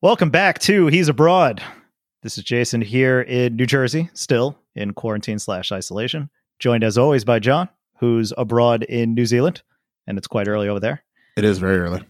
[0.00, 1.60] Welcome back to He's Abroad.
[2.22, 6.30] This is Jason here in New Jersey, still in quarantine slash isolation.
[6.60, 7.68] Joined as always by John,
[7.98, 9.62] who's abroad in New Zealand,
[10.06, 11.02] and it's quite early over there.
[11.36, 12.04] It is very early.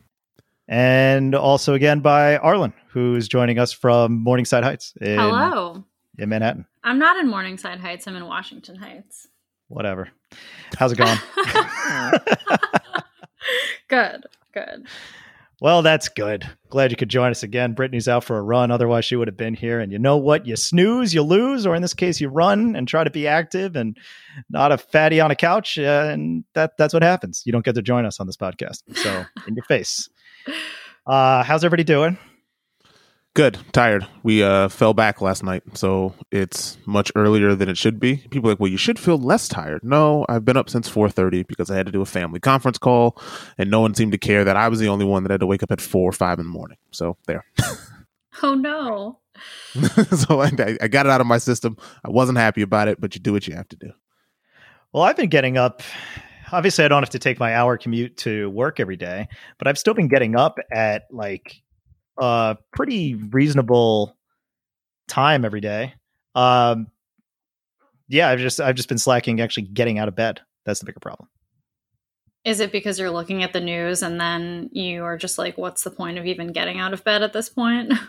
[0.69, 4.93] And also again by Arlen, who's joining us from Morningside Heights.
[5.01, 5.83] In, Hello.
[6.19, 6.67] In Manhattan.
[6.85, 8.07] I'm not in Morningside Heights.
[8.07, 9.29] I'm in Washington Heights.
[9.69, 10.11] Whatever.
[10.77, 11.17] How's it going?
[13.89, 14.27] good.
[14.53, 14.87] Good.
[15.61, 16.49] Well, that's good.
[16.71, 17.73] Glad you could join us again.
[17.73, 18.71] Brittany's out for a run.
[18.71, 19.81] Otherwise, she would have been here.
[19.81, 20.47] And you know what?
[20.47, 23.75] You snooze, you lose, or in this case, you run and try to be active
[23.75, 23.97] and
[24.51, 25.77] not a fatty on a couch.
[25.77, 27.43] Uh, and that that's what happens.
[27.45, 28.83] You don't get to join us on this podcast.
[28.95, 30.09] So, in your face.
[31.07, 32.19] Uh, how's everybody doing?
[33.39, 33.57] Good.
[33.71, 34.05] Tired.
[34.25, 38.17] We uh, fell back last night, so it's much earlier than it should be.
[38.17, 39.85] People are like, well, you should feel less tired.
[39.85, 43.17] No, I've been up since 4:30 because I had to do a family conference call,
[43.57, 45.47] and no one seemed to care that I was the only one that had to
[45.47, 46.79] wake up at four or five in the morning.
[46.91, 47.45] So there.
[48.43, 49.21] oh no.
[50.17, 50.51] so I,
[50.83, 51.77] I got it out of my system.
[52.05, 53.93] I wasn't happy about it, but you do what you have to do.
[54.93, 55.81] Well, I've been getting up
[56.51, 59.79] obviously I don't have to take my hour commute to work every day, but I've
[59.79, 61.63] still been getting up at like
[62.19, 64.17] a pretty reasonable
[65.09, 65.95] time every day.
[66.35, 66.89] Um,
[68.09, 70.41] yeah, I've just I've just been slacking actually getting out of bed.
[70.65, 71.29] That's the bigger problem.
[72.45, 75.83] Is it because you're looking at the news and then you are just like, what's
[75.83, 77.93] the point of even getting out of bed at this point?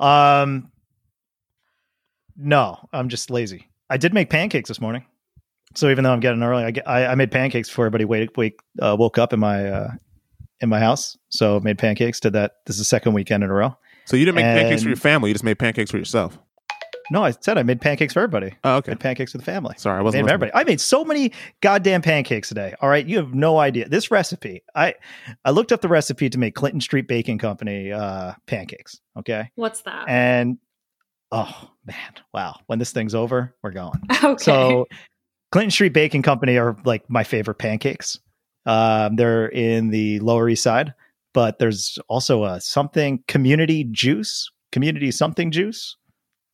[0.00, 0.72] Um,
[2.34, 3.68] no, I'm just lazy.
[3.90, 5.04] I did make pancakes this morning,
[5.74, 8.60] so even though I'm getting early, I, I, I made pancakes before everybody wake, wake
[8.80, 9.90] uh, woke up in my uh,
[10.60, 11.16] in my house.
[11.28, 12.20] So I made pancakes.
[12.20, 12.52] Did that.
[12.66, 13.76] This is the second weekend in a row.
[14.06, 15.30] So you didn't make and, pancakes for your family.
[15.30, 16.38] You just made pancakes for yourself.
[17.12, 18.56] No, I said I made pancakes for everybody.
[18.62, 18.92] Oh, okay.
[18.92, 19.74] Made pancakes for the family.
[19.76, 20.26] Sorry, I wasn't.
[20.26, 20.52] Made everybody.
[20.54, 22.74] I made so many goddamn pancakes today.
[22.80, 23.88] All right, you have no idea.
[23.88, 24.94] This recipe, I
[25.44, 29.00] I looked up the recipe to make Clinton Street Baking Company uh, pancakes.
[29.18, 29.50] Okay.
[29.56, 30.04] What's that?
[30.08, 30.58] And
[31.32, 32.56] oh man, wow!
[32.66, 34.00] When this thing's over, we're going.
[34.22, 34.44] Okay.
[34.44, 34.86] So
[35.50, 38.18] Clinton Street Baking Company are like my favorite pancakes.
[38.66, 40.94] Um, they're in the Lower East Side,
[41.32, 45.96] but there's also a something community juice, community something juice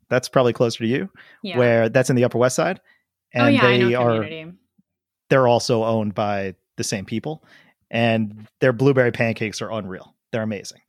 [0.09, 1.11] that's probably closer to you,
[1.43, 1.59] yeah.
[1.59, 2.81] where that's in the Upper West Side,
[3.33, 4.53] and oh, yeah, they are
[5.29, 7.45] they're also owned by the same people,
[7.91, 10.15] and their blueberry pancakes are unreal.
[10.33, 10.81] They're amazing.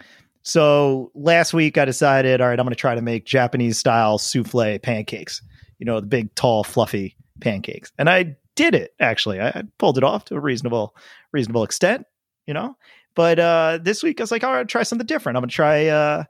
[0.44, 4.18] So last week I decided, all right, I'm going to try to make Japanese style
[4.18, 5.42] souffle pancakes.
[5.80, 8.92] You know, the big, tall, fluffy pancakes, and I did it.
[9.00, 10.94] Actually, I, pulled it off to a reasonable,
[11.32, 12.06] reasonable extent.
[12.46, 12.76] You know,
[13.16, 15.38] but uh, this week I was like, all right, try something different.
[15.38, 16.24] I'm to try uh,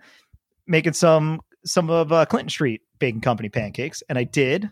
[0.67, 4.69] making some some of uh, Clinton Street Baking Company pancakes, and I did.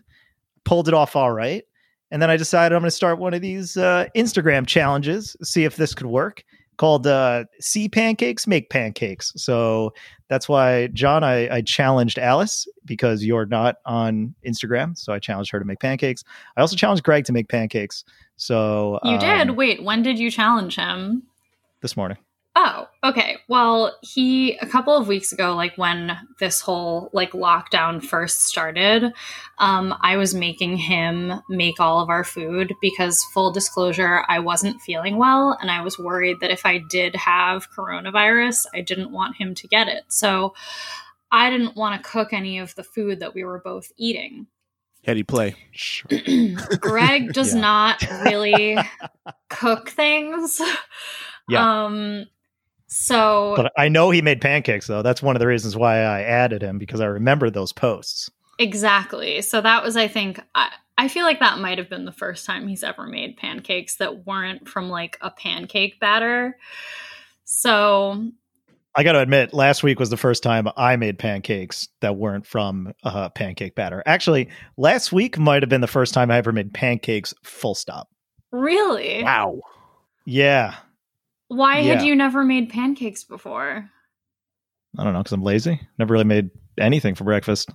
[0.64, 1.62] Pulled it off all right,
[2.10, 5.76] and then I decided I'm to start one of these uh, Instagram challenges, see if
[5.76, 6.44] this could work.
[6.76, 9.92] Called uh, "See Pancakes, Make Pancakes." So
[10.28, 15.50] that's why, John, I, I challenged Alice because you're not on Instagram, so I challenged
[15.52, 16.24] her to make pancakes.
[16.56, 18.04] I also challenged Greg to make pancakes.
[18.36, 19.56] So you um, did.
[19.56, 21.22] Wait, when did you challenge him?
[21.80, 22.18] This morning.
[22.58, 23.36] Oh, okay.
[23.48, 29.12] Well, he a couple of weeks ago, like when this whole like lockdown first started,
[29.58, 34.80] um, I was making him make all of our food because full disclosure, I wasn't
[34.80, 39.36] feeling well and I was worried that if I did have coronavirus, I didn't want
[39.36, 40.04] him to get it.
[40.08, 40.54] So
[41.30, 44.46] I didn't want to cook any of the food that we were both eating.
[45.04, 45.56] How do you play?
[46.80, 47.60] Greg does yeah.
[47.60, 48.78] not really
[49.50, 50.58] cook things.
[51.48, 51.84] Yeah.
[51.84, 52.26] Um,
[52.88, 55.02] so, but I know he made pancakes though.
[55.02, 58.30] That's one of the reasons why I added him because I remember those posts.
[58.58, 59.42] Exactly.
[59.42, 62.46] So that was, I think, I, I feel like that might have been the first
[62.46, 66.56] time he's ever made pancakes that weren't from like a pancake batter.
[67.44, 68.30] So
[68.94, 72.46] I got to admit, last week was the first time I made pancakes that weren't
[72.46, 74.02] from a pancake batter.
[74.06, 74.48] Actually,
[74.78, 78.08] last week might have been the first time I ever made pancakes full stop.
[78.52, 79.22] Really?
[79.22, 79.60] Wow.
[80.24, 80.76] Yeah.
[81.48, 81.94] Why yeah.
[81.94, 83.88] had you never made pancakes before?
[84.98, 85.80] I don't know because I'm lazy.
[85.98, 87.70] Never really made anything for breakfast.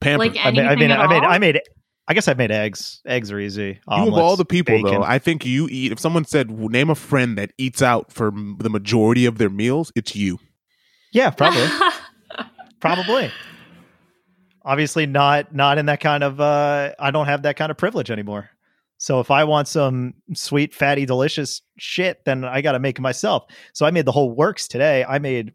[0.00, 0.34] Pampered.
[0.34, 1.60] Like I made, I made, I made, I made,
[2.08, 3.00] I guess I've made eggs.
[3.06, 3.80] Eggs are easy.
[3.88, 4.92] Omelets, you of all the people, bacon.
[4.92, 5.92] though, I think you eat.
[5.92, 9.90] If someone said, "Name a friend that eats out for the majority of their meals,"
[9.96, 10.38] it's you.
[11.12, 11.66] Yeah, probably.
[12.80, 13.32] probably.
[14.62, 16.40] Obviously, not not in that kind of.
[16.40, 18.50] uh I don't have that kind of privilege anymore.
[18.98, 23.02] So if I want some sweet, fatty, delicious shit, then I got to make it
[23.02, 23.44] myself.
[23.72, 25.04] So I made the whole works today.
[25.04, 25.52] I made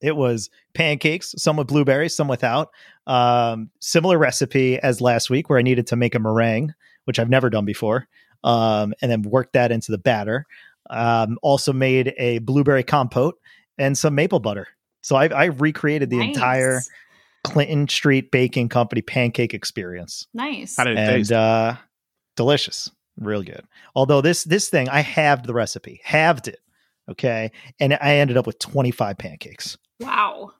[0.00, 2.70] it was pancakes, some with blueberries, some without.
[3.06, 6.72] Um, similar recipe as last week, where I needed to make a meringue,
[7.04, 8.06] which I've never done before,
[8.44, 10.46] um, and then work that into the batter.
[10.90, 13.38] Um, also made a blueberry compote
[13.76, 14.68] and some maple butter.
[15.02, 16.28] So I, I recreated the Nice.
[16.28, 16.80] entire
[17.44, 20.76] Clinton Street Baking Company pancake experience, Nice.
[20.76, 21.32] How did it and taste?
[21.32, 21.76] uh,
[22.38, 23.64] delicious, real good.
[23.94, 26.60] Although this this thing, I halved the recipe, halved it,
[27.10, 30.52] okay, and I ended up with twenty five pancakes wow.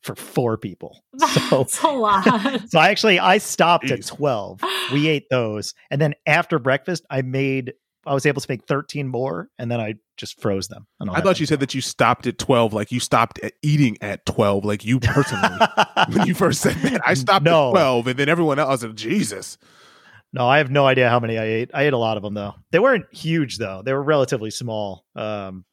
[0.00, 1.04] for four people.
[1.20, 2.24] So That's a lot.
[2.68, 4.60] so I actually I stopped at 12.
[4.92, 7.74] We ate those and then after breakfast I made
[8.06, 10.86] I was able to make 13 more and then I just froze them.
[11.00, 13.96] And I thought you said that you stopped at 12, like you stopped at eating
[14.00, 15.58] at 12, like you personally.
[16.10, 17.68] when you first said that, I stopped No.
[17.68, 19.58] at 12, and then everyone else said, Jesus.
[20.34, 21.70] No, I have no idea how many I ate.
[21.72, 22.54] I ate a lot of them though.
[22.72, 23.82] They weren't huge though.
[23.84, 25.04] They were relatively small.
[25.14, 25.64] Um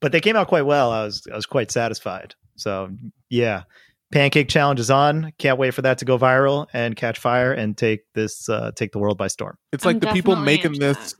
[0.00, 0.90] but they came out quite well.
[0.90, 2.34] I was I was quite satisfied.
[2.56, 2.90] So,
[3.28, 3.64] yeah.
[4.12, 5.32] Pancake challenge is on.
[5.38, 8.92] Can't wait for that to go viral and catch fire and take this uh take
[8.92, 9.58] the world by storm.
[9.72, 11.14] It's I'm like the people making into this,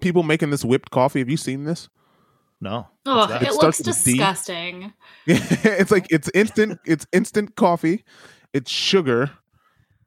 [0.00, 1.20] people making this whipped coffee.
[1.20, 1.88] Have you seen this?
[2.60, 2.88] No.
[3.06, 4.12] Oh, it, It looks starts with a D.
[4.12, 4.92] disgusting.
[5.26, 6.78] it's like it's instant.
[6.84, 8.04] It's instant coffee.
[8.52, 9.30] It's sugar,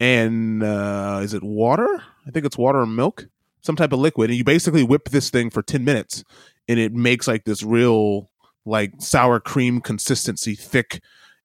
[0.04, 1.88] and uh, is it water?
[2.28, 3.28] I think it's water or milk,
[3.62, 4.30] some type of liquid.
[4.30, 6.24] And you basically whip this thing for ten minutes,
[6.68, 8.30] and it makes like this real
[8.66, 11.02] like sour cream consistency, thick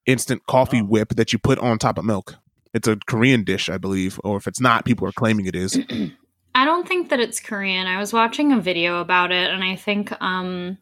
[0.07, 0.85] instant coffee Oh.
[0.87, 2.35] whip that you put on top of milk.
[2.75, 5.79] It's a Korean dish, I believe, or if it's not, people are claiming it is.
[6.55, 7.87] I don't think that it's Korean.
[7.87, 10.79] I was watching a video about it and I think um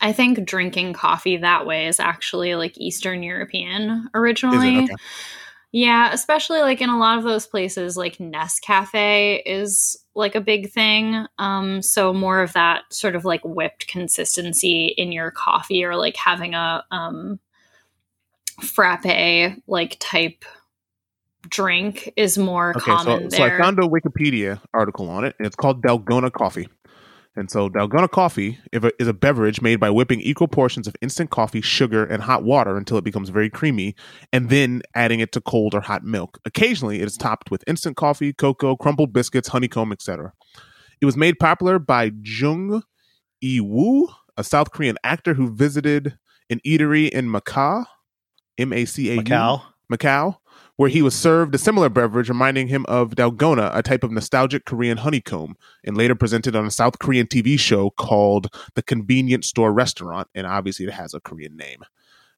[0.00, 4.76] I think drinking coffee that way is actually like Eastern European Is originally.
[4.78, 4.94] it okay?
[5.70, 10.70] Yeah, especially like in a lot of those places like Nescafe is like a big
[10.70, 11.26] thing.
[11.38, 16.16] Um so more of that sort of like whipped consistency in your coffee or like
[16.16, 17.38] having a um
[18.62, 20.44] frappe like type
[21.48, 25.46] drink is more Okay, so, common so I found a Wikipedia article on it, and
[25.46, 26.68] it's called Dalgona Coffee.
[27.38, 31.60] And so, Dalgona Coffee is a beverage made by whipping equal portions of instant coffee,
[31.60, 33.94] sugar, and hot water until it becomes very creamy,
[34.32, 36.40] and then adding it to cold or hot milk.
[36.44, 40.32] Occasionally, it is topped with instant coffee, cocoa, crumbled biscuits, honeycomb, etc.
[41.00, 42.82] It was made popular by Jung
[43.40, 46.18] E Woo, a South Korean actor who visited
[46.50, 47.84] an eatery in Macau,
[48.58, 49.22] M A C A U.
[49.22, 49.62] Macau.
[49.92, 50.36] Macau,
[50.78, 54.64] where he was served a similar beverage reminding him of dalgona, a type of nostalgic
[54.64, 58.46] Korean honeycomb, and later presented on a South Korean TV show called
[58.76, 61.82] The Convenience Store Restaurant, and obviously it has a Korean name,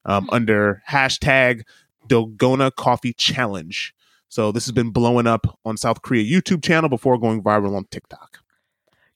[0.05, 1.61] um, under hashtag
[2.07, 3.93] Dalgona Coffee Challenge.
[4.27, 7.85] So this has been blowing up on South Korea YouTube channel before going viral on
[7.91, 8.39] TikTok.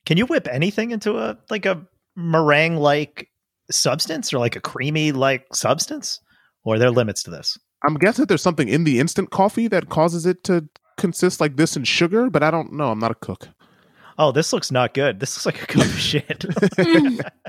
[0.05, 1.81] Can you whip anything into a like a
[2.15, 3.31] meringue like
[3.71, 6.19] substance or like a creamy like substance?
[6.63, 7.57] Or are there limits to this?
[7.87, 10.67] I'm guessing that there's something in the instant coffee that causes it to
[10.97, 12.91] consist like this in sugar, but I don't know.
[12.91, 13.49] I'm not a cook.
[14.17, 15.19] Oh, this looks not good.
[15.19, 16.45] This looks like a cup of shit.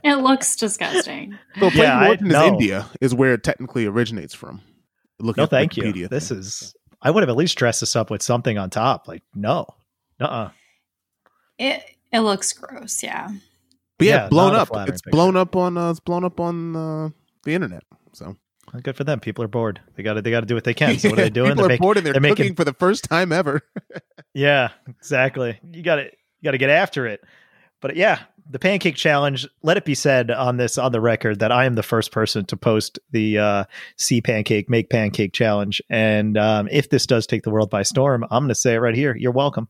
[0.02, 1.38] it looks disgusting.
[1.60, 2.46] So plain Yeah, I- origin is no.
[2.46, 4.60] India is where it technically originates from.
[5.20, 5.84] Looking no, at the thank you.
[5.84, 6.38] Wikipedia This thing.
[6.38, 9.06] is I would have at least dressed this up with something on top.
[9.06, 9.66] Like, no.
[10.20, 10.50] Uh-uh.
[11.58, 13.28] It it looks gross, yeah.
[13.98, 14.68] but yeah, yeah, it's blown up.
[14.88, 15.10] It's picture.
[15.10, 17.08] blown up on uh, it's blown up on uh,
[17.44, 17.82] the internet.
[18.12, 18.36] So
[18.72, 19.20] Well, Good for them.
[19.20, 19.80] People are bored.
[19.94, 20.98] They got to they got to do what they can.
[20.98, 21.50] So what are they doing?
[21.52, 23.62] People They're are making- bored and they're, they're cooking making- for the first time ever.
[24.34, 25.58] Yeah, exactly.
[25.72, 27.22] You got to you got to get after it.
[27.80, 28.20] But yeah,
[28.50, 29.48] the pancake challenge.
[29.62, 32.44] Let it be said on this on the record that I am the first person
[32.46, 33.64] to post the uh,
[33.96, 35.80] see pancake make pancake challenge.
[35.88, 38.78] And um, if this does take the world by storm, I'm going to say it
[38.78, 39.16] right here.
[39.16, 39.68] You're welcome.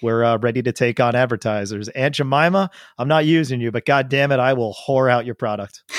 [0.00, 1.90] We're uh, ready to take on advertisers.
[1.90, 5.34] Aunt Jemima, I'm not using you, but god damn it, I will whore out your
[5.34, 5.82] product.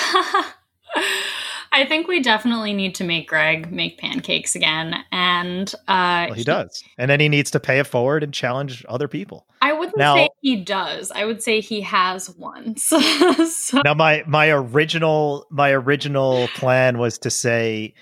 [1.74, 5.04] I think we definitely need to make Greg make pancakes again.
[5.12, 8.86] And uh Well, he does, and then he needs to pay it forward and challenge
[8.90, 9.46] other people.
[9.62, 11.12] I wouldn't Now- say he does.
[11.12, 12.84] I would say he has once.
[13.54, 17.94] so, now my my original my original plan was to say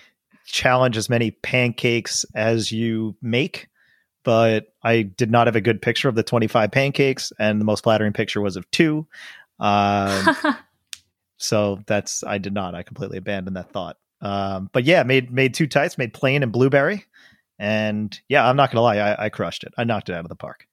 [0.45, 3.67] challenge as many pancakes as you make
[4.23, 7.83] but i did not have a good picture of the 25 pancakes and the most
[7.83, 9.05] flattering picture was of two
[9.59, 10.35] um,
[11.39, 15.53] so that's i did not i completely abandoned that thought um, but yeah made made
[15.53, 17.05] two types made plain and blueberry
[17.57, 20.29] and yeah i'm not gonna lie I, I crushed it i knocked it out of
[20.29, 20.67] the park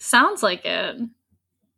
[0.00, 0.96] sounds like it.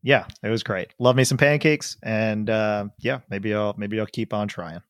[0.02, 0.94] yeah, it was great.
[0.99, 4.80] Love me some pancakes, and uh, yeah, maybe I'll maybe I'll keep on trying.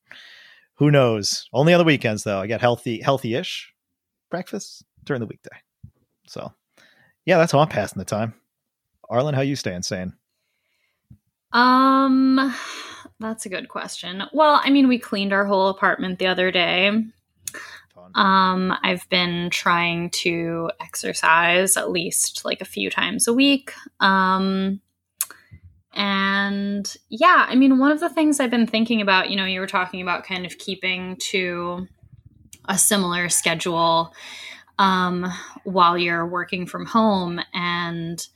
[0.75, 1.49] Who knows?
[1.53, 2.39] Only on the weekends though.
[2.39, 3.73] I get healthy, healthy-ish
[4.29, 5.57] breakfast during the weekday.
[6.27, 6.51] So
[7.25, 8.33] yeah, that's how I'm passing the time.
[9.09, 10.13] Arlen, how you staying sane?
[11.51, 12.55] Um
[13.19, 14.23] that's a good question.
[14.33, 16.91] Well, I mean, we cleaned our whole apartment the other day.
[18.15, 23.71] Um, I've been trying to exercise at least like a few times a week.
[23.99, 24.81] Um,
[25.93, 29.59] and yeah, I mean, one of the things I've been thinking about, you know, you
[29.59, 31.87] were talking about kind of keeping to
[32.65, 34.13] a similar schedule
[34.79, 35.31] um,
[35.63, 37.39] while you're working from home.
[37.53, 38.27] And,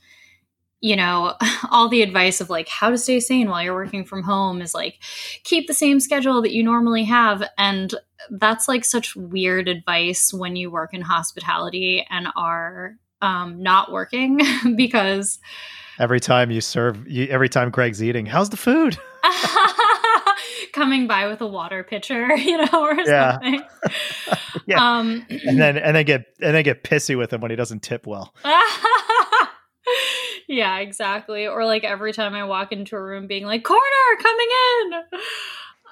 [0.80, 1.34] you know,
[1.70, 4.74] all the advice of like how to stay sane while you're working from home is
[4.74, 4.98] like
[5.44, 7.42] keep the same schedule that you normally have.
[7.56, 7.94] And
[8.30, 14.40] that's like such weird advice when you work in hospitality and are um, not working
[14.76, 15.38] because
[15.98, 18.96] every time you serve you, every time Greg's eating, how's the food?
[20.72, 23.32] Coming by with a water pitcher, you know, or yeah.
[23.32, 23.62] something.
[24.66, 24.98] yeah.
[24.98, 27.82] Um, and then and then get and then get pissy with him when he doesn't
[27.82, 28.34] tip well.
[30.48, 31.46] Yeah, exactly.
[31.46, 33.80] Or like every time I walk into a room being like, corner
[34.20, 34.48] coming
[34.80, 35.20] in.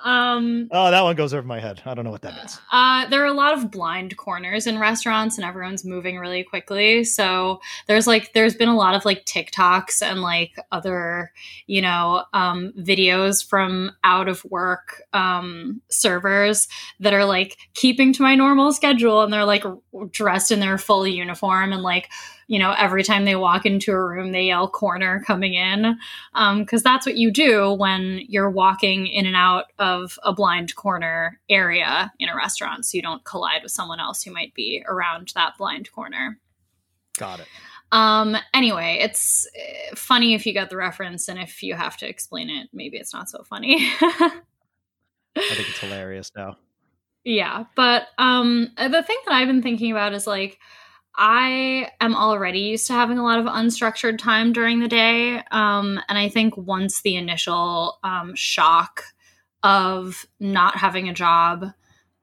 [0.04, 1.82] Um, oh, that one goes over my head.
[1.84, 2.60] I don't know what that means.
[2.70, 7.02] Uh, there are a lot of blind corners in restaurants, and everyone's moving really quickly.
[7.02, 11.32] So there's like there's been a lot of like TikToks and like other
[11.66, 16.68] you know um, videos from out of work um, servers
[17.00, 19.64] that are like keeping to my normal schedule, and they're like
[20.10, 22.10] dressed in their full uniform and like
[22.48, 25.98] you know, every time they walk into a room, they yell corner coming in.
[26.32, 30.76] Because um, that's what you do when you're walking in and out of a blind
[30.76, 32.86] corner area in a restaurant.
[32.86, 36.38] So you don't collide with someone else who might be around that blind corner.
[37.18, 37.48] Got it.
[37.92, 42.08] Um, anyway, it's eh, funny if you get the reference, and if you have to
[42.08, 43.76] explain it, maybe it's not so funny.
[44.00, 44.40] I
[45.34, 46.56] think it's hilarious now.
[47.24, 50.58] Yeah, but um, the thing that I've been thinking about is like,
[51.16, 55.42] I am already used to having a lot of unstructured time during the day.
[55.50, 59.04] Um, and I think once the initial um, shock
[59.62, 61.72] of not having a job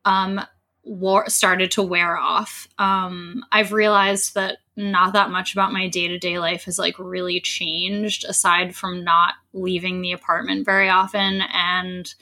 [0.05, 0.41] um,
[0.83, 6.07] war- started to wear off, um, I've realized that not that much about my day
[6.07, 11.41] to day life has like really changed aside from not leaving the apartment very often
[11.53, 12.13] and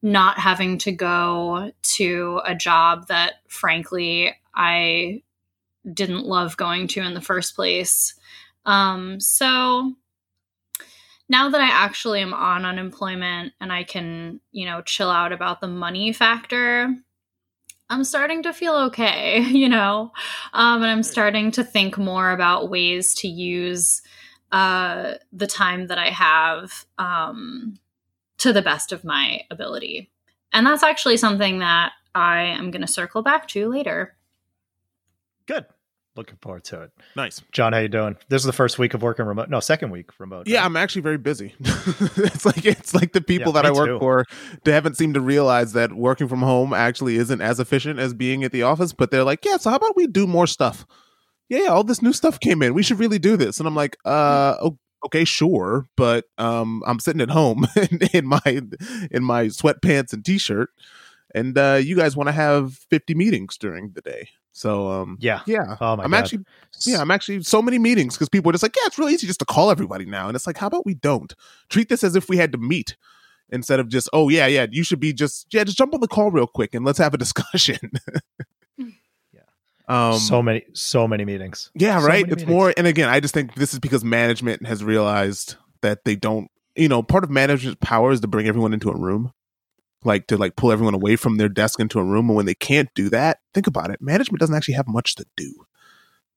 [0.00, 5.22] not having to go to a job that frankly I
[5.90, 8.14] didn't love going to in the first place.
[8.64, 9.94] Um, so
[11.28, 15.60] now that I actually am on unemployment and I can, you know, chill out about
[15.60, 16.94] the money factor,
[17.88, 20.12] I'm starting to feel okay, you know,
[20.52, 24.02] um, and I'm starting to think more about ways to use
[24.50, 27.78] uh, the time that I have um,
[28.38, 30.10] to the best of my ability.
[30.52, 34.16] And that's actually something that I am going to circle back to later.
[35.46, 35.66] Good.
[36.14, 36.90] Looking forward to it.
[37.16, 37.72] Nice, John.
[37.72, 38.16] How you doing?
[38.28, 39.48] This is the first week of working remote.
[39.48, 40.46] No, second week remote.
[40.46, 41.54] Yeah, I'm actually very busy.
[41.60, 43.98] it's like it's like the people yeah, that I work too.
[43.98, 44.26] for
[44.64, 48.44] they haven't seemed to realize that working from home actually isn't as efficient as being
[48.44, 48.92] at the office.
[48.92, 50.84] But they're like, yeah, so how about we do more stuff?
[51.48, 52.74] Yeah, yeah, all this new stuff came in.
[52.74, 53.58] We should really do this.
[53.58, 54.70] And I'm like, uh,
[55.06, 57.66] okay, sure, but um, I'm sitting at home
[58.12, 58.40] in my
[59.10, 60.68] in my sweatpants and t-shirt,
[61.34, 64.28] and uh, you guys want to have 50 meetings during the day.
[64.52, 66.18] So um yeah yeah oh my I'm God.
[66.18, 66.44] actually
[66.86, 69.26] yeah I'm actually so many meetings because people are just like yeah it's really easy
[69.26, 71.34] just to call everybody now and it's like how about we don't
[71.70, 72.96] treat this as if we had to meet
[73.48, 76.08] instead of just oh yeah yeah you should be just yeah just jump on the
[76.08, 77.78] call real quick and let's have a discussion.
[78.76, 79.40] yeah.
[79.88, 81.70] Um, so many so many meetings.
[81.74, 82.24] Yeah, so right.
[82.24, 82.48] It's meetings.
[82.48, 86.50] more and again I just think this is because management has realized that they don't
[86.76, 89.32] you know part of management's power is to bring everyone into a room
[90.04, 92.54] like to like pull everyone away from their desk into a room and when they
[92.54, 95.52] can't do that think about it management doesn't actually have much to do.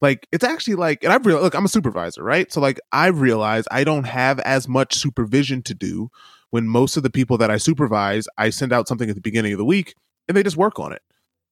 [0.02, 2.52] Like it's actually like and i've realized look i'm a supervisor right?
[2.52, 6.10] So like i realize i don't have as much supervision to do
[6.50, 9.54] when most of the people that i supervise i send out something at the beginning
[9.54, 9.96] of the week
[10.28, 11.02] and they just work on it.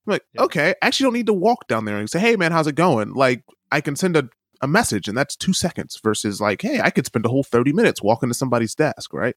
[0.05, 0.41] I'm like yeah.
[0.43, 2.75] okay i actually don't need to walk down there and say hey man how's it
[2.75, 4.29] going like i can send a
[4.61, 7.73] a message and that's two seconds versus like, hey, I could spend a whole 30
[7.73, 9.35] minutes walking to somebody's desk, right?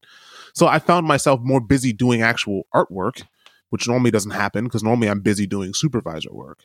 [0.55, 3.25] So I found myself more busy doing actual artwork,
[3.71, 6.65] which normally doesn't happen because normally I'm busy doing supervisor work.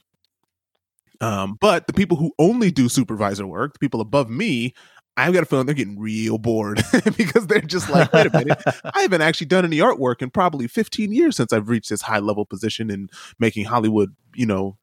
[1.20, 4.74] Um, but the people who only do supervisor work, the people above me,
[5.18, 6.82] I've got a feeling they're getting real bored
[7.18, 8.62] because they're just like, wait a minute,
[8.96, 12.20] I haven't actually done any artwork in probably 15 years since I've reached this high
[12.20, 14.78] level position in making Hollywood, you know,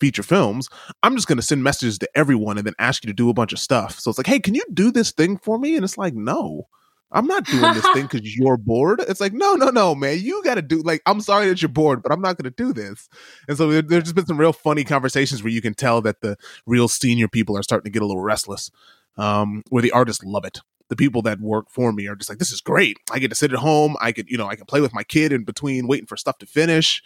[0.00, 0.68] feature films,
[1.02, 3.34] I'm just going to send messages to everyone and then ask you to do a
[3.34, 3.98] bunch of stuff.
[3.98, 5.76] So it's like, hey, can you do this thing for me?
[5.76, 6.68] And it's like, no,
[7.10, 9.00] I'm not doing this thing because you're bored.
[9.08, 10.82] It's like, no, no, no, man, you got to do.
[10.82, 13.08] Like, I'm sorry that you're bored, but I'm not going to do this.
[13.48, 16.20] And so there, there's just been some real funny conversations where you can tell that
[16.20, 16.36] the
[16.66, 18.70] real senior people are starting to get a little restless,
[19.16, 22.38] um, where the artists love it the people that work for me are just like,
[22.38, 22.96] this is great.
[23.12, 23.96] I get to sit at home.
[24.00, 26.38] I could, you know, I can play with my kid in between waiting for stuff
[26.38, 27.02] to finish.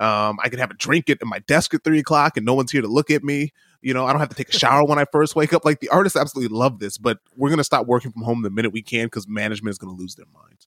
[0.00, 2.72] Um, I can have a drink at my desk at three o'clock and no one's
[2.72, 3.52] here to look at me.
[3.80, 5.64] You know, I don't have to take a shower when I first wake up.
[5.64, 8.72] Like the artists absolutely love this, but we're gonna stop working from home the minute
[8.72, 10.66] we can because management is gonna lose their minds.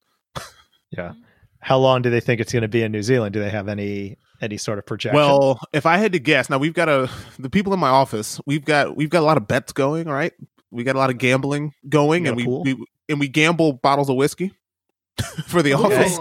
[0.91, 1.13] yeah.
[1.60, 3.34] How long do they think it's going to be in New Zealand?
[3.34, 5.17] Do they have any any sort of projection?
[5.17, 8.39] Well, if I had to guess, now we've got a the people in my office.
[8.46, 10.07] We've got we've got a lot of bets going.
[10.07, 10.34] Right,
[10.72, 14.15] we got a lot of gambling going, and we, we, and we gamble bottles of
[14.15, 14.53] whiskey
[15.48, 15.84] for the okay.
[15.84, 16.19] office.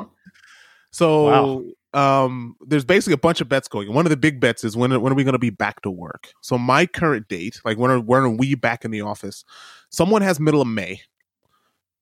[0.90, 1.64] So wow.
[1.96, 3.92] Um, there's basically a bunch of bets going.
[3.92, 5.90] One of the big bets is when when are we going to be back to
[5.90, 6.32] work?
[6.42, 9.44] So my current date, like when are when are we back in the office?
[9.90, 11.00] Someone has middle of May.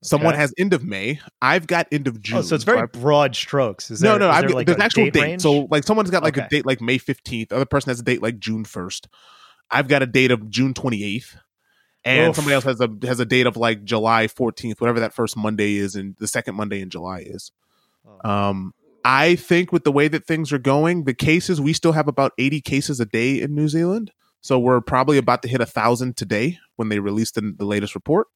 [0.03, 0.41] Someone okay.
[0.41, 1.21] has end of May.
[1.41, 2.39] I've got end of June.
[2.39, 3.91] Oh, so it's very so broad strokes.
[3.91, 4.41] Is no, there, no.
[4.41, 5.23] There like there's actual date.
[5.23, 5.43] Range?
[5.43, 6.47] So like someone's got like okay.
[6.47, 7.53] a date like May 15th.
[7.53, 9.07] Other person has a date like June 1st.
[9.71, 11.37] I've got a date of June 28th
[12.05, 12.37] and Oof.
[12.37, 15.77] somebody else has a has a date of like July 14th, whatever that first Monday
[15.77, 17.51] is, and the second Monday in July is.
[18.07, 18.31] Oh.
[18.31, 18.75] Um,
[19.05, 22.33] I think with the way that things are going, the cases we still have about
[22.39, 26.17] 80 cases a day in New Zealand, so we're probably about to hit a thousand
[26.17, 28.29] today when they released the, the latest report.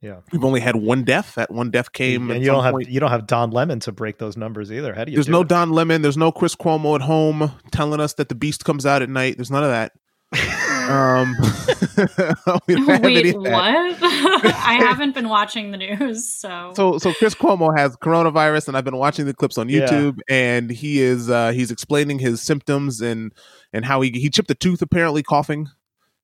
[0.00, 1.34] Yeah, we've only had one death.
[1.34, 2.86] That one death came, and you don't point.
[2.86, 4.94] have you don't have Don Lemon to break those numbers either.
[4.94, 5.16] How do you?
[5.16, 5.48] There's do no it?
[5.48, 6.02] Don Lemon.
[6.02, 9.36] There's no Chris Cuomo at home telling us that the beast comes out at night.
[9.36, 9.92] There's none of that.
[10.88, 11.36] Um,
[13.02, 13.98] Wait, what?
[14.02, 18.84] I haven't been watching the news, so so so Chris Cuomo has coronavirus, and I've
[18.84, 20.34] been watching the clips on YouTube, yeah.
[20.34, 23.32] and he is uh, he's explaining his symptoms and
[23.72, 25.68] and how he he chipped a tooth apparently coughing.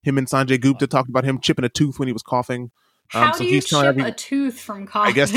[0.02, 2.70] Him and Sanjay Gupta talked about him chipping a tooth when he was coughing.
[3.12, 5.12] Um, how so do you chip every, a tooth from coughing?
[5.12, 5.30] I guess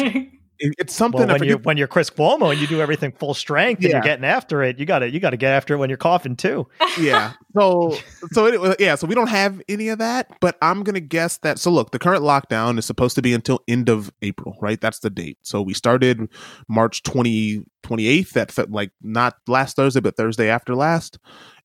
[0.60, 3.82] it's something well, when you're when you're Chris Cuomo and you do everything full strength
[3.82, 3.88] yeah.
[3.88, 5.90] and you're getting after it, you got to you got to get after it when
[5.90, 6.68] you're coughing too.
[7.00, 7.34] Yeah.
[7.58, 7.98] So
[8.34, 8.94] so it, yeah.
[8.94, 11.58] So we don't have any of that, but I'm gonna guess that.
[11.58, 14.80] So look, the current lockdown is supposed to be until end of April, right?
[14.80, 15.40] That's the date.
[15.42, 16.30] So we started
[16.68, 18.30] March 20, 28th.
[18.30, 21.18] That's like not last Thursday, but Thursday after last,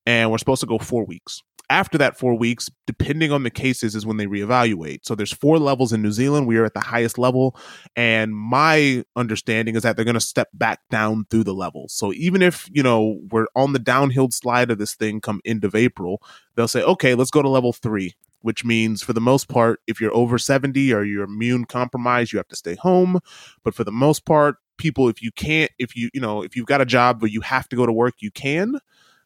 [0.06, 1.42] and we're supposed to go four weeks
[1.72, 5.00] after that four weeks, depending on the cases, is when they reevaluate.
[5.04, 6.46] So there's four levels in New Zealand.
[6.46, 7.56] We are at the highest level.
[7.96, 11.94] And my understanding is that they're going to step back down through the levels.
[11.94, 15.64] So even if, you know, we're on the downhill slide of this thing come end
[15.64, 16.22] of April,
[16.56, 18.12] they'll say, okay, let's go to level three.
[18.42, 22.38] Which means, for the most part, if you're over 70 or you're immune compromised, you
[22.38, 23.20] have to stay home.
[23.62, 26.66] But for the most part, people, if you can't, if you, you know, if you've
[26.66, 28.80] got a job where you have to go to work, you can.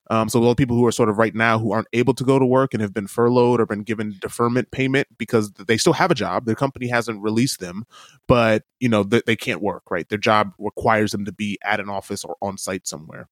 [0.09, 2.39] Um, so of people who are sort of right now who aren't able to go
[2.39, 6.11] to work and have been furloughed or been given deferment payment because they still have
[6.11, 6.45] a job.
[6.45, 7.85] Their company hasn't released them,
[8.29, 9.91] but you know they can't work.
[9.91, 13.29] Right, their job requires them to be at an office or on site somewhere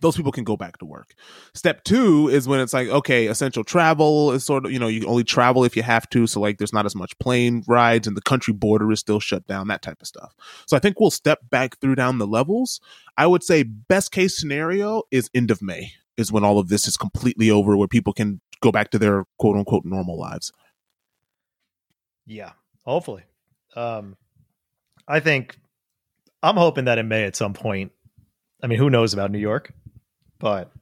[0.00, 1.14] those people can go back to work.
[1.54, 5.06] Step two is when it's like, okay, essential travel is sort of, you know, you
[5.06, 6.26] only travel if you have to.
[6.26, 9.46] So, like, there's not as much plane rides and the country border is still shut
[9.46, 10.34] down, that type of stuff.
[10.66, 12.80] So, I think we'll step back through down the levels.
[13.16, 16.88] I would say, best case scenario is end of May, is when all of this
[16.88, 20.52] is completely over, where people can go back to their quote unquote normal lives.
[22.26, 22.52] Yeah,
[22.84, 23.24] hopefully.
[23.74, 24.16] Um,
[25.06, 25.58] I think
[26.42, 27.92] I'm hoping that in May at some point.
[28.62, 29.72] I mean, who knows about New York?
[30.40, 30.72] But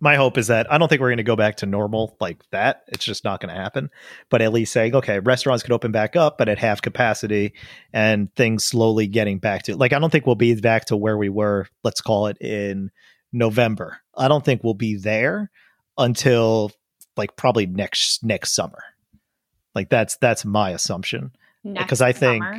[0.00, 2.42] my hope is that I don't think we're going to go back to normal like
[2.50, 2.84] that.
[2.88, 3.90] It's just not going to happen.
[4.30, 7.54] But at least saying, okay, restaurants could open back up, but at half capacity
[7.92, 11.16] and things slowly getting back to like, I don't think we'll be back to where
[11.16, 12.90] we were, let's call it in
[13.32, 13.98] November.
[14.16, 15.50] I don't think we'll be there
[15.96, 16.70] until
[17.16, 18.82] like probably next, next summer.
[19.74, 21.32] Like that's, that's my assumption.
[21.64, 22.58] Because I think, summer?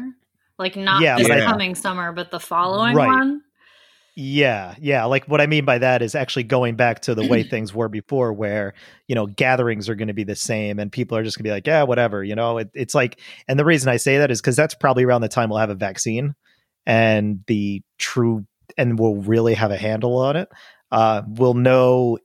[0.57, 3.07] like not yeah, this coming summer, but the following right.
[3.07, 3.41] one.
[4.17, 5.03] Yeah, yeah.
[5.05, 7.89] Like what I mean by that is actually going back to the way things were
[7.89, 8.73] before, where
[9.07, 11.49] you know gatherings are going to be the same, and people are just going to
[11.49, 12.23] be like, yeah, whatever.
[12.23, 15.03] You know, it, it's like, and the reason I say that is because that's probably
[15.03, 16.33] around the time we'll have a vaccine,
[16.85, 18.45] and the true,
[18.77, 20.49] and we'll really have a handle on it.
[20.91, 22.17] Uh, we'll know.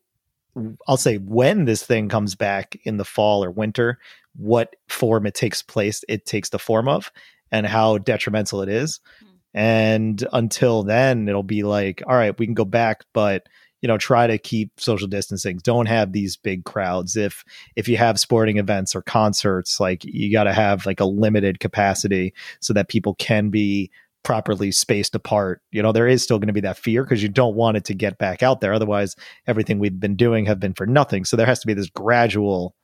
[0.87, 3.98] I'll say when this thing comes back in the fall or winter,
[4.37, 7.11] what form it takes place, it takes the form of,
[7.50, 9.00] and how detrimental it is.
[9.52, 13.46] And until then, it'll be like, all right, we can go back, but
[13.80, 15.58] you know, try to keep social distancing.
[15.62, 17.16] Don't have these big crowds.
[17.16, 17.44] If
[17.76, 21.60] if you have sporting events or concerts, like you got to have like a limited
[21.60, 23.90] capacity so that people can be
[24.22, 25.62] properly spaced apart.
[25.72, 27.84] You know, there is still going to be that fear because you don't want it
[27.86, 28.74] to get back out there.
[28.74, 31.24] Otherwise, everything we've been doing have been for nothing.
[31.24, 32.74] So there has to be this gradual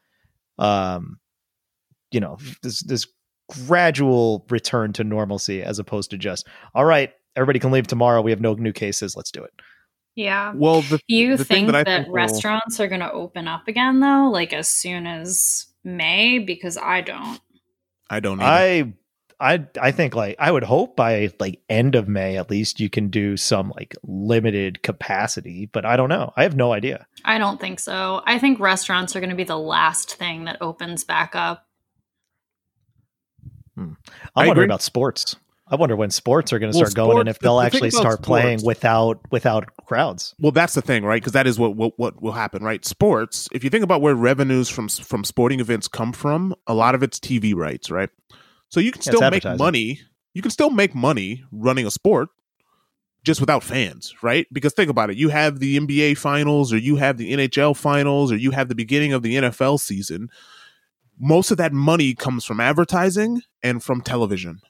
[0.59, 1.19] um
[2.11, 3.07] you know, this this
[3.67, 8.31] gradual return to normalcy as opposed to just all right everybody can leave tomorrow we
[8.31, 9.53] have no new cases let's do it
[10.15, 12.87] yeah well the, you the think that, that think restaurants will...
[12.87, 17.41] are going to open up again though like as soon as may because i don't
[18.11, 18.85] i don't either.
[18.85, 18.93] i
[19.39, 22.89] I I think like I would hope by like end of May at least you
[22.89, 26.33] can do some like limited capacity, but I don't know.
[26.37, 27.07] I have no idea.
[27.25, 28.23] I don't think so.
[28.25, 31.66] I think restaurants are going to be the last thing that opens back up.
[33.77, 33.93] Hmm.
[34.35, 35.37] I'm wondering about sports.
[35.69, 37.91] I wonder when sports are going to Well, start going and if they'll the actually
[37.91, 40.35] start playing without without crowds.
[40.39, 41.21] Well, that's the thing, right?
[41.21, 42.85] Because that is what, what what will happen, right?
[42.85, 43.49] Sports.
[43.53, 47.03] If you think about where revenues from from sporting events come from, a lot of
[47.03, 48.11] it's TV rights, right?
[48.69, 50.01] So you can Yeah, still make money.
[50.35, 52.29] You can still make money running a sport,
[53.25, 54.47] just without fans, right?
[54.53, 58.31] Because think about it: you have the NBA finals, or you have the NHL finals,
[58.31, 60.29] or you have the beginning of the NFL season.
[61.19, 64.61] Most of that money comes from advertising and from television.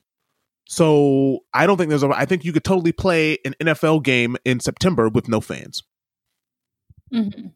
[0.69, 2.09] So I don't think there's a.
[2.09, 5.83] I think you could totally play an NFL game in September with no fans.
[7.13, 7.53] Mhm.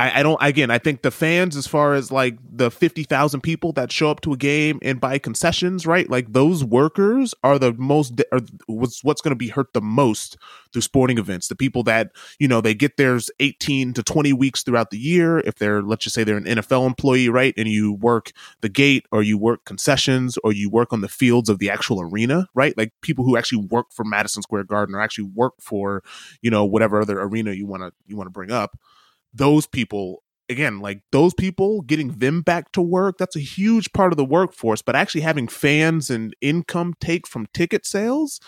[0.00, 0.38] I, I don't.
[0.40, 4.10] Again, I think the fans, as far as like the fifty thousand people that show
[4.10, 6.08] up to a game and buy concessions, right?
[6.08, 8.22] Like those workers are the most.
[8.30, 10.36] Are what's what's going to be hurt the most
[10.72, 11.48] through sporting events.
[11.48, 15.40] The people that you know they get theirs eighteen to twenty weeks throughout the year.
[15.40, 18.30] If they're let's just say they're an NFL employee, right, and you work
[18.60, 22.00] the gate or you work concessions or you work on the fields of the actual
[22.00, 22.76] arena, right?
[22.78, 26.04] Like people who actually work for Madison Square Garden or actually work for
[26.40, 28.78] you know whatever other arena you want to you want to bring up
[29.34, 34.12] those people again like those people getting them back to work that's a huge part
[34.12, 38.40] of the workforce but actually having fans and income take from ticket sales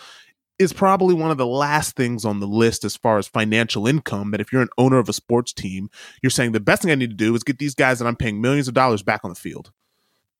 [0.59, 4.31] is probably one of the last things on the list as far as financial income
[4.31, 5.89] that if you're an owner of a sports team
[6.21, 8.15] you're saying the best thing i need to do is get these guys that i'm
[8.15, 9.71] paying millions of dollars back on the field.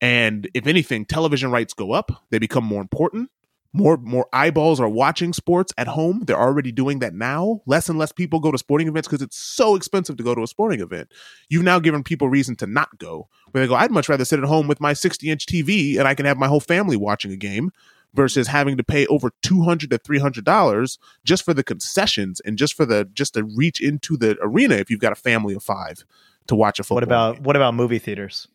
[0.00, 3.30] And if anything television rights go up they become more important
[3.72, 7.98] more more eyeballs are watching sports at home they're already doing that now less and
[7.98, 10.80] less people go to sporting events because it's so expensive to go to a sporting
[10.80, 11.10] event
[11.48, 14.38] you've now given people reason to not go where they go i'd much rather sit
[14.38, 17.32] at home with my 60 inch tv and i can have my whole family watching
[17.32, 17.70] a game
[18.14, 22.74] versus having to pay over 200 to 300 dollars just for the concessions and just
[22.74, 26.04] for the just to reach into the arena if you've got a family of five
[26.46, 27.42] to watch a football What about game.
[27.44, 28.48] what about movie theaters?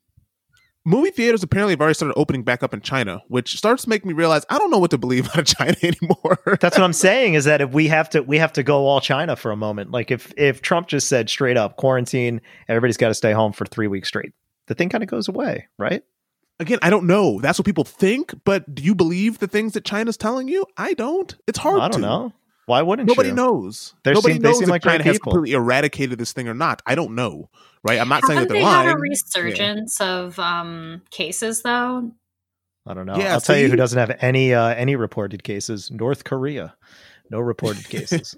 [0.87, 4.05] Movie theaters apparently have already started opening back up in china which starts to make
[4.05, 6.93] me realize i don't know what to believe out of china anymore That's what I'm
[7.07, 9.55] saying is that if we have to we have to go all China for a
[9.57, 9.91] moment.
[9.91, 13.65] Like if if Trump just said straight up quarantine, everybody's got to stay home for
[13.65, 14.31] 3 weeks straight.
[14.67, 16.03] The thing kind of goes away, right?
[16.59, 17.39] again, I don't know.
[17.39, 20.65] That's what people think, but do you believe the things that China's telling you?
[20.75, 21.35] I don't.
[21.47, 21.81] It's hard.
[21.81, 22.07] I don't to.
[22.07, 22.33] know.
[22.67, 23.35] Why wouldn't Nobody you?
[23.35, 23.93] knows.
[24.03, 26.53] They Nobody seem- they knows seem if like China has completely eradicated this thing or
[26.53, 26.81] not.
[26.85, 27.49] I don't know.
[27.83, 27.99] Right?
[27.99, 28.87] I'm not saying that they're they lying.
[28.89, 32.11] had a resurgence of um, cases though?
[32.85, 33.15] I don't know.
[33.17, 33.71] Yeah, I'll tell you see?
[33.71, 35.89] who doesn't have any uh, any reported cases.
[35.91, 36.75] North Korea.
[37.31, 38.35] No reported cases.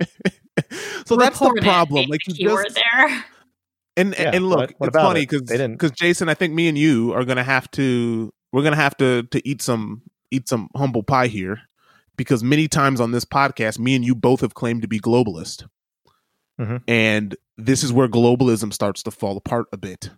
[1.06, 2.02] so that's the problem.
[2.02, 3.26] maybe Like you keyword just there.
[3.98, 6.54] and Yeah, and look, what- what it's funny because They didn't- because Jason, I think
[6.54, 10.48] me and you are gonna have to we're gonna have to to eat some eat
[10.50, 11.62] some humble pie here
[12.20, 15.66] because many times on this podcast, me and you both have claimed to be globalist,
[16.60, 16.84] Mhm.
[16.86, 20.12] and this is where globalism starts to fall apart a bit,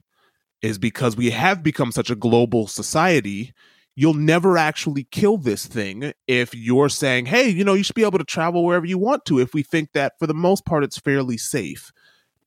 [0.64, 3.54] is because we have become such a global society.
[3.96, 8.04] You'll never actually kill this thing if you're saying, hey, you know, you should be
[8.04, 10.84] able to travel wherever you want to if we think that for the most part
[10.84, 11.92] it's fairly safe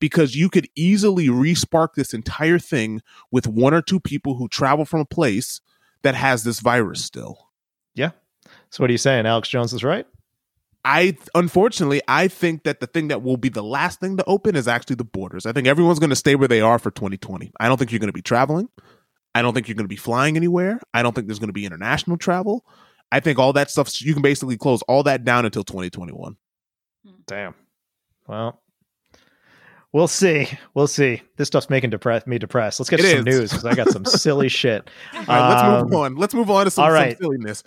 [0.00, 4.84] because you could easily respark this entire thing with one or two people who travel
[4.84, 5.60] from a place
[6.02, 7.50] that has this virus still.
[8.74, 9.24] So what are you saying?
[9.26, 10.06] Alex Jones is right?
[10.84, 14.54] I unfortunately I think that the thing that will be the last thing to open
[14.56, 15.46] is actually the borders.
[15.46, 17.52] I think everyone's going to stay where they are for 2020.
[17.58, 18.68] I don't think you're going to be traveling.
[19.34, 20.80] I don't think you're going to be flying anywhere.
[20.92, 22.64] I don't think there's going to be international travel.
[23.12, 26.36] I think all that stuff you can basically close all that down until 2021.
[27.26, 27.54] Damn.
[28.26, 28.60] Well,
[29.92, 30.48] we'll see.
[30.74, 31.22] We'll see.
[31.36, 32.78] This stuff's making depress- me depressed.
[32.80, 33.24] Let's get It to some is.
[33.24, 34.90] news because I got some silly shit.
[35.14, 36.16] All right, let's move Um, on.
[36.16, 37.62] Let's move on to some, all some silliness.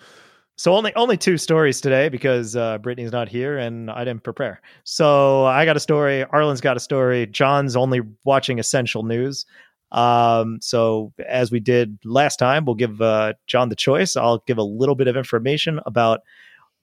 [0.58, 4.60] So only only two stories today because uh, Brittany's not here and I didn't prepare.
[4.84, 6.26] So I got a story.
[6.26, 7.28] Arlen's got a story.
[7.28, 9.46] John's only watching essential news.
[9.92, 14.18] Um, so as we did last time, we'll give uh, John the choice.
[14.18, 16.22] I'll give a little bit of information about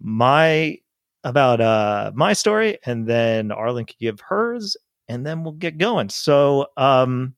[0.00, 0.78] my
[1.24, 4.76] about uh, my story, and then Arlen can give hers,
[5.08, 6.10] and then we'll get going.
[6.10, 7.34] So um,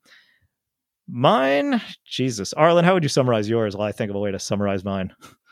[1.09, 3.75] mine, Jesus, Arlen, how would you summarize yours?
[3.75, 5.14] While I think of a way to summarize mine.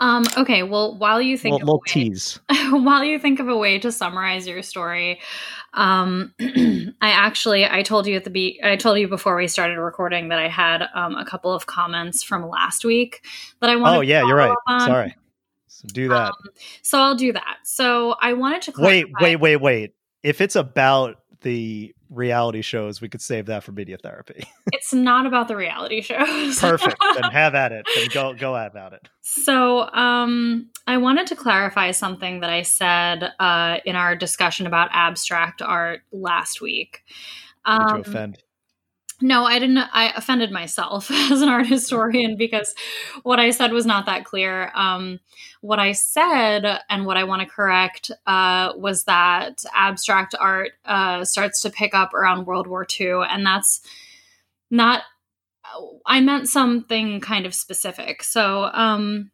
[0.00, 2.14] Um, okay, well, while you think Little, of a way,
[2.70, 5.20] while you think of a way to summarize your story,
[5.74, 9.78] um, I actually I told you at the be I told you before we started
[9.78, 13.24] recording that I had um, a couple of comments from last week
[13.60, 13.96] that I wanted.
[13.96, 14.56] Oh yeah, to you're right.
[14.80, 15.16] Sorry.
[15.68, 16.28] So do that.
[16.28, 16.34] Um,
[16.82, 17.58] so I'll do that.
[17.64, 19.94] So I wanted to wait, wait, wait, wait.
[20.22, 24.44] If it's about the reality shows, we could save that for media therapy.
[24.72, 26.58] it's not about the reality shows.
[26.58, 26.96] Perfect.
[27.14, 27.86] then have at it.
[27.94, 29.08] Then go go at about it.
[29.22, 34.90] So, um, I wanted to clarify something that I said uh, in our discussion about
[34.92, 37.02] abstract art last week.
[37.64, 38.42] Um, you offend?
[39.22, 39.78] No, I didn't.
[39.78, 42.74] I offended myself as an art historian because
[43.22, 44.72] what I said was not that clear.
[44.74, 45.20] Um,
[45.60, 51.24] what I said and what I want to correct uh, was that abstract art uh,
[51.24, 53.80] starts to pick up around World War II, and that's
[54.70, 55.02] not.
[56.04, 58.22] I meant something kind of specific.
[58.22, 59.30] So, um,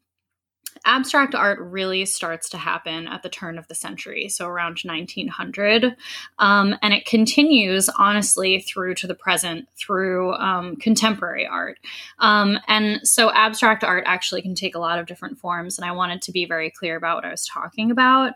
[0.84, 5.96] abstract art really starts to happen at the turn of the century, so around 1900.
[6.38, 11.78] Um, and it continues, honestly, through to the present through um, contemporary art.
[12.18, 15.78] Um, and so abstract art actually can take a lot of different forms.
[15.78, 18.34] And I wanted to be very clear about what I was talking about.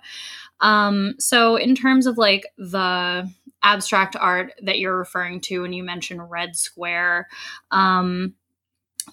[0.60, 3.28] Um, so, in terms of like the
[3.62, 7.28] abstract art that you're referring to when you mention Red Square,
[7.70, 8.34] um,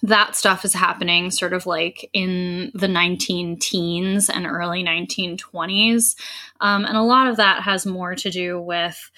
[0.02, 6.16] that stuff is happening sort of like in the 19 teens and early 1920s.
[6.60, 9.10] Um, and a lot of that has more to do with,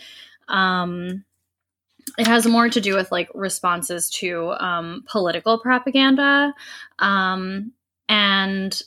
[0.48, 1.24] um,
[2.18, 6.52] it has more to do with like responses to um, political propaganda.
[6.98, 7.72] Um,
[8.08, 8.80] and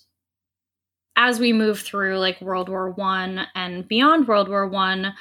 [1.16, 5.14] as we move through like World War One and beyond World War One,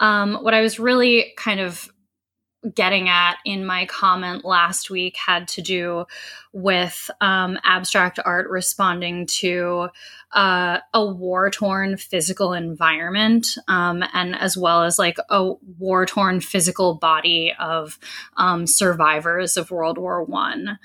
[0.00, 1.88] um, what I was really kind of
[2.74, 6.04] getting at in my comment last week had to do
[6.52, 9.88] with um, abstract art responding to
[10.32, 16.40] uh, a war torn physical environment um, and as well as like a war torn
[16.40, 17.98] physical body of
[18.36, 20.78] um, survivors of World War One.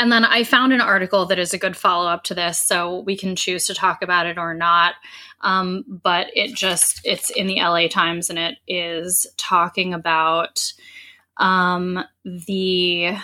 [0.00, 3.00] And then I found an article that is a good follow up to this, so
[3.00, 4.94] we can choose to talk about it or not.
[5.42, 10.72] Um, but it just it's in the LA Times and it is talking about
[11.36, 13.14] um, the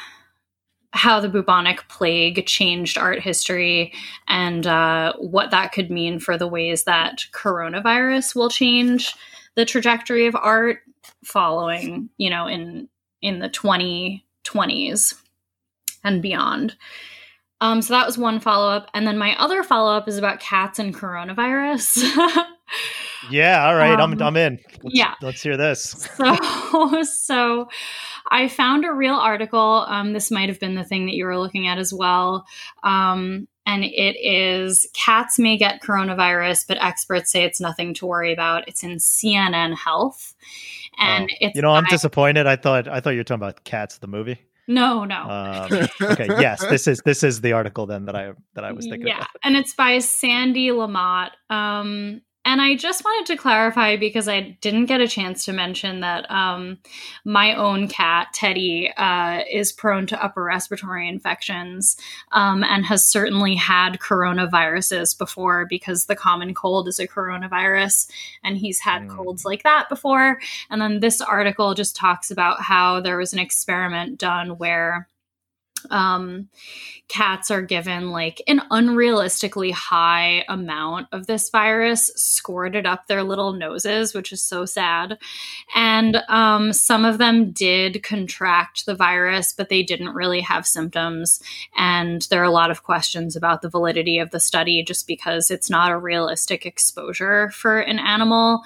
[0.90, 3.94] how the bubonic plague changed art history
[4.28, 9.14] and uh, what that could mean for the ways that coronavirus will change
[9.54, 10.80] the trajectory of art
[11.24, 12.86] following you know in
[13.22, 15.14] in the 2020s
[16.06, 16.76] and beyond.
[17.60, 18.90] Um, so that was one follow up.
[18.94, 22.02] And then my other follow up is about cats and coronavirus.
[23.30, 23.98] yeah, all right.
[23.98, 24.60] Um, I'm, I'm in.
[24.82, 25.14] Let's, yeah.
[25.22, 26.08] Let's hear this.
[26.16, 27.68] So, so
[28.30, 29.86] I found a real article.
[29.88, 32.44] Um, this might have been the thing that you were looking at as well.
[32.82, 38.32] Um, and it is cats may get coronavirus, but experts say it's nothing to worry
[38.32, 38.68] about.
[38.68, 40.34] It's in CNN Health.
[40.98, 41.36] And oh.
[41.40, 42.46] it's you know, I'm disappointed.
[42.46, 44.38] I thought I thought you were talking about cats, the movie.
[44.68, 45.22] No, no.
[45.22, 48.86] Um, okay, yes, this is this is the article then that I that I was
[48.86, 49.06] thinking.
[49.06, 49.28] Yeah, about.
[49.44, 51.30] and it's by Sandee LaMotte.
[51.54, 55.98] Um, and I just wanted to clarify because I didn't get a chance to mention
[56.00, 56.78] that um,
[57.24, 61.96] my own cat, Teddy, uh, is prone to upper respiratory infections
[62.30, 68.08] um, and has certainly had coronaviruses before because the common cold is a coronavirus.
[68.44, 69.16] And he's had mm.
[69.16, 70.38] colds like that before.
[70.70, 75.08] And then this article just talks about how there was an experiment done where
[75.90, 76.48] um,
[77.08, 83.52] cats are given like an unrealistically high amount of this virus squirted up their little
[83.52, 85.18] noses, which is so sad.
[85.74, 91.40] And um, some of them did contract the virus, but they didn't really have symptoms.
[91.76, 95.50] And there are a lot of questions about the validity of the study just because
[95.50, 98.62] it's not a realistic exposure for an animal.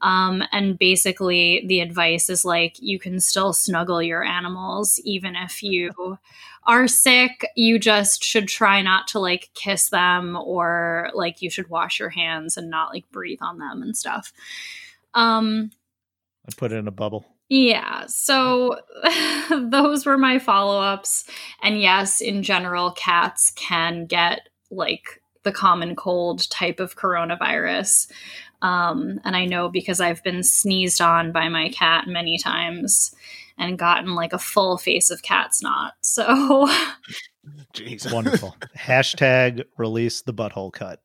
[0.00, 5.62] Um, and basically, the advice is like you can still snuggle your animals even if
[5.62, 6.18] you
[6.64, 7.46] are sick.
[7.56, 12.10] You just should try not to like kiss them or like you should wash your
[12.10, 14.32] hands and not like breathe on them and stuff.
[15.14, 15.70] Um,
[16.46, 17.26] I put it in a bubble.
[17.48, 18.06] Yeah.
[18.06, 18.80] So
[19.50, 21.24] those were my follow ups.
[21.62, 28.10] And yes, in general, cats can get like the common cold type of coronavirus.
[28.62, 33.14] Um, and I know because I've been sneezed on by my cat many times
[33.58, 35.94] and gotten like a full face of cat snot.
[36.00, 36.24] So,
[37.74, 38.12] Jeez.
[38.12, 38.56] wonderful.
[38.76, 41.00] Hashtag release the butthole cut.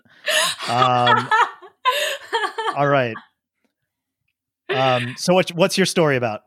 [0.69, 1.29] Um,
[2.75, 3.15] all right.
[4.69, 6.41] Um, so what's what's your story about?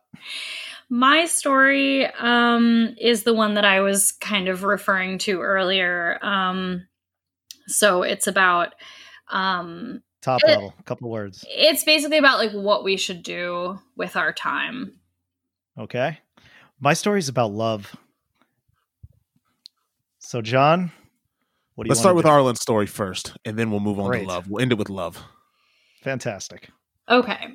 [0.91, 6.19] My story um, is the one that I was kind of referring to earlier.
[6.21, 6.89] Um,
[7.69, 8.75] so it's about
[9.31, 11.45] um, top level, a couple words.
[11.49, 15.00] It's basically about like what we should do with our time.
[15.81, 16.19] Okay.
[16.79, 17.97] My story is about love.
[20.19, 20.93] So, John,
[21.75, 22.31] what do you Let's start with do?
[22.31, 24.23] Arlen's story first, and then we'll move on Great.
[24.23, 24.49] to love.
[24.49, 25.23] We'll end it with love.
[26.03, 26.69] Fantastic.
[27.09, 27.49] Okay.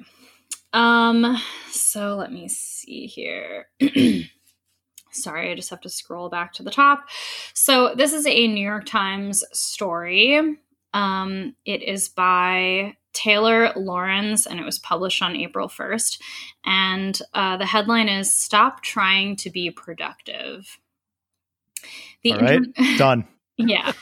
[0.73, 3.67] Um, so let me see here.
[5.11, 7.05] Sorry, I just have to scroll back to the top.
[7.53, 10.57] So this is a New York Times story.
[10.93, 16.21] Um, it is by Taylor Lorenz, and it was published on April 1st.
[16.65, 20.77] And uh, the headline is Stop Trying to Be Productive.
[22.23, 23.27] The All right, inter- done.
[23.57, 23.91] yeah.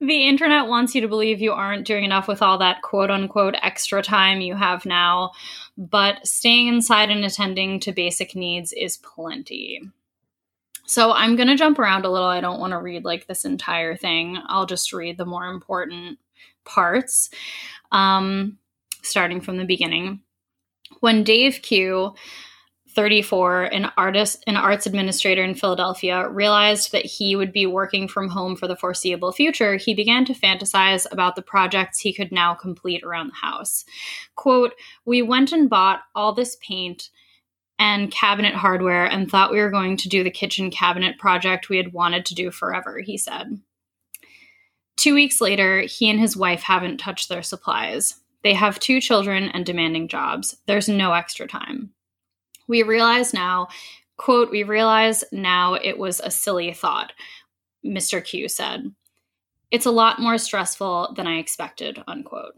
[0.00, 3.54] the internet wants you to believe you aren't doing enough with all that quote unquote
[3.62, 5.32] extra time you have now,
[5.78, 9.80] but staying inside and attending to basic needs is plenty.
[10.84, 12.28] So I'm going to jump around a little.
[12.28, 14.38] I don't want to read like this entire thing.
[14.46, 16.18] I'll just read the more important
[16.64, 17.30] parts,
[17.90, 18.58] um,
[19.02, 20.20] starting from the beginning.
[21.00, 22.14] When Dave Kyu
[22.94, 28.28] 34, an artist, an arts administrator in Philadelphia, realized that he would be working from
[28.28, 32.54] home for the foreseeable future, he began to fantasize about the projects he could now
[32.54, 33.84] complete around the house.
[34.36, 34.74] Quote,
[35.06, 37.08] We went and bought all this paint
[37.82, 41.78] and cabinet hardware and thought we were going to do the kitchen cabinet project we
[41.78, 43.60] had wanted to do forever, he said.
[44.96, 48.20] Two weeks later, he and his wife haven't touched their supplies.
[48.44, 50.56] They have two children and demanding jobs.
[50.66, 51.90] There's no extra time.
[52.68, 53.66] We realize now,
[54.16, 57.12] quote, we realize now it was a silly thought,
[57.84, 58.24] Mr.
[58.24, 58.92] Kyu said.
[59.72, 62.54] It's a lot more stressful than I expected, unquote.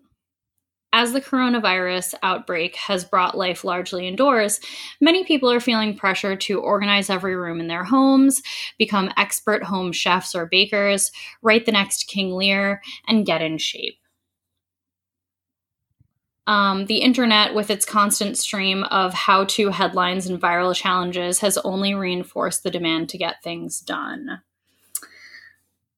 [0.96, 4.60] As the coronavirus outbreak has brought life largely indoors,
[5.00, 8.40] many people are feeling pressure to organize every room in their homes,
[8.78, 11.10] become expert home chefs or bakers,
[11.42, 13.98] write the next King Lear, and get in shape.
[16.46, 21.58] Um, the internet, with its constant stream of how to headlines and viral challenges, has
[21.58, 24.42] only reinforced the demand to get things done.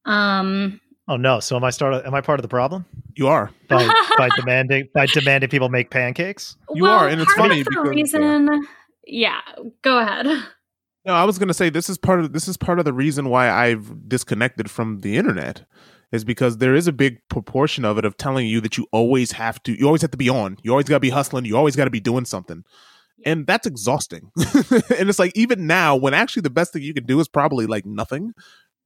[0.05, 1.39] Um, oh no!
[1.39, 2.05] So am I start?
[2.05, 2.85] Am I part of the problem?
[3.15, 3.85] You are by,
[4.17, 6.55] by demanding by demanding people make pancakes.
[6.73, 8.67] You well, are, and it's funny because reason.
[9.05, 9.39] Yeah,
[9.81, 10.25] go ahead.
[11.05, 12.93] No, I was going to say this is part of this is part of the
[12.93, 15.63] reason why I've disconnected from the internet
[16.11, 19.31] is because there is a big proportion of it of telling you that you always
[19.33, 21.57] have to you always have to be on you always got to be hustling you
[21.57, 22.63] always got to be doing something
[23.25, 27.05] and that's exhausting and it's like even now when actually the best thing you can
[27.05, 28.33] do is probably like nothing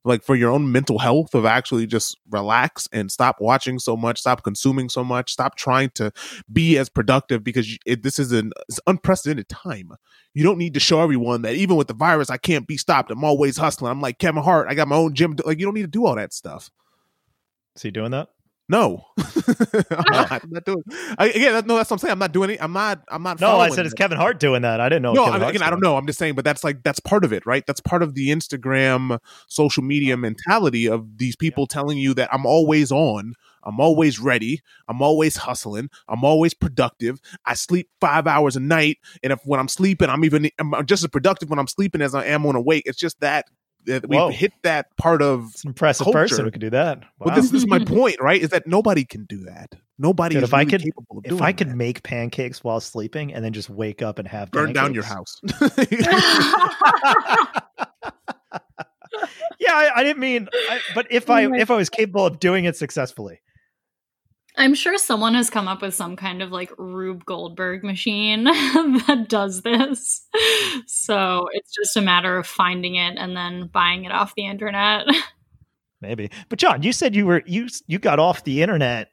[0.03, 4.19] like for your own mental health of actually just relax and stop watching so much
[4.19, 6.11] stop consuming so much stop trying to
[6.51, 8.51] be as productive because it, this is an
[8.87, 9.91] unprecedented time.
[10.33, 13.11] You don't need to show everyone that even with the virus i can't be stopped.
[13.11, 13.91] I'm always hustling.
[13.91, 14.67] I'm like kevin hart.
[14.69, 15.35] I got my own gym.
[15.45, 16.69] Like you don't need to do all that stuff.
[17.75, 18.29] Is he doing that?
[18.71, 19.25] No, I'm,
[20.13, 20.81] not, I'm, not, doing.
[21.17, 22.13] I, again, no, that's what I'm saying.
[22.13, 22.63] I'm not doing it.
[22.63, 23.03] I'm not.
[23.09, 23.41] I'm not.
[23.41, 24.79] No, I said it's Kevin Hart doing that.
[24.79, 25.11] I didn't know.
[25.11, 25.97] No, I mean, again, I don't know.
[25.97, 27.65] I'm just saying, but that's like that's part of it, right?
[27.67, 31.73] That's part of the Instagram social media mentality of these people yeah.
[31.73, 33.33] telling you that I'm always on.
[33.63, 34.61] I'm always ready.
[34.87, 35.89] I'm always hustling.
[36.07, 37.19] I'm always productive.
[37.45, 41.03] I sleep five hours a night, and if when I'm sleeping, I'm even I'm just
[41.03, 42.83] as productive when I'm sleeping as I am when awake.
[42.85, 43.47] It's just that
[43.85, 46.19] that we hit that part of it's an impressive culture.
[46.19, 46.99] person who can do that.
[46.99, 47.07] Wow.
[47.19, 48.41] Well, this, this, is my point, right?
[48.41, 49.75] Is that nobody can do that.
[49.97, 50.83] Nobody Dude, if really I could,
[51.25, 51.75] if I could that.
[51.75, 54.81] make pancakes while sleeping and then just wake up and have burn pancakes.
[54.81, 55.39] down your house.
[59.59, 62.39] yeah, I, I, didn't mean, I, but if oh I if I was capable of
[62.39, 63.41] doing it successfully,
[64.61, 69.25] I'm sure someone has come up with some kind of like Rube Goldberg machine that
[69.27, 70.23] does this.
[70.85, 75.07] So it's just a matter of finding it and then buying it off the internet.
[76.01, 76.29] Maybe.
[76.47, 79.09] But John, you said you were you you got off the internet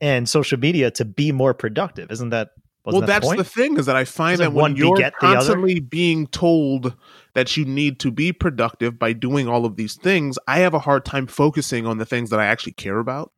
[0.00, 2.10] and social media to be more productive.
[2.10, 2.52] Isn't that
[2.86, 5.80] well, that that's the, the, thing is that I find Doesn't that when you're constantly
[5.80, 6.96] being told
[7.34, 10.78] that you need to be productive by doing all of these things, I have a
[10.78, 13.32] hard time focusing on the things that I actually care about.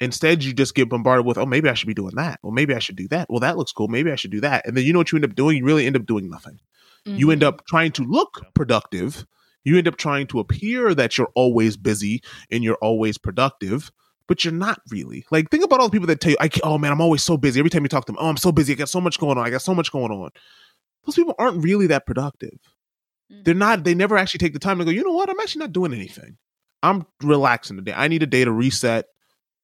[0.00, 2.38] Instead, you just get bombarded with, oh, maybe I should be doing that.
[2.42, 3.28] Well, maybe I should do that.
[3.28, 3.88] Well, that looks cool.
[3.88, 4.66] Maybe I should do that.
[4.66, 5.56] And then you know what you end up doing?
[5.56, 6.60] You really end up doing nothing.
[7.06, 7.18] Mm-hmm.
[7.18, 7.48] You end mm-hmm.
[7.48, 9.26] up trying to look productive.
[9.64, 13.90] You end up trying to appear that you're always busy and you're always productive,
[14.28, 15.26] but you're not really.
[15.32, 17.36] Like, think about all the people that tell you, I oh man, I'm always so
[17.36, 17.58] busy.
[17.58, 18.74] Every time you talk to them, oh, I'm so busy.
[18.74, 19.46] I got so much going on.
[19.46, 20.30] I got so much going on.
[21.04, 22.58] Those people aren't really that productive.
[23.32, 23.42] Mm-hmm.
[23.42, 25.28] They're not, they never actually take the time to go, you know what?
[25.28, 26.36] I'm actually not doing anything.
[26.82, 27.94] I'm relaxing today.
[27.96, 29.06] I need a day to reset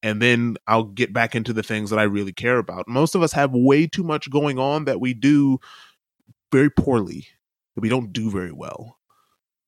[0.04, 2.86] and then I'll get back into the things that I really care about.
[2.86, 5.58] Most of us have way too much going on that we do
[6.52, 7.26] very poorly,
[7.74, 8.98] that we don't do very well.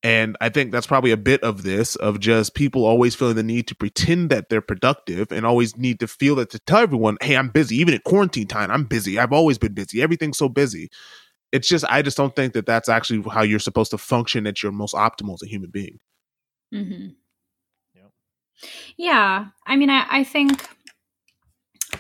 [0.03, 3.43] And I think that's probably a bit of this of just people always feeling the
[3.43, 7.17] need to pretend that they're productive and always need to feel that to tell everyone,
[7.23, 7.77] hey, I'm busy.
[7.77, 9.19] Even at quarantine time, I'm busy.
[9.19, 10.03] I've always been busy.
[10.03, 10.91] Everything's so busy.
[11.51, 14.63] It's just, I just don't think that that's actually how you're supposed to function at
[14.63, 15.99] your most optimal as a human being.
[16.75, 17.07] Mm-hmm.
[18.97, 19.47] Yeah.
[19.67, 20.67] I mean, I, I think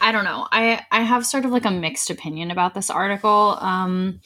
[0.00, 0.46] I don't know.
[0.50, 3.59] I I have sort of like a mixed opinion about this article.
[3.61, 4.20] Um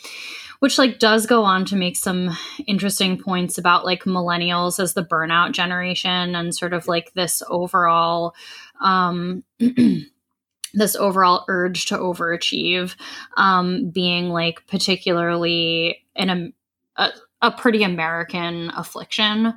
[0.61, 5.05] which like does go on to make some interesting points about like millennials as the
[5.05, 8.35] burnout generation and sort of like this overall
[8.81, 9.43] um
[10.74, 12.95] this overall urge to overachieve
[13.37, 16.53] um being like particularly in a,
[16.97, 17.11] a,
[17.43, 19.55] a pretty american affliction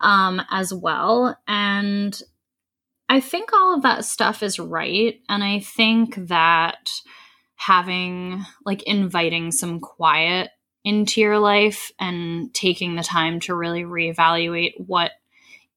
[0.00, 2.22] um as well and
[3.08, 6.90] i think all of that stuff is right and i think that
[7.56, 10.50] having like inviting some quiet
[10.84, 15.10] into your life and taking the time to really reevaluate what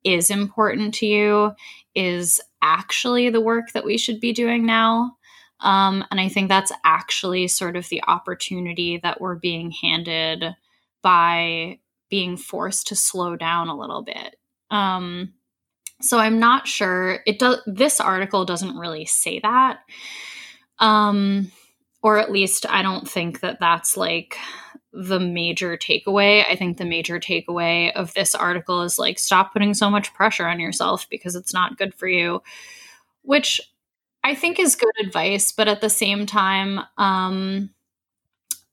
[0.03, 1.51] is important to you
[1.95, 5.17] is actually the work that we should be doing now.
[5.61, 10.55] Um, and I think that's actually sort of the opportunity that we're being handed
[11.01, 14.35] by being forced to slow down a little bit.
[14.71, 15.33] Um,
[16.01, 17.61] so I'm not sure it does.
[17.65, 19.79] This article doesn't really say that.
[20.79, 21.51] Um,
[22.01, 24.37] or at least I don't think that that's like
[24.93, 26.43] the major takeaway.
[26.49, 30.47] I think the major takeaway of this article is like stop putting so much pressure
[30.47, 32.41] on yourself because it's not good for you,
[33.21, 33.61] which
[34.23, 37.69] I think is good advice, but at the same time, um,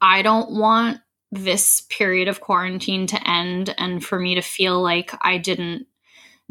[0.01, 0.99] I don't want
[1.33, 5.87] this period of quarantine to end and for me to feel like I didn't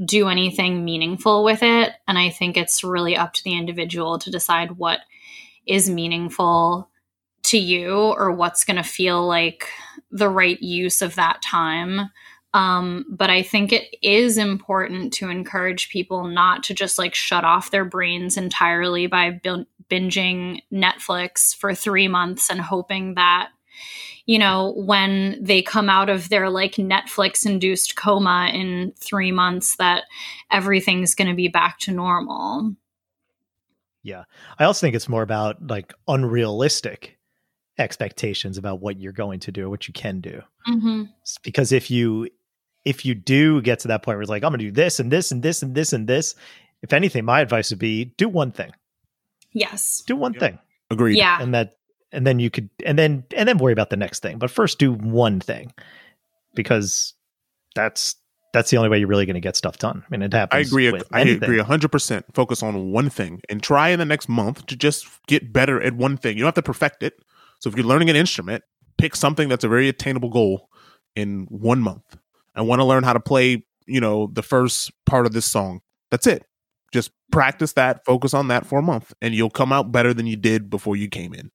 [0.03, 1.93] do anything meaningful with it.
[2.07, 4.99] And I think it's really up to the individual to decide what
[5.65, 6.89] is meaningful
[7.43, 9.69] to you or what's going to feel like
[10.11, 12.09] the right use of that time.
[12.53, 17.43] Um, but I think it is important to encourage people not to just like shut
[17.43, 19.39] off their brains entirely by
[19.91, 23.49] binging Netflix for three months and hoping that,
[24.26, 29.76] you know, when they come out of their like Netflix induced coma in three months,
[29.76, 30.03] that
[30.51, 32.76] everything's going to be back to normal.
[34.03, 34.23] Yeah.
[34.59, 37.17] I also think it's more about like unrealistic
[37.78, 40.41] expectations about what you're going to do, what you can do.
[40.67, 41.03] Mm-hmm.
[41.43, 42.30] Because if you
[42.84, 44.99] if you do get to that point where it's like I'm going to do this
[44.99, 46.36] and this and this and this and this,
[46.82, 48.71] if anything, my advice would be do one thing.
[49.53, 50.03] Yes.
[50.05, 50.59] Do one thing.
[50.91, 51.17] Agreed.
[51.17, 51.41] Yeah.
[51.41, 51.78] And that
[52.16, 54.39] and then you could and then and then worry about the next thing.
[54.39, 55.72] But first do one thing.
[56.55, 57.13] Because
[57.76, 58.16] that's
[58.55, 60.01] that's the only way you're really going to get stuff done.
[60.05, 60.57] I mean, it happens.
[60.57, 60.88] I agree.
[61.11, 62.24] I agree 100%.
[62.34, 65.93] Focus on one thing and try in the next month to just get better at
[65.93, 66.38] one thing.
[66.38, 67.16] You don't have to perfect it.
[67.59, 68.63] So if you're learning an instrument,
[68.97, 70.70] pick something that's a very attainable goal
[71.18, 72.18] in one month.
[72.55, 75.82] I want to learn how to play, you know, the first part of this song.
[76.09, 76.45] That's it.
[76.93, 80.28] Just practice that, focus on that for a month, and you'll come out better than
[80.28, 81.51] you did before you came in.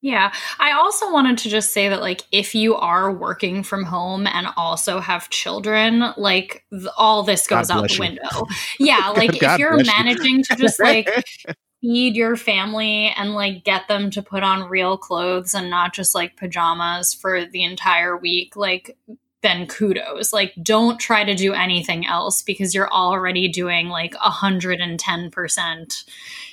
[0.00, 0.32] Yeah.
[0.60, 4.46] I also wanted to just say that, like, if you are working from home and
[4.56, 8.46] also have children, like, th- all this goes out the window.
[8.78, 9.12] Yeah.
[9.16, 10.42] Like, if you're managing you.
[10.44, 11.08] to just, like,
[11.80, 16.14] feed your family and like get them to put on real clothes and not just
[16.14, 18.96] like pajamas for the entire week like
[19.42, 20.32] then kudos.
[20.32, 26.04] Like don't try to do anything else because you're already doing like 110%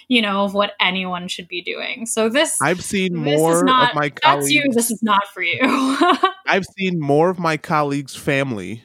[0.07, 2.05] you know of what anyone should be doing.
[2.05, 5.41] So this i've seen more not, of my colleagues that's you this is not for
[5.41, 5.59] you.
[6.47, 8.83] I've seen more of my colleagues family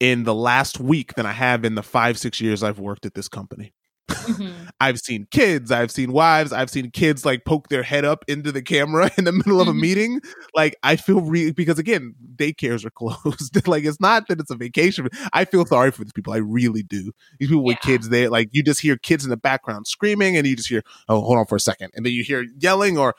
[0.00, 3.14] in the last week than i have in the five six years i've worked at
[3.14, 3.72] this company
[4.08, 4.68] Mm-hmm.
[4.80, 8.52] I've seen kids, I've seen wives, I've seen kids like poke their head up into
[8.52, 9.80] the camera in the middle of a mm-hmm.
[9.80, 10.20] meeting.
[10.54, 13.66] Like I feel really because again, daycares are closed.
[13.66, 15.08] like it's not that it's a vacation.
[15.32, 16.32] I feel sorry for these people.
[16.32, 17.12] I really do.
[17.38, 17.74] These people yeah.
[17.74, 20.68] with kids, they like you just hear kids in the background screaming, and you just
[20.68, 23.14] hear, oh, hold on for a second, and then you hear yelling or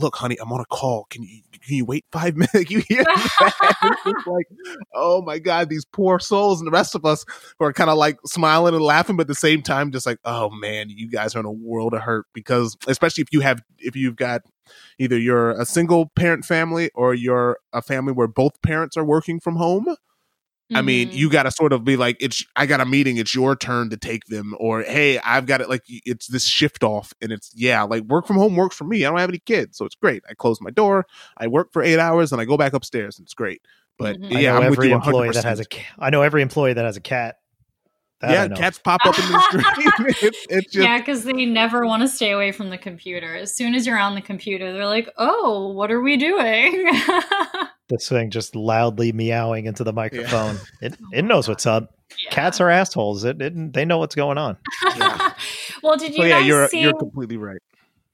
[0.00, 1.06] look, honey, I'm on a call.
[1.10, 2.70] Can you can you wait five minutes?
[2.70, 3.04] You hear
[4.26, 4.46] like,
[4.94, 7.24] oh my God, these poor souls and the rest of us
[7.58, 10.18] who are kind of like smiling and laughing, but at the same time, just like,
[10.24, 13.62] oh man, you guys are in a world of hurt because especially if you have
[13.78, 14.42] if you've got
[14.98, 19.40] either you're a single parent family or you're a family where both parents are working
[19.40, 19.94] from home
[20.70, 20.76] Mm-hmm.
[20.76, 21.32] I mean, you mm-hmm.
[21.32, 23.96] got to sort of be like, it's, I got a meeting, it's your turn to
[23.96, 25.68] take them, or hey, I've got it.
[25.68, 29.04] Like, it's this shift off, and it's, yeah, like work from home works for me.
[29.04, 30.22] I don't have any kids, so it's great.
[30.30, 31.06] I close my door,
[31.36, 33.62] I work for eight hours, and I go back upstairs, and it's great.
[33.98, 34.32] But mm-hmm.
[34.32, 35.64] yeah, I know I'm every employee that has a,
[35.98, 37.36] I know every employee that has a cat.
[38.20, 39.62] That yeah, cats pop up in the screen.
[40.22, 40.84] it's, it's just...
[40.84, 43.34] Yeah, because they never want to stay away from the computer.
[43.34, 46.90] As soon as you're on the computer, they're like, "Oh, what are we doing?"
[47.90, 50.56] this thing just loudly meowing into the microphone.
[50.56, 50.62] Yeah.
[50.80, 51.94] It it knows what's up.
[52.24, 52.30] Yeah.
[52.30, 53.24] Cats are assholes.
[53.24, 54.56] It, it, they know what's going on.
[54.96, 55.34] Yeah.
[55.82, 56.80] well, did you so, yeah, guys you're see?
[56.80, 57.60] you're completely right.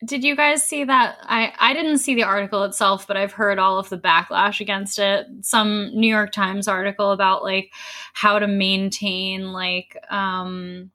[0.05, 1.19] Did you guys see that?
[1.23, 4.99] I I didn't see the article itself, but I've heard all of the backlash against
[4.99, 5.27] it.
[5.43, 7.71] Some New York Times article about like
[8.13, 10.91] how to maintain like um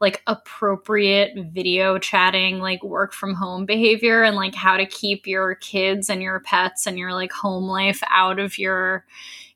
[0.00, 5.54] like appropriate video chatting, like work from home behavior and like how to keep your
[5.54, 9.04] kids and your pets and your like home life out of your,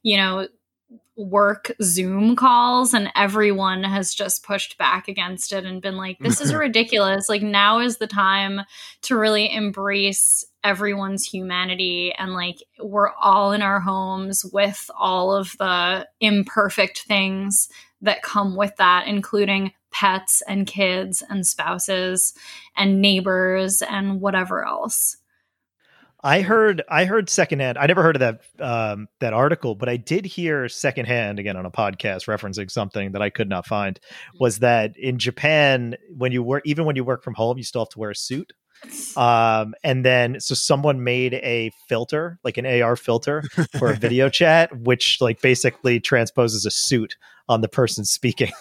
[0.03, 0.47] you know,
[1.17, 6.41] work Zoom calls and everyone has just pushed back against it and been like, this
[6.41, 7.29] is ridiculous.
[7.29, 8.63] Like, now is the time
[9.03, 15.55] to really embrace everyone's humanity and like we're all in our homes with all of
[15.59, 17.69] the imperfect things
[18.01, 22.35] that come with that, including pets and kids and spouses
[22.77, 25.17] and neighbors and whatever else.
[26.23, 27.77] I heard I heard secondhand.
[27.77, 31.67] I never heard of that um, that article, but I did hear secondhand again on
[31.67, 34.01] a podcast referencing something that I could not find.
[34.41, 37.83] Was that in Japan when you work even when you work from home, you still
[37.83, 38.55] have to wear a suit.
[39.17, 43.43] Um, and then so someone made a filter, like an AR filter
[43.79, 47.17] for a video chat, which like basically transposes a suit
[47.49, 48.53] on the person speaking.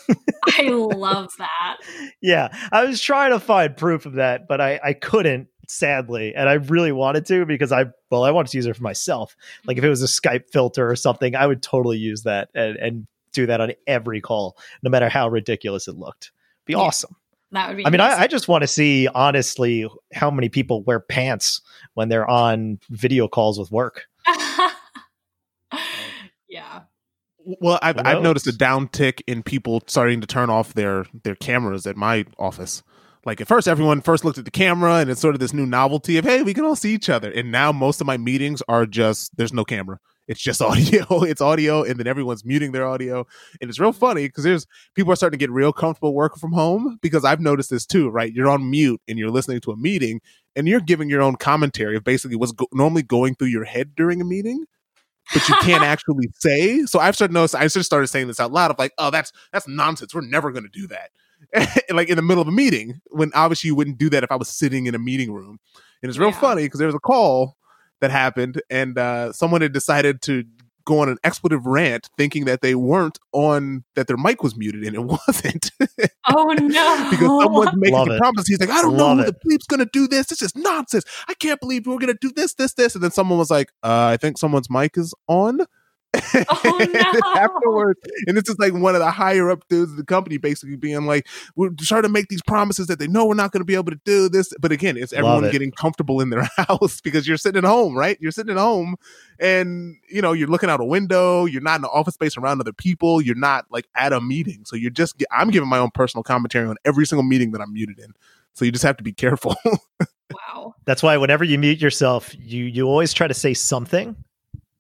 [0.46, 1.78] I love that.
[2.22, 6.50] Yeah, I was trying to find proof of that, but I I couldn't sadly and
[6.50, 9.36] i really wanted to because i well i wanted to use it for myself.
[9.66, 12.76] Like if it was a skype filter or something i would totally use that and,
[12.76, 16.32] and do that on every call no matter how ridiculous it looked.
[16.66, 17.16] Be yeah, awesome
[17.54, 20.84] that would be i mean I, I, just want to see honestly how many people
[20.84, 21.62] wear pants
[21.94, 24.06] when they're on video calls with work.
[26.54, 26.82] Yeah.
[27.46, 31.88] Well I've, I've noticed a downtick in people starting to turn off their their cameras
[31.88, 32.84] at my office.
[33.26, 35.66] Like at first everyone first looked at the camera and it's sort of this new
[35.66, 37.32] novelty of hey we can all see each other.
[37.32, 41.24] And now most of my meetings are just there's no camera it's just audio.
[41.24, 43.26] It's audio and then everyone's muting their audio.
[43.62, 44.00] And it's real mm-hmm.
[44.00, 47.40] funny because there's people are starting to get real comfortable working from home because i've
[47.40, 48.34] noticed this too right?
[48.34, 50.22] You're on mute and you're listening to a meeting
[50.56, 53.96] and you're giving your own commentary of basically what's go- normally going through your head
[53.96, 54.66] during a meeting
[55.34, 56.84] but you can't actually say.
[56.86, 59.32] So i've started noticing i just started saying this out loud of like oh that's
[59.52, 60.14] that's nonsense.
[60.14, 61.12] We're never going to do that.
[61.92, 64.36] Like in the middle of a meeting when obviously you wouldn't do that if I
[64.36, 65.60] was sitting in a meeting room.
[66.02, 66.40] And it's real yeah.
[66.40, 67.56] funny because there was a call
[68.04, 70.44] that happened and uh, someone had decided to
[70.84, 74.84] go on an expletive rant thinking that they weren't on that their mic was muted
[74.84, 75.72] and it wasn't.
[76.28, 77.08] oh no.
[77.12, 78.46] because someone's making Love a promise.
[78.46, 80.28] He's like, I don't Love know who the bleep's gonna do this.
[80.28, 81.06] This is nonsense.
[81.30, 82.94] I can't believe we're gonna do this, this, this.
[82.94, 85.62] And then someone was like, uh, I think someone's mic is on.
[86.16, 87.42] Oh, no.
[87.42, 88.00] afterwards.
[88.28, 91.06] And this is like one of the higher up dudes of the company basically being
[91.06, 93.76] like, we're trying to make these promises that they know we're not going to be
[93.76, 94.54] able to do this.
[94.60, 95.52] But again, it's everyone it.
[95.52, 98.18] getting comfortable in their house because you're sitting at home, right?
[98.20, 98.96] You're sitting at home
[99.40, 101.46] and, you know, you're looking out a window.
[101.46, 103.22] You're not in the office space around other people.
[103.22, 104.66] You're not like at a meeting.
[104.66, 107.74] So you're just, I'm giving my own personal commentary on every single meeting that I'm
[107.74, 108.14] muted in.
[108.54, 109.56] So you just have to be careful.
[110.32, 110.76] wow.
[110.86, 114.16] That's why whenever you mute yourself, you you always try to say something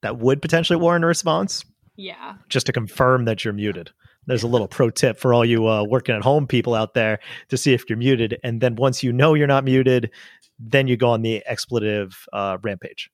[0.03, 1.65] that would potentially warrant a response.
[1.95, 2.35] Yeah.
[2.49, 3.89] Just to confirm that you're muted.
[4.25, 7.19] There's a little pro tip for all you uh, working at home people out there
[7.49, 8.37] to see if you're muted.
[8.43, 10.11] And then once you know you're not muted,
[10.59, 13.09] then you go on the expletive uh, rampage.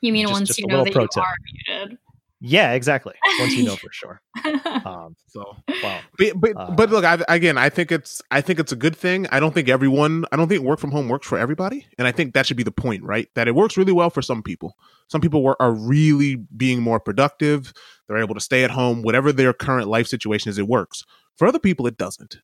[0.00, 1.22] You mean just, once just you know that you tip.
[1.22, 1.34] are
[1.68, 1.98] muted?
[2.44, 3.14] Yeah, exactly.
[3.38, 4.20] Once you know for sure.
[4.84, 5.44] Um, so,
[5.82, 6.00] wow.
[6.18, 8.96] But but, uh, but look, I, again, I think it's I think it's a good
[8.96, 9.28] thing.
[9.30, 10.24] I don't think everyone.
[10.32, 12.64] I don't think work from home works for everybody, and I think that should be
[12.64, 13.28] the point, right?
[13.34, 14.74] That it works really well for some people.
[15.08, 17.72] Some people were, are really being more productive.
[18.08, 20.58] They're able to stay at home, whatever their current life situation is.
[20.58, 21.04] It works.
[21.36, 22.38] For other people, it doesn't.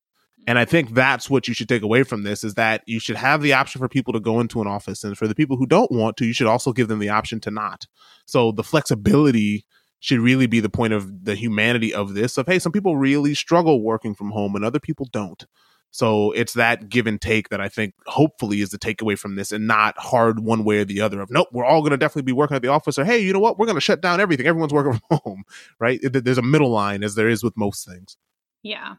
[0.47, 3.17] And I think that's what you should take away from this is that you should
[3.17, 5.05] have the option for people to go into an office.
[5.05, 7.41] And for the people who don't want to, you should also give them the option
[7.41, 7.87] to not.
[8.25, 9.67] So the flexibility
[10.01, 13.35] should really be the point of the humanity of this of hey some people really
[13.35, 15.47] struggle working from home and other people don't.
[15.91, 19.53] So it's that give and take that i think hopefully is the takeaway from this
[19.53, 22.23] and not hard one way or the other of nope we're all going to definitely
[22.23, 23.59] be working at the office or hey you know what?
[23.59, 24.47] We're going to shut down everything.
[24.47, 25.45] Everyone's working from home
[25.79, 25.99] right?
[26.03, 28.17] There's a middle line as there is with most things.
[28.63, 28.97] Yeah.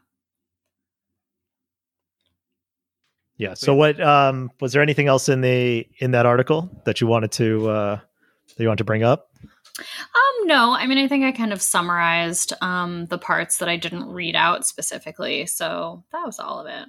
[3.36, 7.06] Yeah so what um was there anything else in the in that article that you
[7.06, 8.00] wanted to uh
[8.48, 9.30] that you want to bring up
[9.78, 13.76] um, no, I mean, I think I kind of summarized um, the parts that I
[13.76, 15.46] didn't read out specifically.
[15.46, 16.88] So that was all of it.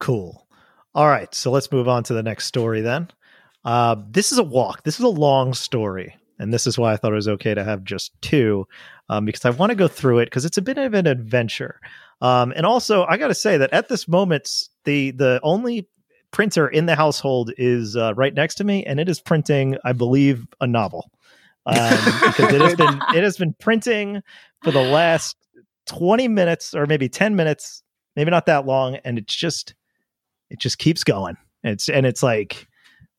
[0.00, 0.46] Cool.
[0.94, 1.34] All right.
[1.34, 3.08] So let's move on to the next story then.
[3.64, 4.84] Uh, this is a walk.
[4.84, 6.16] This is a long story.
[6.38, 8.66] And this is why I thought it was okay to have just two,
[9.08, 11.80] um, because I want to go through it because it's a bit of an adventure.
[12.20, 15.88] Um, and also, I got to say that at this moment, the the only
[16.32, 19.92] printer in the household is uh, right next to me, and it is printing, I
[19.92, 21.08] believe, a novel
[21.66, 21.76] um,
[22.26, 24.22] because it has been it has been printing
[24.62, 25.36] for the last
[25.86, 27.82] 20 minutes or maybe 10 minutes
[28.16, 29.74] maybe not that long and it's just
[30.50, 31.36] it just keeps going.
[31.62, 32.66] It's and it's like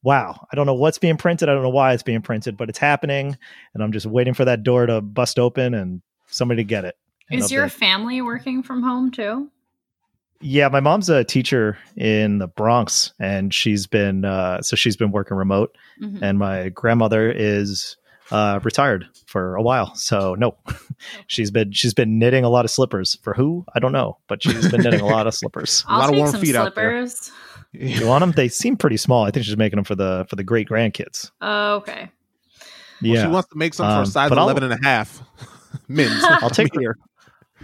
[0.03, 2.69] wow i don't know what's being printed i don't know why it's being printed but
[2.69, 3.35] it's happening
[3.73, 6.95] and i'm just waiting for that door to bust open and somebody to get it.
[7.31, 9.49] Is your family working from home too?
[10.41, 15.11] Yeah, my mom's a teacher in the Bronx, and she's been uh, so she's been
[15.11, 16.21] working remote, Mhm.
[16.21, 17.97] and my grandmother is
[18.31, 19.93] uh, retired for a while.
[19.95, 20.57] So no,
[21.27, 24.41] she's been she's been knitting a lot of slippers for who I don't know, but
[24.43, 25.83] she's been knitting a lot of slippers.
[25.89, 27.05] I'll lot of warm some feet out there.
[27.07, 27.31] slippers.
[27.73, 28.31] You want them?
[28.31, 29.25] They seem pretty small.
[29.25, 31.31] I think she's making them for the for the great grandkids.
[31.41, 32.09] Oh, okay.
[33.01, 34.87] Yeah, She wants to make some for Um, a size but I'll- 11 and a
[34.87, 35.21] half.
[35.89, 36.23] Mims.
[36.23, 36.97] I'll take here.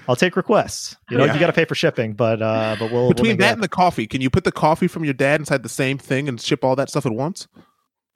[0.09, 0.97] I'll take requests.
[1.09, 1.33] You know, Yeah.
[1.33, 3.69] you got to pay for shipping, but uh, but we'll we'll Between that and the
[3.69, 6.63] coffee, can you put the coffee from your dad inside the same thing and ship
[6.65, 7.47] all that stuff at once?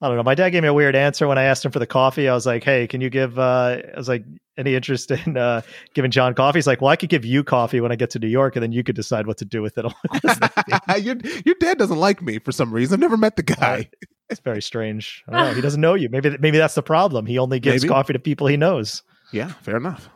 [0.02, 0.22] I don't know.
[0.22, 2.28] My dad gave me a weird answer when I asked him for the coffee.
[2.28, 4.24] I was like, "Hey, can you give?" Uh, I was like,
[4.58, 5.62] "Any interest in uh,
[5.94, 8.18] giving John coffee?" He's like, "Well, I could give you coffee when I get to
[8.18, 10.22] New York, and then you could decide what to do with it." I'm like, "What
[10.22, 11.16] does that mean?" your,
[11.46, 12.94] your dad doesn't like me for some reason.
[12.94, 13.88] I've never met the guy.
[14.28, 15.24] it's very strange.
[15.28, 15.54] I don't know.
[15.54, 16.10] He doesn't know you.
[16.10, 17.24] Maybe maybe that's the problem.
[17.24, 17.88] He only gives Maybe.
[17.92, 19.02] coffee to people he knows.
[19.32, 20.10] Yeah, fair enough.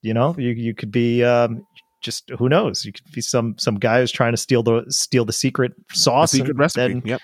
[0.00, 1.66] You know, you you could be um,
[2.02, 2.86] just who knows.
[2.86, 6.30] You could be some some guy who's trying to steal the steal the secret sauce.
[6.32, 6.94] secret recipe.
[6.94, 7.20] then- yep.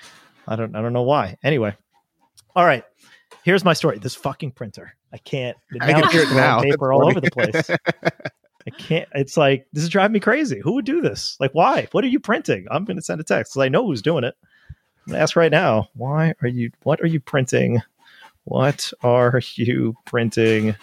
[0.46, 1.36] I don't I don't know why.
[1.42, 1.74] Anyway.
[2.54, 2.84] All right.
[3.42, 3.98] Here's my story.
[3.98, 4.94] This fucking printer.
[5.12, 6.60] I can't I now can hear it now.
[6.60, 7.70] paper all over the place.
[8.66, 10.60] I can't it's like this is driving me crazy.
[10.60, 11.36] Who would do this?
[11.40, 11.86] Like why?
[11.92, 12.66] What are you printing?
[12.70, 14.34] I'm gonna send a text 'cause I know who's doing it.
[15.06, 15.88] I'm gonna ask right now.
[15.94, 17.82] Why are you what are you printing?
[18.44, 20.74] What are you printing?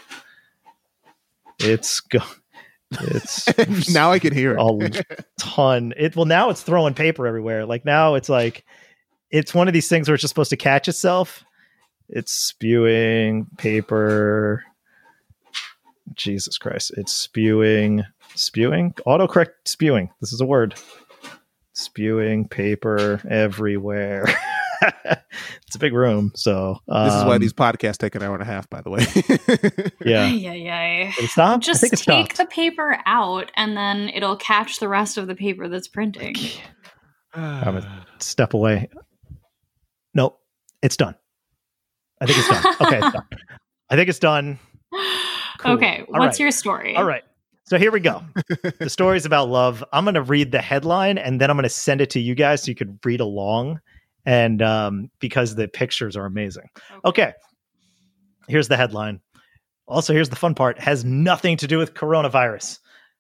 [1.60, 2.20] It's go
[2.92, 3.48] it's
[3.94, 4.60] now I can hear it.
[5.10, 5.94] a ton.
[5.98, 7.66] It well now it's throwing paper everywhere.
[7.66, 8.66] Like now it's like
[9.30, 11.44] it's one of these things where it's just supposed to catch itself.
[12.12, 14.64] It's spewing paper.
[16.14, 16.92] Jesus Christ.
[16.98, 18.04] It's spewing
[18.36, 20.10] spewing autocorrect spewing.
[20.20, 20.76] This is a word.
[21.74, 24.26] Spewing paper everywhere.
[25.06, 28.44] it's a big room, so this is why um, these podcasts take an hour and
[28.44, 29.06] a half, by the way.
[30.06, 30.28] yeah.
[30.28, 31.12] Yeah, yeah.
[31.18, 31.56] Did stop?
[31.56, 32.38] I Just think it take stopped.
[32.38, 36.36] the paper out, and then it'll catch the rest of the paper that's printing.
[37.34, 38.90] I'm a step away.
[40.14, 40.40] Nope,
[40.82, 41.16] it's done.
[42.22, 42.76] I think it's done.
[42.82, 43.28] Okay, it's done.
[43.90, 44.60] I think it's done.
[45.60, 45.74] Cool.
[45.74, 46.40] Okay, All what's right.
[46.40, 46.96] your story?
[46.96, 47.22] All right.
[47.66, 48.24] So here we go.
[48.80, 49.84] the story's about love.
[49.94, 52.34] I'm going to read the headline and then I'm going to send it to you
[52.34, 53.80] guys so you could read along.
[54.26, 56.68] And um, because the pictures are amazing.
[57.06, 57.34] Okay.
[58.48, 59.20] Here's the headline.
[59.88, 62.80] Also, here's the fun part has nothing to do with coronavirus.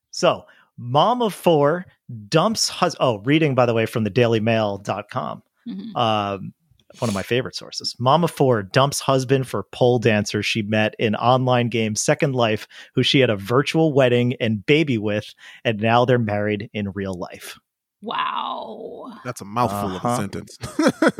[0.10, 0.46] So,
[0.80, 1.86] mom of four
[2.28, 5.96] dumps hus- Oh, reading, by the way, from the dailymail.com Mhm.
[5.96, 6.54] um,
[7.00, 7.96] one of my favorite sources.
[8.00, 13.04] Mama Four dumps husband for pole dancer she met in online game Second Life, who
[13.04, 15.34] she had a virtual wedding and baby with,
[15.64, 17.58] and now they're married in real life.
[18.04, 19.14] Wow.
[19.24, 20.10] That's a mouthful of Uh-huh.
[20.10, 20.58] a sentence.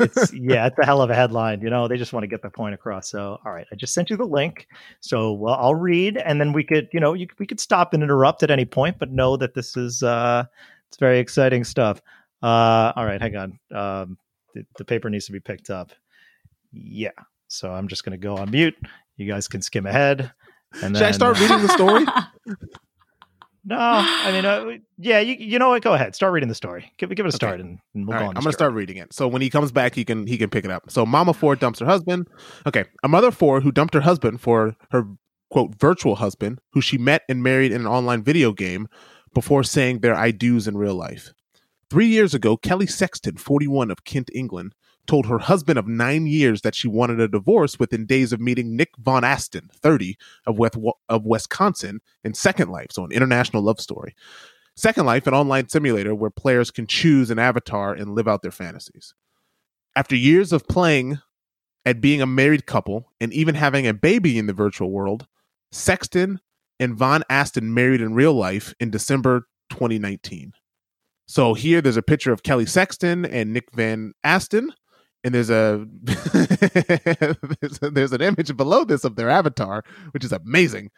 [0.00, 1.60] It's yeah, it's a hell of a headline.
[1.60, 3.08] You know, they just want to get the point across.
[3.08, 4.66] So, all right, I just sent you the link.
[5.00, 8.02] So, well, I'll read, and then we could, you know, you, we could stop and
[8.02, 10.44] interrupt at any point, but know that this is uh,
[10.88, 12.02] it's very exciting stuff.
[12.42, 13.58] Uh, all right, hang on.
[13.72, 14.18] Um,
[14.54, 15.92] the, the paper needs to be picked up.
[16.72, 17.10] Yeah.
[17.48, 18.76] So I'm just going to go on mute.
[19.16, 20.32] You guys can skim ahead.
[20.82, 22.06] And Should I start reading the story?
[23.64, 25.82] No, I mean, uh, yeah, you, you know what?
[25.84, 26.90] Go ahead, start reading the story.
[26.98, 28.36] Give, give it a start, and, and we'll go right, on.
[28.36, 29.12] I'm gonna start reading it.
[29.12, 30.90] So when he comes back, he can he can pick it up.
[30.90, 32.26] So Mama Four dumps her husband.
[32.66, 35.04] Okay, a mother four who dumped her husband for her
[35.48, 38.88] quote virtual husband, who she met and married in an online video game,
[39.32, 41.32] before saying their I do's in real life.
[41.92, 44.74] Three years ago, Kelly Sexton, 41 of Kent, England,
[45.06, 48.74] told her husband of nine years that she wanted a divorce within days of meeting
[48.74, 50.16] Nick Von Aston, 30,
[50.46, 50.78] of, West,
[51.10, 54.14] of Wisconsin, in Second Life, so an international love story.
[54.74, 58.50] Second Life, an online simulator where players can choose an avatar and live out their
[58.50, 59.12] fantasies.
[59.94, 61.18] After years of playing
[61.84, 65.26] at being a married couple and even having a baby in the virtual world,
[65.72, 66.40] Sexton
[66.80, 70.54] and Von Aston married in real life in December 2019.
[71.26, 74.72] So here there's a picture of Kelly Sexton and Nick Van Aston,
[75.24, 80.32] and there's a there's, a, there's an image below this of their avatar, which is
[80.32, 80.90] amazing.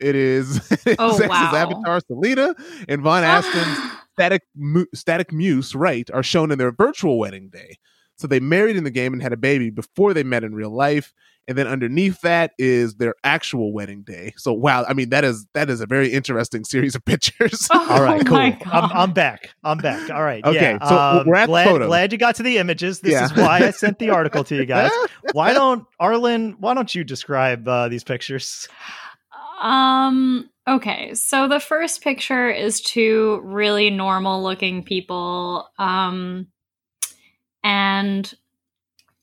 [0.00, 0.56] It is
[0.98, 1.54] Oh, Sexton's wow.
[1.54, 2.54] avatar Selena
[2.88, 3.78] and Von Aston's
[4.14, 7.76] static Mu- static muse right are shown in their virtual wedding day.
[8.16, 10.70] So they married in the game and had a baby before they met in real
[10.74, 11.12] life.
[11.48, 14.32] And then underneath that is their actual wedding day.
[14.36, 17.66] So wow, I mean that is that is a very interesting series of pictures.
[17.74, 18.36] All right, Oh cool.
[18.38, 19.50] I'm, I'm back.
[19.64, 20.08] I'm back.
[20.08, 20.44] All right.
[20.44, 20.88] Okay, yeah.
[20.88, 21.86] so um, we're at the glad, photo.
[21.88, 23.00] glad you got to the images.
[23.00, 23.24] This Yeah.
[23.24, 24.92] is why I sent the article to you guys.
[25.32, 26.56] Why don't Arlen?
[26.60, 28.68] Why don't you describe uh, these pictures?
[29.60, 31.14] Um, okay.
[31.14, 35.68] So the first picture is two really normal looking people.
[35.78, 36.48] Um,
[37.64, 38.32] and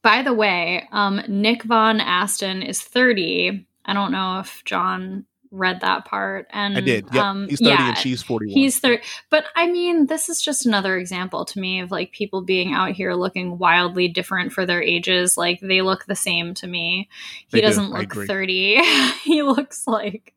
[0.01, 3.65] by the way, um, Nick Von Aston is 30.
[3.85, 6.47] I don't know if John read that part.
[6.51, 7.05] And I did.
[7.11, 7.23] Yep.
[7.23, 8.53] um, he's 30 yeah, and she's 41.
[8.53, 9.03] He's 30.
[9.29, 12.91] But I mean, this is just another example to me of like people being out
[12.91, 15.37] here looking wildly different for their ages.
[15.37, 17.09] Like they look the same to me.
[17.47, 18.81] He They doesn't I look 30.
[19.23, 20.33] he looks like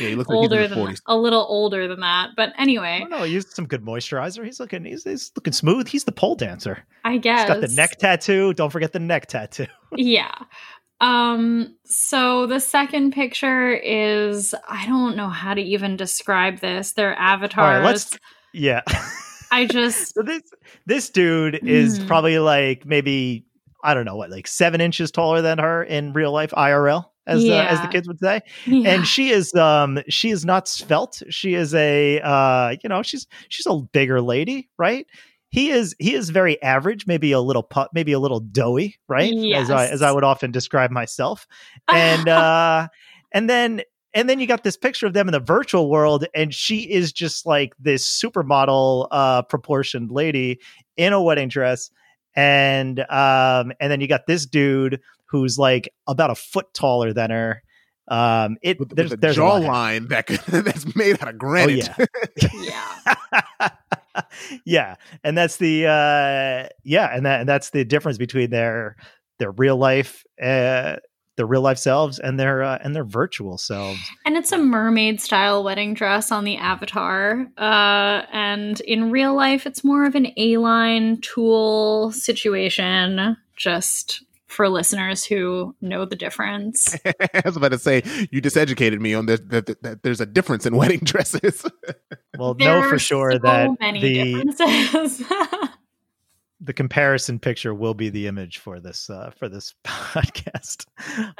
[0.00, 1.00] Yeah, like he's in older his than 40s.
[1.06, 2.30] a little older than that.
[2.36, 3.22] But anyway, don't know.
[3.22, 4.44] He used some good moisturizer.
[4.44, 4.84] He's looking.
[4.84, 5.88] He's, he's looking smooth.
[5.88, 6.84] He's the pole dancer.
[7.04, 8.52] I guess He's got the neck tattoo.
[8.54, 9.66] Don't forget the neck tattoo.
[9.96, 10.34] yeah.
[11.00, 16.92] Um so the second picture is I don't know how to even describe this.
[16.92, 17.84] They're avatars.
[17.84, 18.18] let's-
[18.54, 18.80] Yeah.
[19.50, 20.42] I just so this
[20.86, 22.06] this dude is Mhm.
[22.06, 23.44] probably like maybe
[23.84, 27.42] I don't know what like seven inches taller than her in real life IRL as
[27.42, 28.40] the, as the kids would say.
[28.66, 28.90] yeah.
[28.90, 31.22] and she is um she is not svelte.
[31.30, 35.06] She is a uh you know she's she's a bigger lady right?
[35.50, 39.32] He is he is very average maybe a little put maybe a little doughy right?
[39.60, 41.46] As i as i would often describe myself.
[41.88, 42.88] And uh
[43.32, 43.82] and then
[44.14, 47.12] and then you got this picture of them in the virtual world and she is
[47.12, 50.58] just like this supermodel uh proportioned lady
[50.96, 51.90] in a wedding dress.
[52.34, 57.30] And um and then you got this dude who's like about a foot taller than
[57.30, 57.62] her
[58.08, 59.70] um it with, there's with the there's a lot happening.
[59.70, 61.88] jawline that could, that's made out of oh granite.
[61.96, 62.06] yeah
[62.54, 63.68] yeah.
[64.64, 68.96] yeah and that's the uh yeah and that and that's the difference between their
[69.38, 70.96] their real life uh
[71.36, 75.20] their real life selves and their uh, and their virtual selves And it's a mermaid
[75.20, 77.46] style wedding dress on the avatar.
[77.58, 84.22] Uh, and in real life, it's more of an A line tulle situation, just
[84.56, 86.96] for listeners who know the difference.
[87.06, 88.02] I was about to say
[88.32, 91.64] you just educated me on this, that, that, that there's a difference in wedding dresses.
[92.38, 95.22] well There know for sure so that many the differences.
[96.60, 100.86] the comparison picture will be the image for this uh for this podcast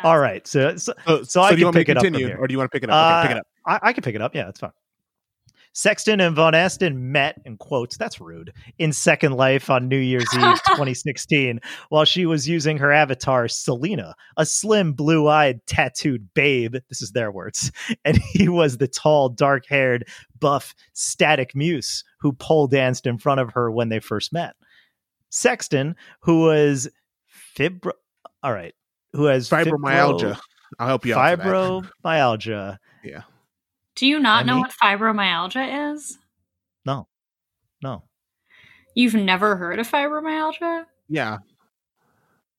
[0.04, 1.96] all right so, so so, So I do you can want me pick to it
[1.96, 2.36] up from continue, here.
[2.38, 3.24] or do you want to pick it up?
[3.24, 3.82] Okay, pick it Uh, up.
[3.82, 4.34] I, I can pick it up.
[4.34, 4.70] Yeah, it's fine.
[5.76, 7.98] Sexton and Von Aston met in quotes.
[7.98, 8.50] That's rude.
[8.78, 11.60] In Second Life on New Year's Eve 2016,
[11.90, 16.76] while she was using her avatar Selena, a slim, blue-eyed, tattooed babe.
[16.88, 17.70] This is their words,
[18.06, 20.08] and he was the tall, dark-haired,
[20.40, 24.56] buff, static muse who pole danced in front of her when they first met.
[25.28, 26.88] Sexton, who was
[27.54, 27.92] fibro.
[28.42, 28.74] All right,
[29.12, 30.38] who has Fibromyalgia.
[30.78, 31.18] I'll help you out.
[31.18, 31.36] for
[33.12, 33.26] that.
[33.96, 34.00] Fibromyalgia.
[34.00, 34.62] Do you not know Emmy?
[34.62, 36.18] what fibromyalgia is?
[36.84, 37.08] No,
[37.82, 38.02] no.
[38.94, 40.84] You've never heard of fibromyalgia?
[41.08, 41.38] Yeah.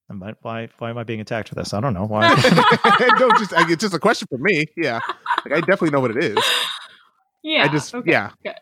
[0.10, 1.74] Am I- why why am I being attacked for this?
[1.74, 2.28] I don't know why.
[3.20, 4.66] no, just I, it's just a question for me.
[4.78, 5.00] Yeah,
[5.46, 6.38] like, I definitely know what it is.
[7.44, 7.64] Yeah.
[7.64, 8.32] I just okay, yeah.
[8.44, 8.56] good.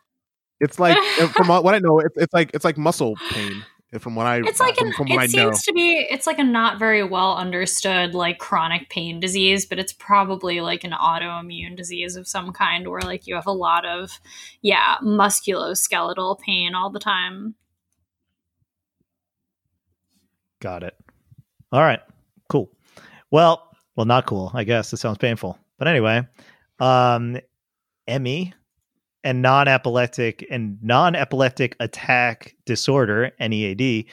[0.59, 0.97] It's like
[1.33, 3.63] from what I know, it's, it's like it's like muscle pain.
[3.99, 5.51] From what I It's like from, an, from it what I know.
[5.51, 9.79] seems to be it's like a not very well understood like chronic pain disease, but
[9.79, 13.85] it's probably like an autoimmune disease of some kind where like you have a lot
[13.85, 14.19] of
[14.61, 17.55] yeah, musculoskeletal pain all the time.
[20.59, 20.95] Got it.
[21.71, 21.99] All right.
[22.49, 22.71] Cool.
[23.31, 24.51] Well, well, not cool.
[24.53, 25.57] I guess it sounds painful.
[25.77, 26.27] But anyway,
[26.79, 27.37] um,
[28.07, 28.53] ME
[29.25, 34.05] and non-epileptic and non-epileptic attack disorder (NEAD)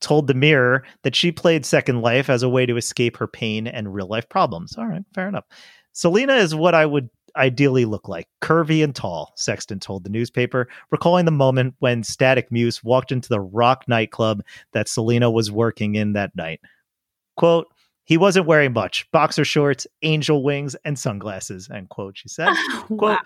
[0.00, 3.66] told the Mirror that she played Second Life as a way to escape her pain
[3.66, 4.76] and real life problems.
[4.78, 5.44] All right, fair enough.
[5.92, 10.68] Selena is what I would ideally look like curvy and tall, Sexton told the newspaper,
[10.90, 14.42] recalling the moment when Static Muse walked into the rock nightclub
[14.72, 16.60] that Selena was working in that night.
[17.36, 17.68] Quote,
[18.04, 22.52] he wasn't wearing much boxer shorts, angel wings, and sunglasses, end quote, she said.
[22.86, 23.18] Quote, wow.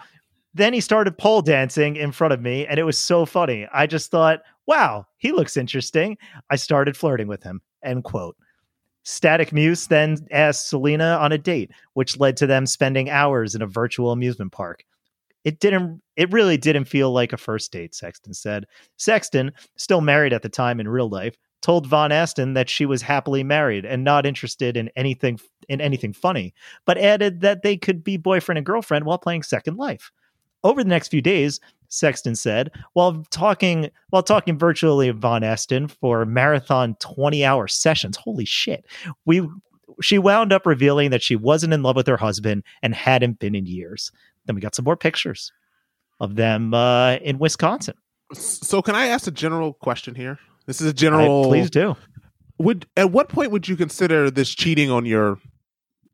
[0.55, 3.67] Then he started pole dancing in front of me, and it was so funny.
[3.73, 6.17] I just thought, wow, he looks interesting.
[6.51, 8.37] I started flirting with him, end quote.
[9.03, 13.63] Static Muse then asked Selena on a date, which led to them spending hours in
[13.63, 14.85] a virtual amusement park.
[15.45, 18.65] It didn't it really didn't feel like a first date, Sexton said.
[18.97, 23.03] Sexton, still married at the time in real life, told Von Aston that she was
[23.03, 25.39] happily married and not interested in anything
[25.69, 26.55] in anything funny,
[26.87, 30.11] but added that they could be boyfriend and girlfriend while playing Second Life.
[30.65, 35.89] Over the next few days, Sexton said, while talking while talking virtually with Von Aston
[35.89, 38.17] for marathon 20-hour sessions.
[38.17, 38.85] Holy shit.
[39.27, 39.49] We
[40.03, 43.55] she wound up revealing that she wasn't in love with her husband and hadn't been
[43.55, 44.11] in years.
[44.47, 45.53] Then we got some more pictures
[46.21, 47.95] of them uh, in Wisconsin.
[48.33, 50.39] So can I ask a general question here?
[50.67, 51.45] This is a general.
[51.45, 51.97] please do.
[52.59, 55.39] Would at what point would you consider this cheating on your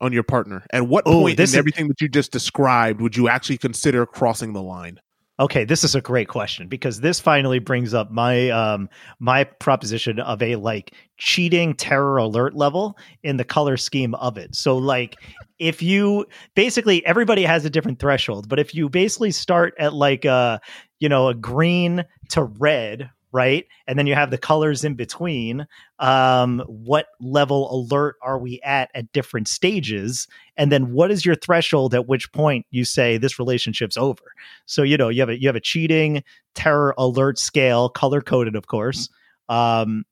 [0.01, 0.65] on your partner?
[0.73, 3.59] At what Oh, point this in is- everything that you just described would you actually
[3.59, 5.01] consider crossing the line?
[5.39, 8.91] Okay, this is a great question because this finally brings up my um
[9.21, 14.55] my proposition of a like cheating terror alert level in the color scheme of it.
[14.55, 15.17] So like
[15.59, 20.27] if you basically everybody has a different threshold, but if you basically start at like
[20.27, 20.61] a
[20.99, 23.67] you know a green to red, right?
[23.87, 25.67] And then you have the colors in between.
[25.99, 30.27] Um, what level alert are we at at different stages?
[30.57, 34.23] And then what is your threshold at which point you say this relationship's over?
[34.67, 36.23] So you know you have a you have a cheating
[36.55, 39.09] terror alert scale, color coded, of course.
[39.49, 40.05] Um,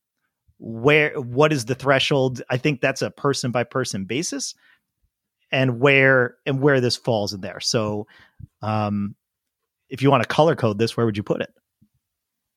[0.59, 2.43] where what is the threshold?
[2.51, 4.55] I think that's a person by person basis,
[5.51, 7.61] and where and where this falls in there.
[7.61, 8.07] So,
[8.63, 9.15] um,
[9.89, 11.51] if you want to color code this, where would you put it?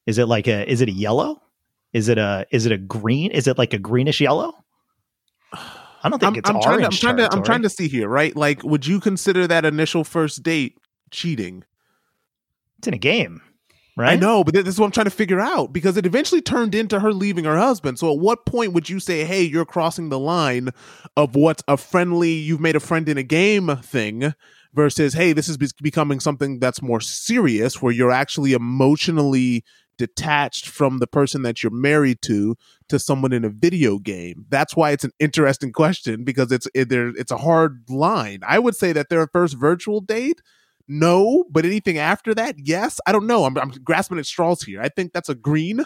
[0.06, 1.42] Is it like a is it a yellow?
[1.94, 3.32] Is it a is it a green?
[3.32, 4.54] Is it like a greenish yellow?
[6.04, 7.88] I don't think I'm, it's I'm trying to, I'm trying to I'm trying to see
[7.88, 8.36] here, right?
[8.36, 10.78] Like, would you consider that initial first date
[11.12, 11.64] cheating?
[12.80, 13.42] It's in a game,
[13.96, 14.14] right?
[14.14, 16.74] I know, but this is what I'm trying to figure out because it eventually turned
[16.74, 18.00] into her leaving her husband.
[18.00, 20.70] So, at what point would you say, "Hey, you're crossing the line
[21.16, 24.34] of what's a friendly, you've made a friend in a game thing,"
[24.74, 29.64] versus, "Hey, this is becoming something that's more serious, where you're actually emotionally
[30.08, 32.56] detached from the person that you're married to
[32.90, 36.90] to someone in a video game." That's why it's an interesting question because it's it,
[36.90, 38.40] there it's a hard line.
[38.48, 40.42] I would say that their first virtual date
[40.88, 43.00] no, but anything after that, yes.
[43.08, 43.46] I don't know.
[43.46, 44.82] I'm, I'm grasping at straws here.
[44.82, 45.86] I think that's a green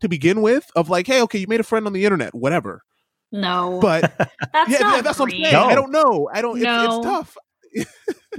[0.00, 2.80] to begin with of like, hey, okay, you made a friend on the internet, whatever.
[3.32, 4.16] No, But
[4.52, 5.44] that's yeah, not yeah, that's what I'm green.
[5.44, 5.52] saying.
[5.52, 5.64] No.
[5.64, 6.30] I don't know.
[6.32, 6.56] I don't.
[6.56, 6.84] It's, No.
[6.86, 7.36] it's tough.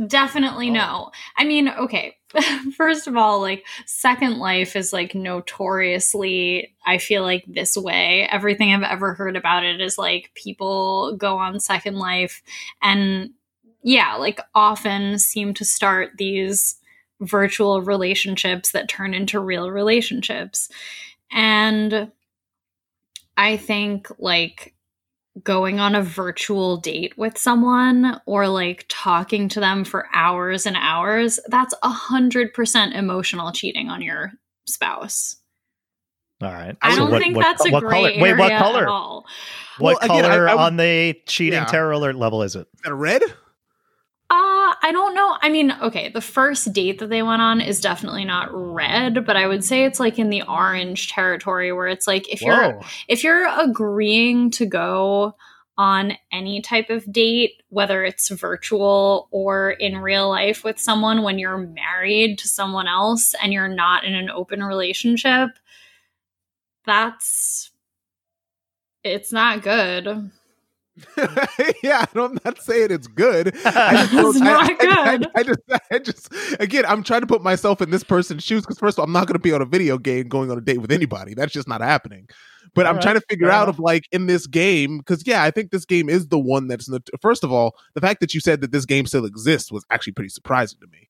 [0.08, 0.74] Definitely Oh.
[0.74, 1.12] no.
[1.38, 2.16] I mean, okay.
[2.76, 8.28] First of all, like Second Life is like notoriously, I feel like this way.
[8.32, 12.44] Everything I've ever heard about it is like people go on Second Life
[12.82, 13.32] and
[13.84, 16.76] yeah, like often seem to start these
[17.22, 20.70] virtual relationships that turn into real relationships.
[21.32, 22.12] And
[23.38, 24.74] I think like
[25.44, 30.76] going on a virtual date with someone or like talking to them for hours and
[30.80, 34.32] hours, that's a hundred percent emotional cheating on your
[34.68, 35.36] spouse.
[36.42, 36.76] All right.
[36.82, 38.10] I So don't what- think what- that's a what gray color?
[38.10, 38.88] area Wait, what at color?
[38.88, 39.26] all.
[39.80, 41.66] What Well, again, I- color I on the cheating Yeah.
[41.66, 42.68] terror alert level is it?
[42.76, 43.22] Is that a red?
[44.82, 45.38] I don't know.
[45.42, 49.36] I mean, okay, the first date that they went on is definitely not red, but
[49.36, 53.24] I would say it's like in the orange territory where it's like if you're if
[53.24, 55.36] you're agreeing to go
[55.78, 61.38] on any type of date, whether it's virtual or in real life with someone when
[61.38, 65.50] you're married to someone else and you're not in an open relationship,
[66.86, 67.72] that's
[69.04, 70.32] it's not good.
[71.84, 73.48] yeah, I don't, I'm not saying it's good.
[73.56, 75.28] It's I just, not I, I- I- good.
[75.36, 75.60] I, just,
[75.92, 79.00] I just, again, I'm trying to put myself in this person's shoes because first of
[79.02, 80.92] all, I'm not going to be on a video game going on a date with
[80.92, 81.34] anybody.
[81.34, 82.28] That's just not happening.
[82.74, 83.76] But All I'm right, trying to figure fair out enough.
[83.76, 86.90] of like in this game because yeah, I think this game is the one that's
[86.90, 89.86] not- first of all, the fact that you said that this game still exists was
[89.90, 91.08] actually pretty surprising to me.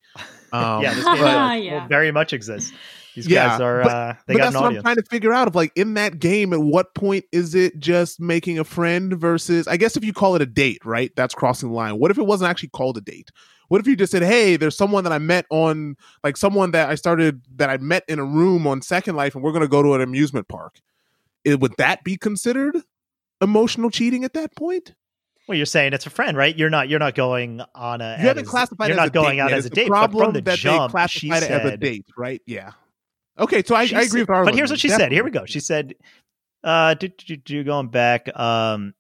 [0.54, 1.82] Um, yeah, this game uh, Yeah.
[1.82, 2.72] will very much exists.
[3.18, 5.04] These Yeah, guys are but- uh, they but got that's an what I'm trying to
[5.04, 8.64] figure out of like in that game at what point is it just making a
[8.64, 11.12] friend versus I guess if you call it a date, right?
[11.16, 11.98] That's crossing the line.
[11.98, 13.32] What if it wasn't actually called a date?
[13.70, 16.90] What if you just said, "Hey, there's someone that I met on like someone that
[16.90, 19.68] I started that I met in a room on Second Life and we're going to
[19.68, 20.80] go to an amusement park."
[21.44, 22.78] It, would that be considered
[23.42, 24.94] emotional cheating at that point?
[25.48, 26.54] Well, you're saying it's a friend, right?
[26.58, 26.90] You're not.
[26.90, 28.18] You're not going on a.
[28.20, 29.96] You haven't as- classified You're it as not going date out as a date, but
[29.96, 32.42] problem from the that jump, they classified it as a date, right?
[32.46, 32.72] Yeah.
[33.40, 34.46] Okay, so I, I agree said- with our.
[34.46, 35.12] But here's what she said.
[35.12, 35.46] Here we go.
[35.46, 35.96] She said,
[36.64, 38.94] uh, do, do, do, going back, um,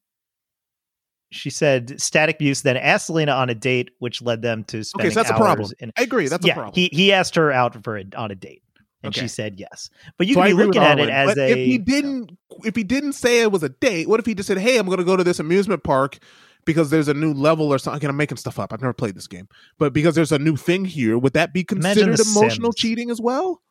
[1.31, 5.07] she said static abuse, then asked Selena on a date, which led them to spending
[5.07, 5.69] Okay, so that's a problem.
[5.79, 6.27] in- I agree.
[6.27, 6.73] That's yeah, a problem.
[6.75, 8.61] He he asked her out for a, on a date,
[9.03, 9.21] and Okay.
[9.21, 9.89] she said yes.
[10.17, 11.49] But you So can be looking at it as a.
[11.51, 12.31] if he didn't
[12.63, 14.87] if he didn't say it was a date what if he just said hey i'm
[14.87, 16.17] going to go to this amusement park
[16.65, 19.27] because there's a new level or something i'm making stuff up i've never played this
[19.27, 22.75] game but because there's a new thing here would that be considered emotional Sims.
[22.75, 23.61] cheating as well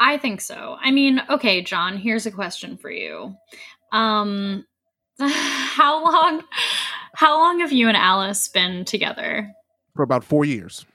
[0.00, 0.76] I think so.
[0.80, 3.34] I mean, okay, John, here's a question for you.
[3.92, 4.64] Um
[5.20, 6.42] how long
[7.14, 9.52] how long have you and Alice been together?
[9.96, 10.86] for about four years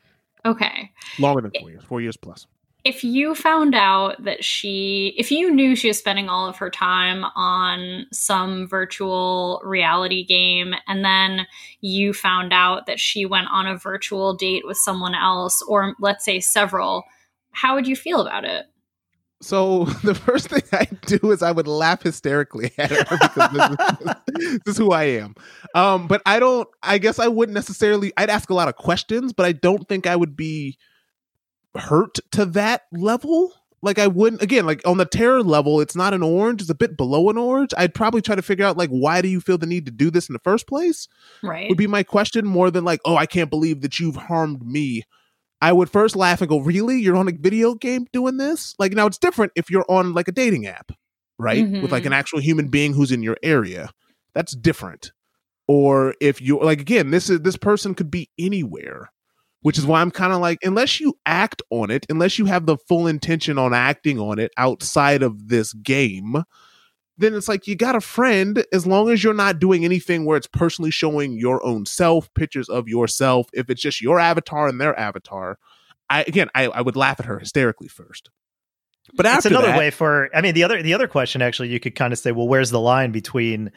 [0.45, 0.91] Okay.
[1.19, 2.47] longer than four years four years plus
[2.85, 6.69] If you found out that she if you knew she was spending all of her
[6.69, 11.45] time on some virtual reality game and then
[11.81, 16.23] you found out that she went on a virtual date with someone else or let's
[16.23, 17.03] say several,
[17.51, 18.65] how would you feel about it?
[19.43, 23.69] So the first thing I do is I would laugh hysterically at her because this
[23.69, 25.35] is, this is who I am.
[25.75, 26.67] Um, but I don't.
[26.81, 28.13] I guess I wouldn't necessarily.
[28.17, 30.77] I'd ask a lot of questions, but I don't think I would be
[31.75, 33.53] hurt to that level.
[33.81, 36.75] Like I wouldn't again, like on the terror level, it's not an orange, it's a
[36.75, 37.73] bit below an orange.
[37.77, 40.09] I'd probably try to figure out like why do you feel the need to do
[40.09, 41.09] this in the first place?
[41.41, 41.67] Right.
[41.67, 45.03] Would be my question more than like, oh, I can't believe that you've harmed me.
[45.63, 46.99] I would first laugh and go, Really?
[46.99, 48.75] You're on a video game doing this?
[48.79, 50.91] Like now it's different if you're on like a dating app,
[51.39, 51.69] right?
[51.69, 52.19] With like an mm-hmm.
[52.19, 53.89] actual human being who's in your area.
[54.35, 55.11] That's different.
[55.67, 59.09] Or if you like again, this is this person could be anywhere
[59.63, 62.65] which is why I'm kind of like, unless you act on it, unless you have
[62.65, 66.43] the full intention on acting on it outside of this game,
[67.17, 70.37] then it's like you got a friend as long as you're not doing anything where
[70.37, 73.47] it's personally showing your own self, pictures of yourself.
[73.53, 75.59] If it's just your avatar and their avatar,
[76.09, 78.29] I again, I, I would laugh at her hysterically first.
[79.15, 81.79] But it's another that, way for i mean the other the other question actually you
[81.79, 83.69] could kind of say well where's the line between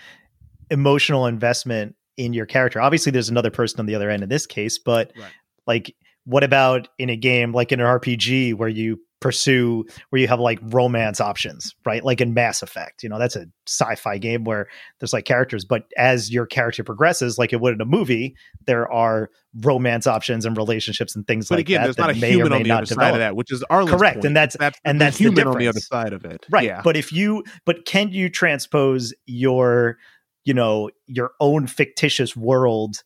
[0.70, 4.46] emotional investment in your character obviously there's another person on the other end in this
[4.46, 5.30] case but Right.
[5.66, 10.28] like what about in a game like in an rpg where you pursue where you
[10.28, 14.44] have like romance options right like in mass effect you know that's a sci-fi game
[14.44, 14.68] where
[15.00, 18.90] there's like characters but as your character progresses like it would in a movie there
[18.92, 19.28] are
[19.62, 22.62] romance options and relationships and things but like again, that there's not a human on
[22.62, 24.26] the not other side of that, which is Arlen's Correct, point.
[24.26, 26.64] and that's- that's and the that's the human on the other side of it, right
[26.64, 26.82] Yeah.
[26.84, 29.98] but if you but can you transpose your
[30.44, 33.02] you know your own fictitious world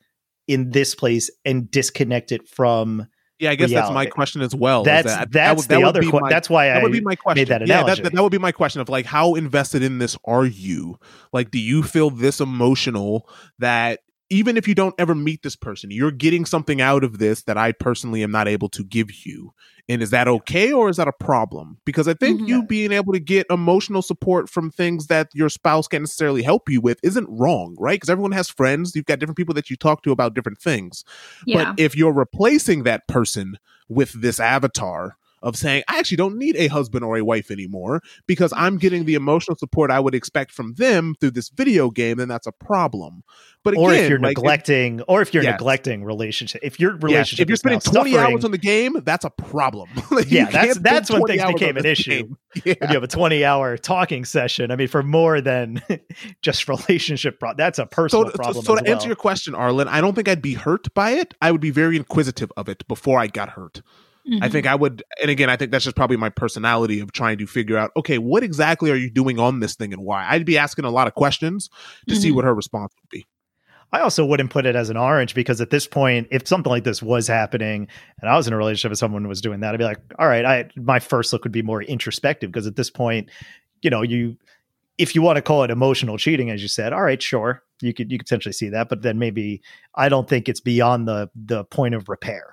[0.48, 3.06] in this place and disconnect it from
[3.40, 4.84] Yeah, I guess that's my question as well.
[4.84, 6.82] that's that- that that's would- that the other be que- my- that's why that I
[6.82, 7.40] would be my question.
[7.40, 8.02] made that yeah, analogy.
[8.02, 10.98] that, that would be my question of like how invested in this are you?
[11.32, 13.28] Like, do you feel this emotional
[13.58, 14.00] that
[14.30, 17.58] even if you don't ever meet this person, you're getting something out of this that
[17.58, 19.52] I personally am not able to give you?
[19.88, 21.78] And is that okay or is that a problem?
[21.84, 22.48] Because I think Mhm.
[22.48, 26.68] you being able to get emotional support from things that your spouse can't necessarily help
[26.68, 27.96] you with isn't wrong, right?
[27.96, 28.94] Because everyone has friends.
[28.94, 31.02] You've got different people that you talk to about different things.
[31.44, 31.64] Yeah.
[31.64, 33.58] But if you're replacing that person
[33.88, 38.02] with this avatar of saying, I actually don't need a husband or a wife anymore
[38.26, 42.18] because I'm getting the emotional support I would expect from them through this video game,
[42.18, 43.22] then that's a problem.
[43.62, 45.52] But again, or if you're like, neglecting or if you're Yes.
[45.60, 48.96] neglecting relationship if your yes, relationship if you're spending 20 suffering, hours on the game,
[49.04, 49.88] that's a problem.
[50.10, 52.34] Like, Yeah, that's- that's when things became an issue.
[52.64, 52.74] Yeah.
[52.80, 55.80] when you have a 20 hour talking session i mean for more than
[56.42, 59.86] just relationship pro- that's a personal so, problem so as to answer your question, Arlen,
[59.88, 61.34] I don't think I'd be hurt by it.
[61.40, 63.82] I would be very inquisitive of it before I got hurt.
[64.26, 64.52] I Mhm.
[64.52, 67.46] think I would, and again, I think that's just probably my personality of trying to
[67.46, 70.26] figure out, okay, what exactly are you doing on this thing and why?
[70.28, 71.70] I'd be asking a lot of questions
[72.08, 72.34] to see Mhm.
[72.36, 73.26] what her response would be.
[73.92, 76.84] I also wouldn't put it as an orange because at this point, if something like
[76.84, 77.88] this was happening
[78.20, 79.98] and I was in a relationship with someone who was doing that, I'd be like,
[80.18, 83.28] all right, I my first look would be more introspective because at this point,
[83.82, 84.36] you know, you
[84.98, 87.92] if you want to call it emotional cheating, as you said, all right, sure, you
[87.92, 89.60] could you could potentially see that, but then maybe
[89.96, 92.44] I don't think it's beyond the the point of repair.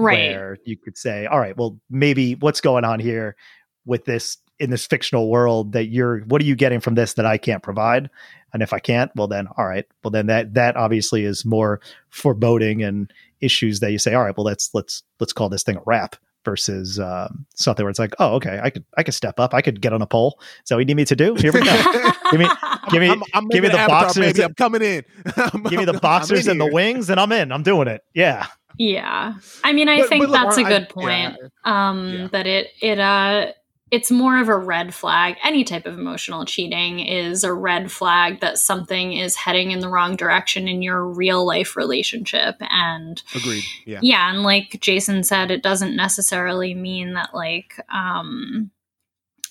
[0.00, 0.30] Right.
[0.30, 3.36] Where you could say, all right, well, maybe what's going on here
[3.84, 7.24] with this in this fictional world that you're what are you getting from this that
[7.26, 8.10] I can't provide?
[8.52, 9.86] And if I can't, well then all right.
[10.04, 11.80] Well then that that obviously is more
[12.10, 15.76] foreboding and issues that you say, all right, well let's let's let's call this thing
[15.76, 19.38] a wrap versus um, something where it's like, oh, okay, I could I could step
[19.40, 20.38] up, I could get on a pole.
[20.64, 21.34] So what you need me to do?
[21.34, 22.10] Here we go.
[22.30, 22.48] Give me-
[22.90, 24.42] Give me- I'm, I'm give me the an avatar, boxers baby.
[24.44, 25.04] I'm coming in.
[25.36, 27.52] I'm- Give me the I'm boxers in and the wings, and I'm in.
[27.52, 28.02] I'm doing it.
[28.14, 28.46] Yeah.
[28.78, 29.34] Yeah.
[29.64, 31.32] I mean, I But- think but that's a good yeah.
[31.34, 31.38] point.
[31.64, 32.28] Um, Yeah.
[32.32, 33.52] that it it uh
[33.90, 35.34] it's more of a red flag.
[35.42, 39.88] Any type of emotional cheating is a red flag that something is heading in the
[39.88, 42.54] wrong direction in your real life relationship.
[42.60, 43.64] And Agreed.
[43.86, 43.98] Yeah.
[44.00, 48.70] yeah, and like Jason said, it doesn't necessarily mean that like um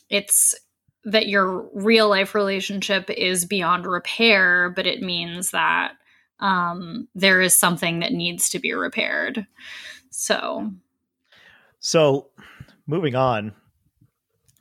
[0.10, 0.56] it's
[1.04, 5.94] that your real life relationship is beyond repair, but it means that
[6.40, 9.46] um there is something that needs to be repaired.
[10.10, 10.72] So
[11.80, 12.30] So
[12.88, 13.54] moving on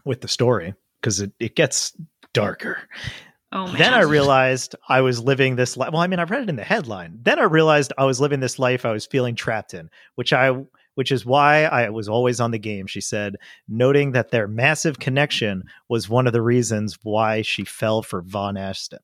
[0.05, 1.97] with the story, because it, it gets
[2.33, 2.79] darker.
[3.53, 3.79] oh man.
[3.79, 5.93] Then I realized I was living this life.
[5.93, 7.19] Well, I mean, I read it in the headline.
[7.23, 10.65] Then I realized I was living this life I was feeling trapped in, which I
[10.95, 13.37] which is why I was always on the game, she said,
[13.69, 18.57] noting that their massive connection was one of the reasons why she fell for Von
[18.57, 18.99] Ashton.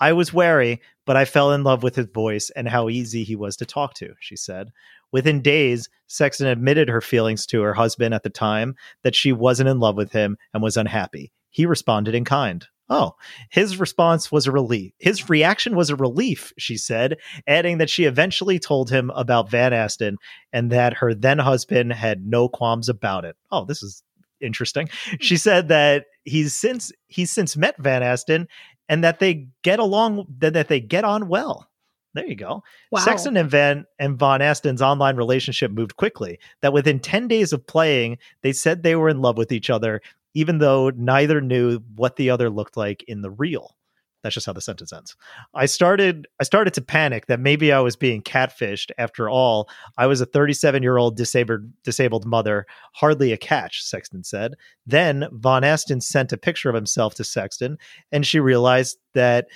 [0.00, 3.36] I was wary, but I fell in love with his voice and how easy he
[3.36, 4.70] was to talk to, she said.
[5.12, 9.68] Within days, Sexton admitted her feelings to her husband at the time that she wasn't
[9.68, 11.32] in love with him and was unhappy.
[11.50, 12.66] He responded in kind.
[12.90, 13.14] Oh,
[13.48, 14.92] his response was a relief.
[14.98, 17.16] His reaction was a relief, she said,
[17.46, 20.18] adding that she eventually told him about Van Aston
[20.52, 23.36] and that her then husband had no qualms about it.
[23.50, 24.02] Oh, this is
[24.40, 24.88] interesting.
[25.20, 28.48] She said that he's since he's since met Van Asten
[28.88, 31.68] and that they get along that, that they get on well.
[32.14, 32.62] There you go.
[32.92, 33.00] Wow.
[33.00, 36.38] Sexton and Van and Von Asten's online relationship moved quickly.
[36.62, 40.00] That within 10 days of playing, they said they were in love with each other,
[40.32, 43.76] even though neither knew what the other looked like in the real.
[44.24, 45.14] That's just how the sentence ends.
[45.54, 48.90] I started I started to panic that maybe I was being catfished.
[48.96, 49.68] After all,
[49.98, 52.64] I was a 37-year-old disabled disabled mother,
[52.94, 54.54] hardly a catch, Sexton said.
[54.86, 57.76] Then Von Asten sent a picture of himself to Sexton,
[58.10, 59.46] and she realized that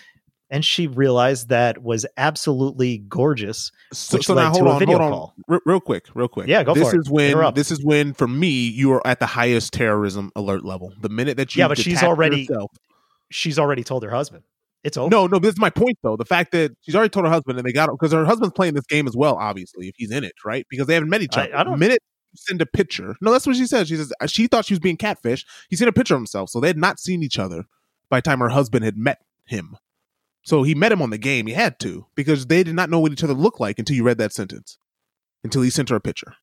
[0.51, 3.73] and she realized that was absolutely gorgeous.
[3.93, 5.61] So, so now hold on, video hold on, call.
[5.65, 6.47] Real quick, real quick.
[6.47, 7.01] Yeah, go this for it.
[7.01, 7.55] is when Interrupt.
[7.55, 10.93] this is when for me you are at the highest terrorism alert level.
[11.01, 12.47] The minute that you Yeah, but she's already-
[13.31, 14.45] She's already told her husband.
[14.85, 15.11] It's over.
[15.11, 16.17] No, no, this is my point though.
[16.17, 18.75] The fact that she's already told her husband and they got because her husband's playing
[18.75, 20.67] this game as well, obviously, if he's in it, right?
[20.71, 21.57] Because they haven't met each other.
[21.57, 21.99] I don't- the minute
[22.33, 23.17] you send a picture.
[23.21, 23.89] No, that's what she said.
[23.89, 25.45] She says uh, she thought she was being catfish.
[25.69, 26.51] He sent a picture of himself.
[26.51, 27.65] So they had not seen each other
[28.11, 29.77] by the time her husband had met him.
[30.43, 31.47] So he met him on the game.
[31.47, 34.05] He had to, because they did not know what each other looked like until you
[34.05, 34.79] read that sentence.
[35.45, 36.35] Until he sent her a picture.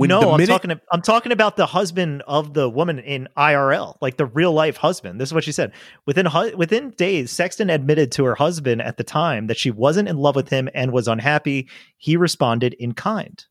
[0.00, 0.32] When know.
[0.32, 0.80] I'm minute- talking.
[0.90, 5.20] I'm talking about the husband of the woman in IRL, like the real life husband.
[5.20, 5.72] This is what she said.
[6.06, 10.08] Within hu- within days, Sexton admitted to her husband at the time that she wasn't
[10.08, 11.68] in love with him and was unhappy.
[11.98, 13.44] He responded in kind.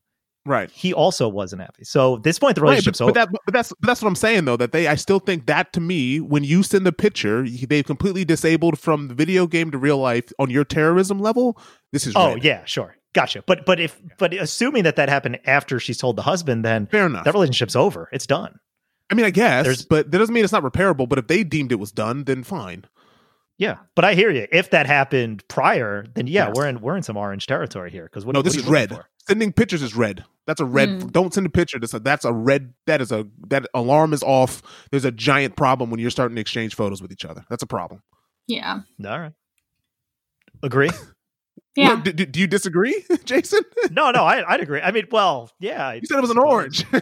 [0.46, 0.70] Right.
[0.70, 1.84] He also wasn't happy.
[1.84, 3.12] So at this point, the Right, relationship's but, over.
[3.12, 4.56] but, that, but that's but that's what I'm saying though.
[4.56, 8.24] That they, I still think that to me, when you send the picture, they've completely
[8.24, 11.60] disabled from the video game to real life on your terrorism level.
[11.92, 13.42] This is oh yeah, sure, gotcha.
[13.46, 17.06] But but if but assuming that that happened after she's told the husband, then fair
[17.06, 17.24] enough.
[17.24, 18.08] that relationship's over.
[18.12, 18.58] It's done.
[19.10, 21.08] I mean, I guess, There's- but that doesn't mean it's not repairable.
[21.08, 22.84] But if they deemed it was done, then fine.
[23.58, 24.46] Yeah, but I hear you.
[24.50, 26.56] If that happened prior, then yeah, Yes.
[26.56, 28.04] we're in we're in some orange territory here.
[28.04, 28.88] Because what no, what this are is red.
[28.90, 29.06] for?
[29.28, 30.24] Sending pictures is red.
[30.46, 30.88] That's a red.
[30.88, 31.12] Mm.
[31.12, 31.78] Don't send a picture.
[31.78, 32.72] That's a, that's a red.
[32.86, 34.62] That is a that alarm is off.
[34.90, 37.44] There's a giant problem when you're starting to exchange photos with each other.
[37.50, 38.02] That's a problem.
[38.46, 38.80] Yeah.
[39.04, 39.32] All right.
[40.62, 40.90] Agree?
[41.76, 42.00] Yeah.
[42.02, 43.60] Do, do- do you disagree, Jason?
[43.92, 44.80] no, no, I, I'd agree.
[44.80, 45.86] I mean, well, yeah.
[45.88, 46.84] I You said it was an orange.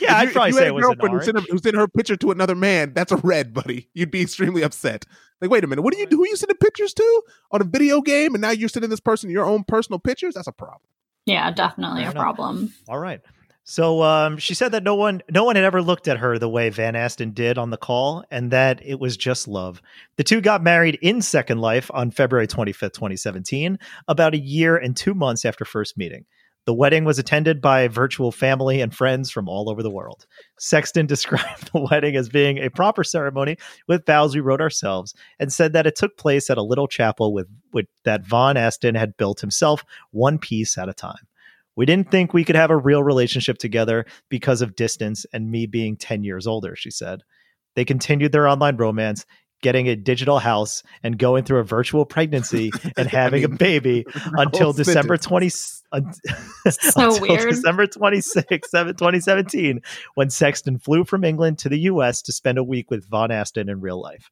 [0.00, 1.48] Yeah, I'd probably you say had it was an girlfriend who sent, orange.
[1.48, 2.92] a, who sent her picture to another man.
[2.94, 3.88] That's a red, buddy.
[3.94, 5.04] You'd be extremely upset.
[5.40, 6.16] Like, wait a minute, what do you do?
[6.16, 7.22] Who you sending pictures to
[7.52, 10.34] on a video game, and now you're sending this person your own personal pictures?
[10.34, 10.80] That's a problem.
[11.26, 12.22] Yeah, definitely Fair a enough.
[12.22, 12.72] problem.
[12.88, 13.20] All right.
[13.64, 16.48] So um, she said that no one, no one had ever looked at her the
[16.48, 19.80] way Van Asten did on the call, and that it was just love.
[20.16, 24.96] The two got married in Second Life on February 25th, 2017, about a year and
[24.96, 26.24] two months after first meeting.
[26.64, 30.26] The wedding was attended by virtual family and friends from all over the world.
[30.58, 33.56] Sexton described the wedding as being a proper ceremony
[33.86, 37.32] with vows we wrote ourselves, and said that it took place at a little chapel
[37.32, 41.26] with, with that Von Asten had built himself, one piece at a time.
[41.76, 45.66] We didn't think we could have a real relationship together because of distance and me
[45.66, 47.22] being 10 years older, she said.
[47.74, 49.24] They continued their online romance,
[49.62, 54.04] getting a digital house and going through a virtual pregnancy and having a mean, baby
[54.32, 55.50] until December 20
[55.92, 56.12] un-
[56.70, 57.50] So until weird.
[57.50, 59.80] December 26, 2017
[60.14, 63.68] when Sexton flew from England to the US to spend a week with Von Aston
[63.68, 64.30] in real life.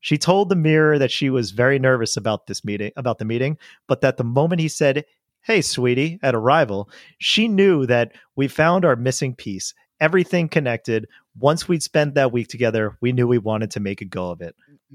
[0.00, 3.58] She told the Mirror that she was very nervous about this meeting, about the meeting,
[3.88, 5.04] but that the moment he said,
[5.42, 9.74] "Hey, sweetie," at arrival, she knew that we found our missing piece.
[10.00, 11.06] Everything connected.
[11.38, 14.40] Once we'd spent that week together, we knew we wanted to make a go of
[14.40, 14.54] it.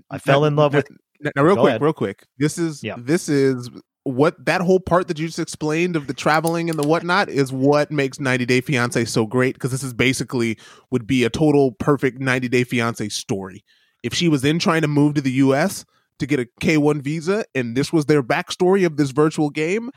[0.09, 0.89] I fell Now- in love now- with.
[1.21, 1.81] Now, now real Go quick, ahead.
[1.81, 2.23] real quick.
[2.37, 2.95] This is Yeah.
[2.97, 3.69] this is
[4.03, 7.53] what that whole part that you just explained of the traveling and the whatnot is
[7.53, 10.57] what makes 90 Day Fiance so great because this is basically
[10.91, 13.63] would be a total perfect 90 Day Fiance story.
[14.03, 15.85] If she was then trying to move to the US
[16.19, 19.89] to get a K1 visa and this was their backstory of this virtual game,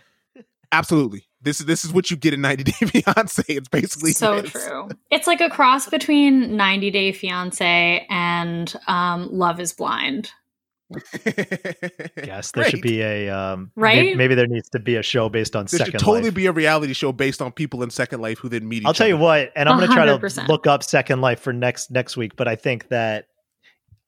[0.77, 1.27] absolutely.
[1.43, 3.43] This is this is what you get in 90 Day Fiance.
[3.49, 4.51] It's basically So this.
[4.53, 4.89] true.
[5.11, 10.31] It's like a cross between 90 Day Fiance and um, Love is Blind.
[12.25, 14.17] Yes, there should be a um, Right?
[14.17, 16.35] Maybe there needs to be a show based on There Second should totally Life.
[16.35, 18.95] be a reality show based on people in Second Life who then meet each I'll
[18.95, 21.91] tell you what, and I'm going to try to look up Second Life for next
[21.91, 22.37] next week.
[22.37, 23.27] But I think that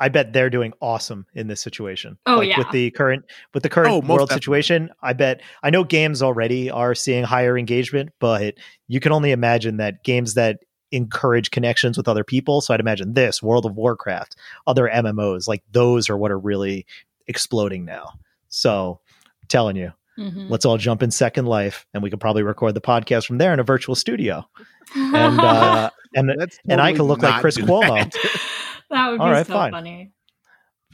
[0.01, 2.19] I bet they're doing awesome in this situation.
[2.27, 2.59] Oh, like yeah.
[2.59, 4.35] with the current with the current Oh, world definitely.
[4.35, 4.91] situation.
[5.03, 8.55] I bet I know games already are seeing higher engagement, but
[8.87, 10.61] you can only imagine that games that
[10.93, 12.61] encourage connections with other people.
[12.61, 16.87] So I'd imagine this World of Warcraft, other MMOs, like those are what are really
[17.27, 18.13] exploding now.
[18.49, 19.01] So
[19.43, 20.49] I'm telling you, Mhm.
[20.49, 23.53] let's all jump in Second Life, and we could probably record the podcast from there
[23.53, 24.49] in a virtual studio.
[24.95, 28.11] And uh, and Let's and I can look like Chris do Cuomo.
[28.91, 29.11] that.
[29.11, 29.73] would be All right, so fine.
[29.73, 30.13] funny.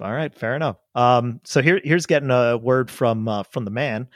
[0.00, 0.76] All right, fair enough.
[0.94, 4.08] Um, so here, here's getting a word from uh, from the man.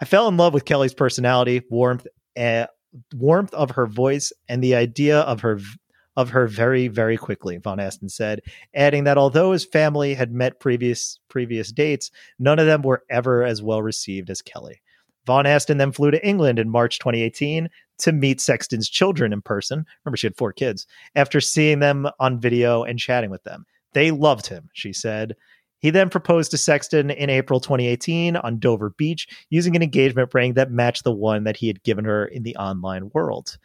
[0.00, 2.06] I fell in love with Kelly's personality, warmth,
[2.38, 2.66] uh,
[3.14, 5.76] warmth of her voice, and the idea of her v-
[6.16, 8.40] of her very, very quickly, Von Aston said,
[8.74, 13.42] adding that although his family had met previous previous dates, none of them were ever
[13.44, 14.80] as well received as Kelly.
[15.26, 19.84] Von Aston then flew to England in March 2018 to meet Sexton's children in person.
[20.04, 20.86] Remember, she had four kids.
[21.14, 25.36] After seeing them on video and chatting with them, they loved him, she said.
[25.78, 30.54] He then proposed to Sexton in April 2018 on Dover Beach using an engagement ring
[30.54, 33.58] that matched the one that he had given her in the online world.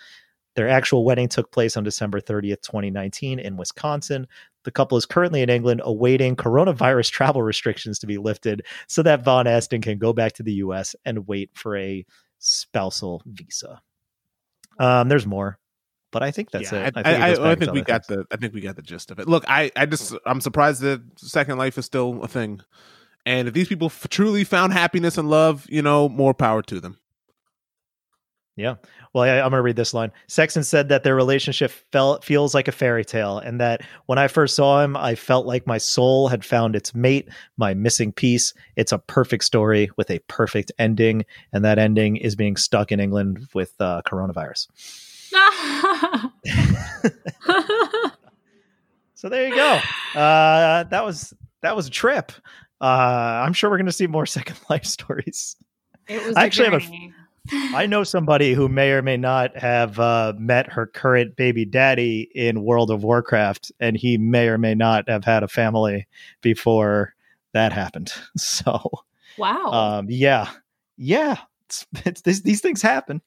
[0.56, 4.28] Their actual wedding took place on December 30th, 2019, in Wisconsin.
[4.64, 9.24] The couple is currently in England awaiting coronavirus travel restrictions to be lifted so that
[9.24, 12.06] Von Asten can go back to the US and wait for a
[12.40, 13.82] spousal visa.
[14.80, 15.60] Um, there's more,
[16.12, 16.98] but I think that's yeah, it.
[16.98, 18.26] I, I think, I, goes I think we got things.
[18.30, 18.36] the.
[18.36, 19.28] I think we got the gist of it.
[19.28, 22.62] Look, I, I just, I'm surprised that Second Life is still a thing.
[23.26, 26.80] And if these people f- truly found happiness and love, you know, more power to
[26.80, 26.98] them.
[28.58, 28.76] Yeah.
[29.14, 30.12] Well, I, I'm going to read this line.
[30.28, 34.28] Sexton said that their relationship felt feels like a fairy tale, and that when I
[34.28, 38.54] first saw him, I felt like my soul had found its mate, my missing piece.
[38.76, 43.00] It's a perfect story with a perfect ending, and that ending is being stuck in
[43.00, 44.68] England with uh, coronavirus.
[49.22, 49.80] So there you go.
[50.20, 52.32] Uh, that was that was a trip.
[52.82, 52.86] Uh,
[53.46, 55.56] I'm sure we're going to see more Second Life stories.
[56.08, 57.14] it was I actually have a- journey.
[57.52, 62.30] I know somebody who may or may not have uh, met her current baby daddy
[62.36, 66.08] in World of Warcraft, and he may or may not have had a family
[66.42, 67.16] before
[67.54, 68.14] that happened.
[68.38, 68.80] So,
[69.38, 69.72] wow.
[69.72, 70.50] um, yeah,
[70.98, 73.22] yeah, it's, it's, these, these things happen.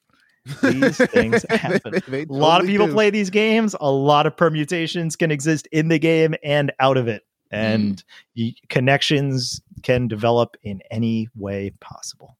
[0.63, 1.91] These things happen.
[2.07, 2.93] They- they A lot of people do.
[2.93, 3.75] play these games.
[3.81, 8.01] A lot of permutations can exist in the game and out of it, and
[8.37, 12.37] y- connections can develop in any way possible.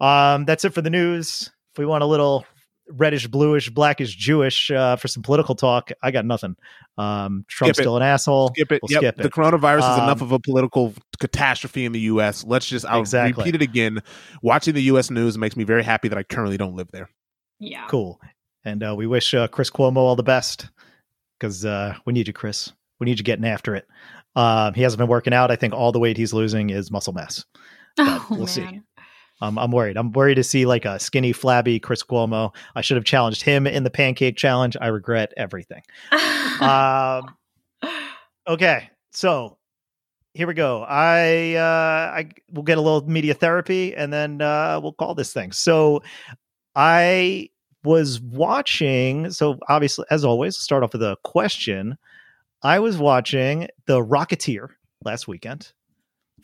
[0.00, 1.50] Um, that's it for the news.
[1.74, 2.44] If we want a little
[2.88, 6.56] reddish, bluish, blackish, Jewish uh, for some political talk, I got nothing.
[6.98, 8.48] Um, Trump's still an asshole.
[8.54, 8.80] Skip it.
[8.82, 9.00] We'll yep.
[9.00, 9.32] skip The it.
[9.32, 12.44] coronavirus is Um, enough of a political catastrophe in the U.S.
[12.44, 12.86] Let's just.
[12.86, 13.42] I'll Exactly.
[13.44, 14.00] repeat it again.
[14.42, 15.10] Watching the U.S.
[15.10, 17.10] news makes me very happy that I currently don't live there.
[17.58, 17.86] yeah.
[17.88, 18.20] Cool.
[18.64, 20.68] And uh, we wish uh, Chris Cuomo all the best
[21.38, 22.72] because uh, we need you, Chris.
[22.98, 23.86] We need you getting after it.
[24.34, 25.50] Um, he hasn't been working out.
[25.50, 27.44] I think all the weight he's losing is muscle mass.
[27.98, 28.82] Oh, we'll see.
[29.40, 29.96] Um, I'm worried.
[29.96, 32.54] I'm worried to see like a skinny, flabby Chris Cuomo.
[32.74, 34.76] I should have challenged him in the pancake challenge.
[34.80, 35.82] I regret everything.
[36.56, 37.36] Um,
[38.48, 39.58] okay, so
[40.32, 40.84] here we go.
[40.88, 45.34] I uh, I will get a little media therapy, and then uh, we'll call this
[45.34, 45.52] thing.
[45.52, 46.02] So
[46.74, 47.50] I
[47.84, 49.30] was watching.
[49.30, 51.98] So obviously, as always, start off with a question.
[52.62, 54.68] I was watching The Rocketeer
[55.04, 55.72] last weekend.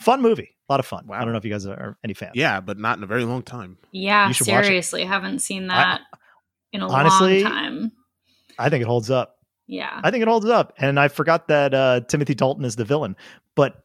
[0.00, 1.06] Fun movie, a lot of fun.
[1.12, 2.32] I don't know if you guys are any fans.
[2.34, 3.76] Yeah, but not in a very long time.
[3.92, 4.66] yeah, You should watch it.
[4.66, 6.00] seriously, haven't seen I- that
[6.72, 7.92] in a honestly, long time.
[8.58, 9.36] I think it holds up.
[9.66, 10.00] Yeah.
[10.02, 10.72] I think it holds up.
[10.78, 13.16] And I forgot that uh, Timothy Dalton is the villain.
[13.54, 13.82] But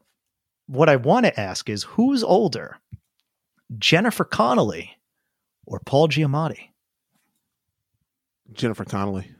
[0.66, 2.78] what I want to ask is who's older,
[3.78, 4.90] Jennifer Connelly
[5.66, 6.70] or Paul Giamatti?
[8.52, 9.30] Jennifer Connelly.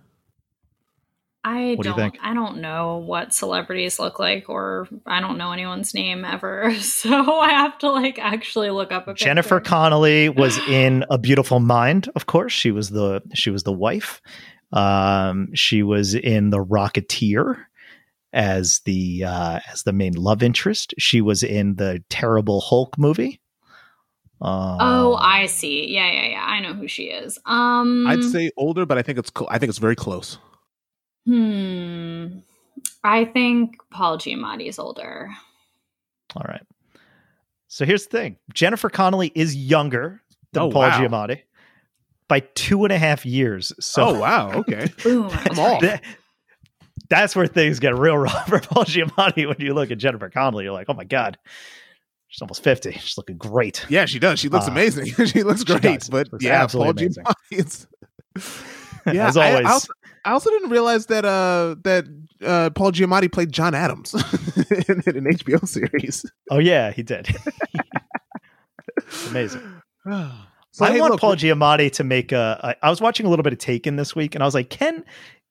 [1.44, 2.18] I What do you don't think?
[2.22, 6.74] I don't know what celebrities look like or I don't know anyone's name ever.
[6.80, 9.70] So I have to like actually look up a Jennifer picture.
[9.70, 12.52] Connelly was in A Beautiful Mind, of course.
[12.52, 14.20] She was the she was the wife.
[14.72, 17.64] Um, she was in The Rocketeer
[18.32, 20.92] as the uh, as the main love interest.
[20.98, 23.40] She was in the terrible Hulk movie.
[24.40, 25.88] Um, Oh, I see.
[25.88, 26.44] Yeah, yeah, yeah.
[26.44, 27.38] I know who she is.
[27.46, 29.30] Um I'd say older, but I think it's.
[29.36, 30.38] Cl- I think it's very close.
[31.28, 32.38] Hmm.
[33.04, 35.28] I think Paul Giamatti is older.
[36.34, 36.62] All right.
[37.68, 40.22] So here's the thing: Jennifer Connelly is younger
[40.52, 41.00] than Oh, Paul wow.
[41.00, 41.40] Giamatti
[42.28, 43.72] by two and a half years.
[43.78, 44.52] So oh wow.
[44.52, 44.88] Okay.
[45.02, 45.28] Boom.
[45.30, 45.80] Come on.
[45.82, 46.02] that-
[47.10, 49.46] that's where things get real rough for Paul Giamatti.
[49.48, 51.38] When you look at Jennifer Connelly, you're like, oh my god,
[52.26, 52.92] she's almost fifty.
[52.92, 53.86] She's looking great.
[53.88, 54.38] Yeah, she does.
[54.40, 55.06] She looks Uh, amazing.
[55.26, 55.80] she looks great.
[55.82, 56.10] does.
[56.10, 57.24] But Looks yeah, Paul absolutely amazing.
[57.24, 57.66] Giamatti.
[57.66, 57.86] Is,
[59.06, 59.66] yeah, As always.
[59.66, 59.92] I, also,
[60.28, 62.04] I also didn't realize that uh that
[62.44, 64.12] uh Paul Giamatti played John Adams
[64.88, 66.26] in, in an HBO series.
[66.50, 67.34] Oh yeah, he did.
[69.30, 69.62] Amazing.
[70.04, 72.60] So, I hey, want look, Paul Giamatti to make a.
[72.62, 74.68] I I was watching a little bit of Taken this week, and I was like,
[74.68, 75.02] can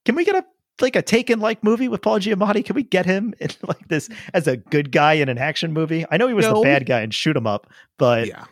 [0.06, 0.46] can we get a
[0.80, 2.64] like a Taken like movie with Paul Giamatti?
[2.64, 6.06] Can we get him in like this as a good guy in an action movie?
[6.12, 6.56] I know he was No.
[6.56, 7.66] the bad guy and shoot him up,
[7.98, 8.46] but yeah.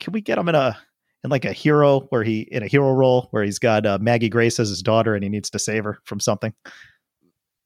[0.00, 0.76] can we get him in a
[1.24, 4.28] in like a hero where he in a hero role where he's got uh, Maggie
[4.28, 6.54] Grace as his daughter and he needs to save her from something?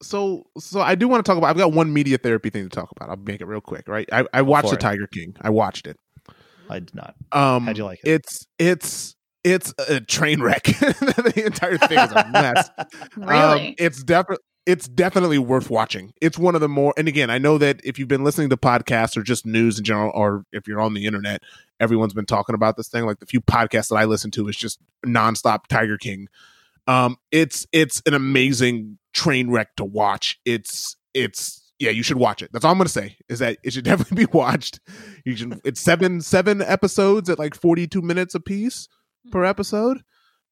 [0.02, 1.48] So so I do want to talk about.
[1.48, 3.10] I've got one media therapy thing to talk about.
[3.10, 3.88] I'll make it real quick.
[3.88, 4.08] Right.
[4.12, 4.80] I, I watched the it.
[4.80, 5.36] Tiger King.
[5.40, 5.98] I watched it.
[6.68, 7.14] I did not.
[7.32, 8.10] Um, How'd you like it?
[8.10, 10.62] It's it's it's a train wreck.
[10.64, 12.70] the entire thing is a mess.
[13.16, 13.68] really?
[13.68, 16.14] Um, it's definitely it's definitely worth watching.
[16.20, 18.56] It's one of the more and again, I know that if you've been listening to
[18.56, 21.42] podcasts or just news in general, or if you're on the internet,
[21.80, 23.04] everyone's been talking about this thing.
[23.04, 26.28] Like the few podcasts that I listen to is just nonstop Tiger King.
[26.86, 30.38] Um, it's it's an amazing train wreck to watch.
[30.44, 32.50] It's it's yeah, you should watch it.
[32.52, 33.16] That's all I'm gonna say.
[33.28, 34.80] Is that it should definitely be watched.
[35.24, 35.60] You should.
[35.64, 38.88] It's seven seven episodes at like 42 minutes a piece
[39.30, 40.02] per episode.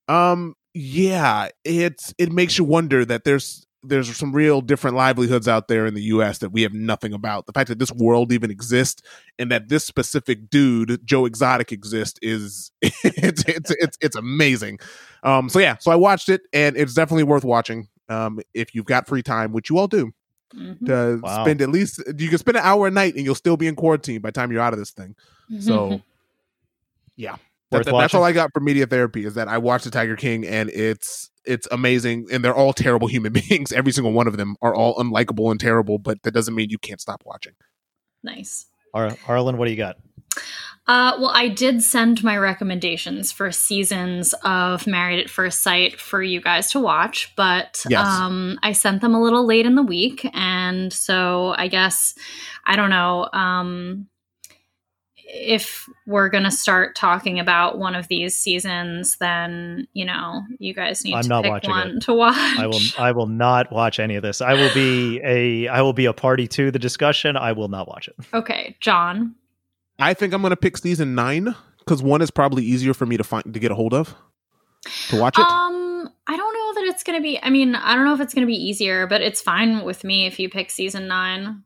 [0.08, 5.66] Um, yeah, it's it makes you wonder that there's there's some real different livelihoods out
[5.68, 7.46] there in the US that we have nothing about.
[7.46, 9.02] The fact that this world even exists
[9.38, 14.78] and that this specific dude, Joe Exotic exists is it's it's it's it's amazing.
[15.24, 17.88] Um so yeah, so I watched it and it's definitely worth watching.
[18.08, 20.12] Um if you've got free time, which you all do.
[20.54, 20.86] Mhm.
[20.86, 21.44] To Wow.
[21.44, 23.74] spend at least you can spend an hour a night and you'll still be in
[23.74, 25.16] quarantine by the time you're out of this thing.
[25.60, 26.00] So
[27.16, 27.36] yeah.
[27.70, 28.22] That- that- that's all?
[28.22, 31.66] I got for media therapy is that I watched the Tiger King and it's it's
[31.70, 33.72] amazing and they're all terrible human beings.
[33.72, 36.78] Every single one of them are all unlikable and terrible, but that doesn't mean you
[36.78, 37.54] can't stop watching.
[38.22, 38.66] nice.
[38.94, 39.96] Ar- Arlen, what do you got?
[40.86, 46.22] Uh, well, I did send my recommendations for seasons of Married at First Sight for
[46.22, 48.06] you guys to watch, but Yes.
[48.06, 52.14] um, I sent them a little late in the week, and so I guess
[52.66, 54.08] I don't know um,
[55.34, 59.16] if we're gonna start talking about one of these seasons.
[59.16, 62.58] Then you know, you guys need I'm to not pick watching one to watch.
[62.58, 64.40] I will I will not watch any of this.
[64.40, 67.36] I will be a I will be a party to the discussion.
[67.36, 68.14] I will not watch it.
[68.34, 69.34] Okay, John.
[69.98, 73.24] I think I'm gonna pick season nine because one is probably easier for me to
[73.24, 74.14] find to get a hold of
[75.08, 75.46] to watch it.
[75.46, 77.38] Um, I don't know that it's gonna be.
[77.42, 80.26] I mean, I don't know if it's gonna be easier, but it's fine with me
[80.26, 81.64] if you pick season nine.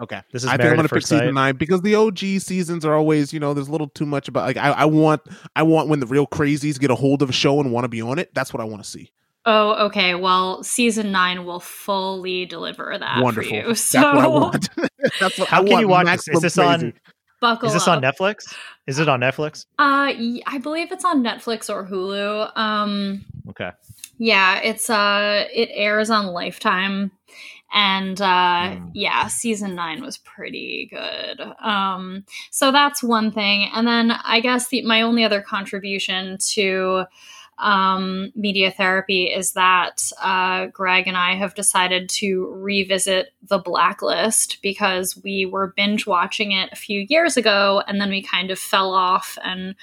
[0.00, 1.20] Okay, This is I think I'm gonna pick First Sight.
[1.20, 4.28] season nine because the OG seasons are always you know there's a little too much
[4.28, 5.22] about like I, I want
[5.56, 7.88] I want when the real crazies get a hold of a show and want to
[7.88, 8.32] be on it.
[8.34, 9.10] That's what I want to see.
[9.46, 10.14] Oh, okay.
[10.14, 13.48] Well, season nine will fully deliver that Wonderful.
[13.48, 13.66] for you.
[13.68, 14.68] That's So what I want.
[15.20, 16.28] That's what How I can want you watch this?
[16.28, 16.86] Is this crazy.
[16.86, 16.92] on
[17.40, 17.96] buckle is this up.
[17.96, 18.54] on Netflix?
[18.86, 19.64] Is it on Netflix?
[19.78, 20.12] Uh,
[20.46, 22.56] I believe it's on Netflix or Hulu.
[22.58, 23.70] Um, Okay.
[24.18, 27.10] yeah, it's uh, it airs on Lifetime,
[27.72, 28.24] and uh,
[28.78, 28.90] Mm.
[28.94, 31.40] yeah, season nine was pretty good.
[31.60, 37.04] Um, so that's one thing, and then I guess the my only other contribution to
[37.58, 44.62] um, media therapy is that uh, Greg and I have decided to revisit The Blacklist
[44.62, 48.58] because we were binge watching it a few years ago and then we kind of
[48.58, 49.74] fell off and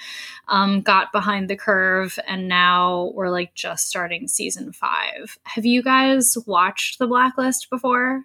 [0.47, 2.17] um, got behind the curve.
[2.27, 5.37] And now we're like just starting season five.
[5.43, 8.23] Have you guys watched The Blacklist before?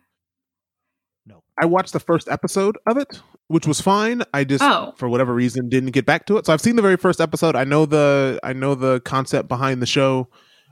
[1.26, 1.42] No.
[1.58, 3.20] I watched the first episode of it,
[3.50, 4.22] which was fine.
[4.32, 4.94] I just Oh.
[4.96, 6.46] for whatever reason didn't get back to it.
[6.46, 7.56] So I've seen the very first episode.
[7.56, 10.28] I know the I know the concept behind the show.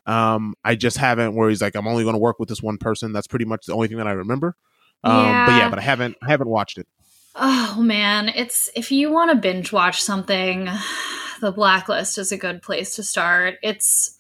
[0.07, 2.79] Um, I just haven't where he's like, I'm only going to work with this one
[2.79, 3.13] person.
[3.13, 4.57] That's pretty much the only thing that I remember.
[5.05, 5.59] Um, but Yeah.
[5.59, 6.87] yeah, but I haven't I haven't watched it.
[7.35, 10.69] Oh man, it's if you want to binge watch something,
[11.41, 13.57] The Blacklist is a good place to start.
[13.63, 14.19] It's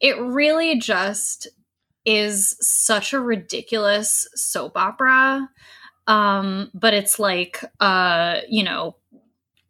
[0.00, 1.46] it really just
[2.04, 5.48] is such a ridiculous soap opera.
[6.06, 8.96] Um, but it's like uh, you know,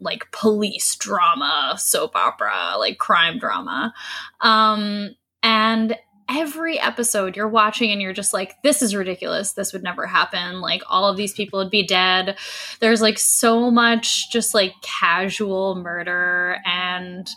[0.00, 3.94] like police drama, soap opera, like crime drama.
[4.40, 5.10] Um,
[5.42, 5.96] and
[6.28, 9.52] every episode you're watching and you're just like, this is ridiculous.
[9.52, 10.60] This would never happen.
[10.60, 12.38] Like, all of these people would be dead.
[12.80, 17.28] There's like so much just like casual murder and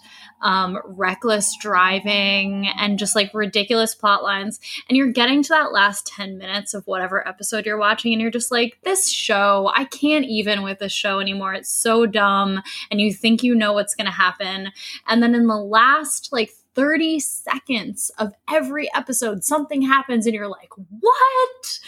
[0.45, 4.59] um, reckless driving and just like ridiculous plot lines.
[4.87, 8.29] And you're getting to that last 10 minutes of whatever episode you're watching, and you're
[8.29, 11.55] just like, this show, I can't even with this show anymore.
[11.55, 12.61] It's so dumb.
[12.91, 14.71] And you think you know what's going to happen.
[15.07, 20.47] And then in the last like 30 seconds of every episode, something happens, and you're
[20.47, 20.69] like,
[20.99, 21.79] what?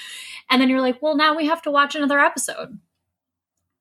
[0.50, 2.80] And then you're like, well, now we have to watch another episode.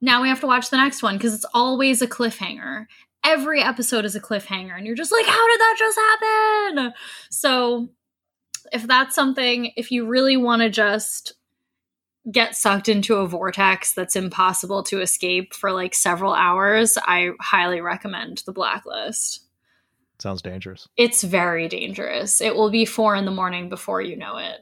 [0.02, 2.86] Now we have to watch the next one because it's always a cliffhanger.
[3.26, 6.92] Every episode is a cliffhanger, and you're just like, how did that just happen?
[7.30, 7.88] So,
[8.72, 11.34] if that's something, if you really want to just
[12.30, 17.80] get sucked into a vortex that's impossible to escape for like several hours, I highly
[17.80, 19.40] recommend The Blacklist.
[20.18, 20.88] Sounds dangerous.
[20.96, 22.40] It's very dangerous.
[22.40, 24.60] It will be four in the morning before you know it.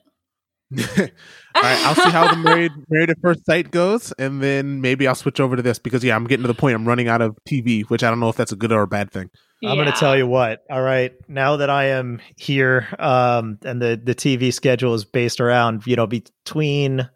[1.56, 5.06] All right, I'll see how the married married at first sight goes, and then maybe
[5.06, 7.22] I'll switch over to this because yeah, I'm getting to the point I'm running out
[7.22, 9.30] of TV, which I don't know if that's a good or a bad thing.
[9.64, 10.62] I'm going to tell you what.
[10.68, 15.40] All right, now that I am here, um, and the the TV schedule is based
[15.40, 17.09] around you know between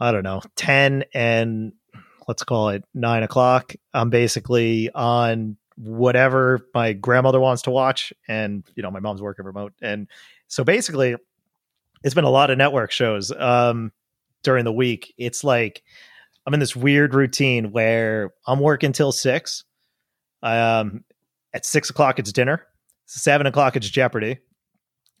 [0.00, 1.72] I don't know ten and
[2.26, 3.74] let's call it nine o'clock.
[3.92, 9.44] I'm basically on whatever my grandmother wants to watch, and you know my mom's working
[9.44, 10.08] remote, and
[10.48, 11.16] so basically,
[12.04, 13.92] it's been a lot of network shows um,
[14.42, 15.14] during the week.
[15.18, 15.82] It's like
[16.46, 19.64] I'm in this weird routine where I'm working till six.
[20.42, 21.04] Um,
[21.54, 22.66] at six o'clock, it's dinner.
[23.06, 24.38] Seven o'clock, it's Jeopardy.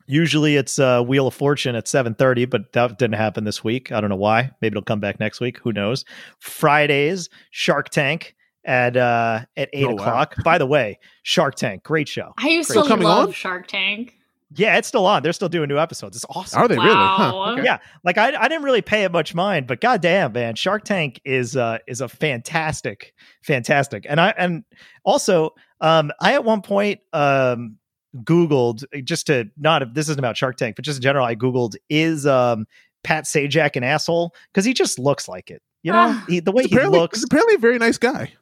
[0.08, 3.92] Usually, it's uh, Wheel of Fortune at seven thirty, but that didn't happen this week.
[3.92, 4.50] I don't know why.
[4.60, 5.58] Maybe it'll come back next week.
[5.58, 6.04] Who knows?
[6.40, 8.34] Fridays, Shark Tank
[8.64, 9.94] at uh, at eight Oh, wow.
[9.94, 10.34] o'clock.
[10.44, 12.32] By the way, Shark Tank, great show.
[12.38, 13.32] I used Still to coming love on?
[13.32, 14.14] Shark Tank.
[14.54, 15.22] Yeah, it's still on.
[15.22, 16.16] They're still doing new episodes.
[16.16, 16.60] It's awesome.
[16.60, 16.88] Are they really?
[16.94, 17.52] Huh.
[17.52, 17.64] Okay.
[17.64, 21.20] Yeah, like I, I didn't really pay it much mind, but goddamn, man, Shark Tank
[21.24, 24.64] is uh is a fantastic, fantastic, and I and
[25.04, 25.50] also
[25.80, 27.76] um I at one point um
[28.24, 31.34] Googled just to not if this isn't about Shark Tank, but just in general, I
[31.34, 32.66] Googled is um
[33.04, 36.24] Pat Sajak an asshole because he just looks like it, you know, Ah.
[36.28, 37.18] he, the way he apparently, looks.
[37.18, 38.32] he's apparently a very nice guy.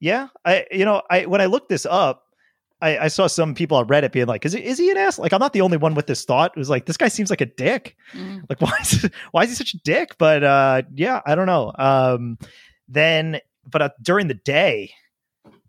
[0.00, 2.23] Yeah, I you know I when I looked this up.
[2.80, 5.18] I, I saw some people on Reddit being like, "Is he, is he an ass?"
[5.18, 6.52] Like, I'm not the only one with this thought.
[6.54, 7.96] It was like, this guy seems like a dick.
[8.12, 8.42] Mm.
[8.48, 10.16] Like, why is why is he such a dick?
[10.18, 11.72] But uh, yeah, I don't know.
[11.78, 12.38] Um,
[12.88, 14.92] then, but uh, during the day,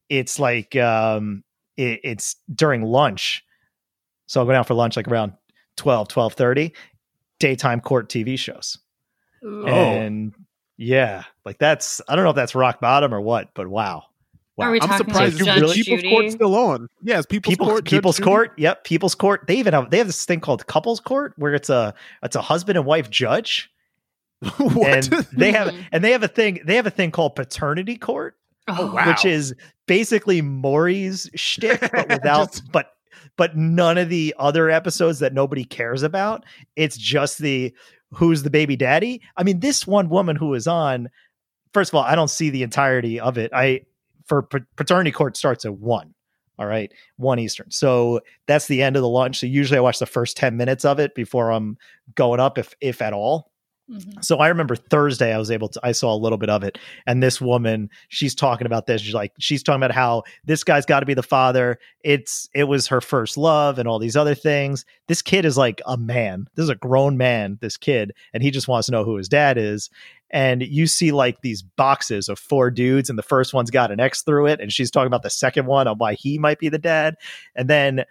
[0.09, 1.43] it's like um,
[1.77, 3.43] it, it's during lunch.
[4.27, 5.33] So I'll go down for lunch like around
[5.77, 6.71] 12, 12.30,
[7.39, 8.79] daytime court TV shows.
[9.43, 9.67] Ooh.
[9.67, 9.67] Oh.
[9.67, 10.33] And
[10.77, 14.05] yeah, like that's I don't know if that's rock bottom or what, but wow.
[14.57, 14.67] Wow.
[14.67, 16.09] Are we I'm talking surprised like you Judge People's Judy?
[16.09, 16.87] Court's still on.
[17.03, 17.83] Yes, People's People, Court.
[17.85, 18.25] Judge People's Judy.
[18.29, 18.51] Court.
[18.57, 19.41] Yep, People's Court.
[19.47, 22.41] They even have they have this thing called Couples Court where it's a it's a
[22.41, 23.69] husband and wife judge,
[24.57, 25.11] what?
[25.11, 25.85] and they have Mhm.
[25.91, 28.35] and they have a thing they have a thing called Paternity Court,
[28.67, 29.07] Oh, wow.
[29.07, 29.53] which is
[29.87, 32.91] basically Maury's shtick, but without Just- but
[33.37, 36.45] but none of the other episodes that nobody cares about.
[36.77, 37.73] It's just the
[38.13, 39.21] who's the baby daddy.
[39.35, 41.09] I mean, this one woman who is on.
[41.73, 43.51] First of all, I don't see the entirety of it.
[43.53, 43.81] I
[44.25, 44.43] for
[44.75, 46.13] paternity court starts at one.
[46.57, 47.69] All right, one Eastern.
[47.69, 49.39] So that's the end of the lunch.
[49.39, 51.77] So usually I watch the first ten minutes of it before I'm
[52.15, 53.51] going up, if if at all.
[53.91, 54.23] Mhm.
[54.25, 56.79] So I remember Thursday I was able to I saw a little bit of it
[57.05, 60.87] and this woman she's talking about this she's like she's talking about how this guy's
[60.87, 64.33] got to be the father it's it was her first love and all these other
[64.33, 68.41] things this kid is like a man this is a grown man this kid and
[68.41, 69.91] he just wants to know who his dad is
[70.31, 73.99] and you see like these boxes of four dudes and the first one's got an
[73.99, 76.69] X through it and she's talking about the second one on why he might be
[76.69, 77.15] the dad
[77.55, 78.05] and then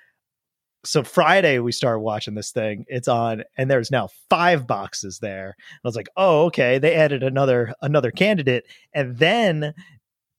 [0.85, 2.85] so Friday we started watching this thing.
[2.89, 5.57] It's on, and there's now five boxes there.
[5.59, 6.78] I was like, oh, okay.
[6.78, 9.74] They added another another candidate, and then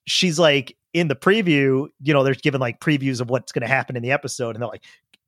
[0.06, 1.88] she's like in the preview.
[2.02, 4.62] You know, they're giving like previews of what's going to happen in the episode, and
[4.62, 4.86] they're like,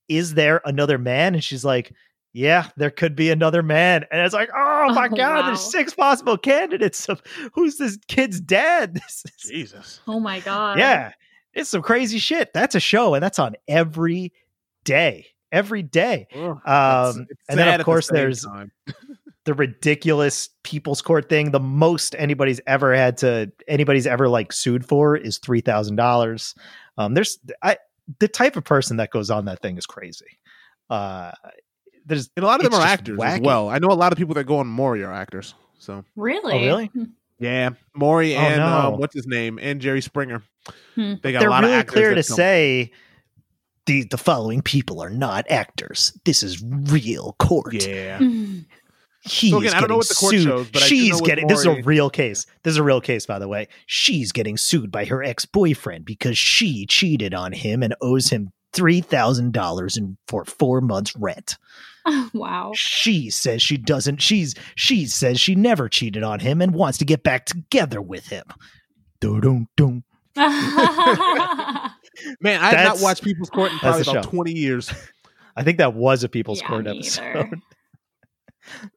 [0.07, 1.93] "Is there another man?" And she's like.
[2.37, 4.05] Yeah, there could be another man.
[4.11, 5.45] And it's like, oh my Oh, God, wow.
[5.47, 7.21] there's six possible candidates of
[7.53, 8.99] who's this kid's dad.
[9.39, 10.01] Jesus.
[10.07, 10.77] Oh my god.
[10.77, 11.13] yeah,
[11.53, 12.53] it's some crazy shit.
[12.53, 14.33] That's a show, and that's on every
[14.83, 15.25] day.
[15.51, 16.27] Every day.
[16.35, 18.45] Ugh, Um, and then, of at the course, there's-
[19.45, 24.85] the ridiculous people's court thing the most anybody's ever had to anybody's ever like sued
[24.85, 26.53] for is three thousand dollars
[26.97, 27.77] um there's i
[28.19, 30.25] the type of person that goes on that thing is crazy
[30.89, 31.31] uh
[32.07, 33.69] there's and a lot of them are just actors as well.
[33.69, 35.53] I know a lot of people that go on Maury are actors.
[35.79, 36.53] So Really?
[36.53, 36.91] Oh, really?
[37.39, 38.65] yeah, Maury Oh, and no.
[38.93, 40.41] um, what's his name and Jerry Springer.
[40.95, 41.13] Hmm.
[41.21, 42.91] They got a they're lot really of actors clear to come- say
[43.85, 48.65] the the following people are not actors this is real court Yeah, Mhm.
[49.21, 50.43] He's So again, I don't know getting what the court sued.
[50.43, 52.45] shows, but I she's know with getting this is a real case.
[52.63, 53.67] This is a real case, by the way.
[53.85, 58.51] She's getting sued by her ex boyfriend because she cheated on him and owes him
[58.71, 61.57] three thousand dollars in for four months rent.
[62.33, 62.71] wow.
[62.75, 64.21] She says she doesn't.
[64.21, 68.27] She's she says she never cheated on him and wants to get back together with
[68.27, 68.43] him.
[69.19, 70.03] Dun, dun.
[72.41, 74.29] man, I have not That's- watched People's Court in probably about show.
[74.29, 74.91] twenty years.
[75.55, 77.59] I think that was a People's Yeah, Court episode.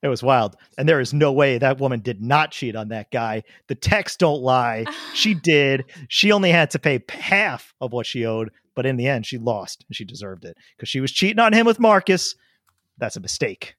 [0.02, 3.10] it was wild, and there is no way that woman did not cheat on that
[3.10, 3.42] guy.
[3.68, 4.84] The texts don't lie.
[5.14, 5.84] She did.
[6.08, 9.38] She only had to pay half of what she owed, but in the end, she
[9.38, 12.34] lost and she deserved it because she was cheating on him with Marcus.
[13.00, 13.74] That's a mistake.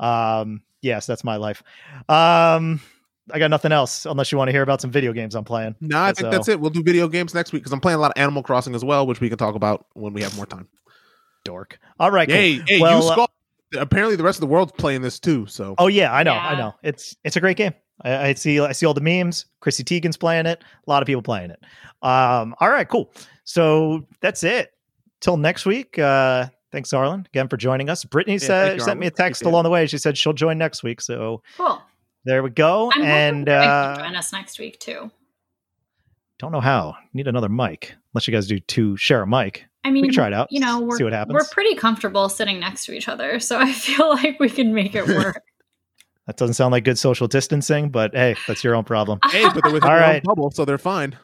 [0.00, 1.62] Um, yes, that's my life.
[2.08, 2.80] Um,
[3.32, 5.76] I got nothing else unless you want to hear about some video games I'm playing.
[5.80, 6.60] No, I think So- that's it.
[6.60, 8.84] We'll do video games next week because I'm playing a lot of Animal Crossing as
[8.84, 10.68] well, which we can talk about when we have more time.
[11.44, 11.78] Dork.
[12.00, 12.28] All right.
[12.28, 12.36] cool.
[12.36, 13.30] Hey, hey, Well, you uh, scoff.
[13.76, 15.46] Apparently, the rest of the world's playing this too.
[15.46, 16.74] So Oh yeah, I know, I know.
[16.82, 17.72] It's it's a great game.
[18.02, 19.46] I, I see I see all the memes.
[19.60, 20.62] Chrissy Teigen's playing it.
[20.86, 21.58] A lot of people playing it.
[22.02, 23.12] Um, all right, cool.
[23.44, 24.70] So that's it.
[25.20, 25.98] Till next week.
[25.98, 28.04] Uh, thanks, Arlen, again for joining us.
[28.04, 29.86] Brittany thank said you, sent me a text Appreciate along the way.
[29.86, 31.00] She said she'll join next week.
[31.00, 31.80] So cool.
[32.24, 32.90] there we go.
[32.94, 35.10] I'm and uh, join us next week too.
[36.40, 36.96] Don't know how.
[37.14, 37.94] Need another mic.
[38.12, 39.66] Unless you guys do two share a mic.
[39.84, 40.48] I mean, we can try it out.
[40.50, 41.34] You know, we're, see what happens.
[41.34, 44.96] We're pretty comfortable sitting next to each other, so I feel like we can make
[44.96, 45.42] it work.
[46.26, 49.20] that doesn't sound like good social distancing, but hey, that's your own problem.
[49.30, 50.22] hey, but they're within All their own right.
[50.24, 51.16] bubble, so they're fine.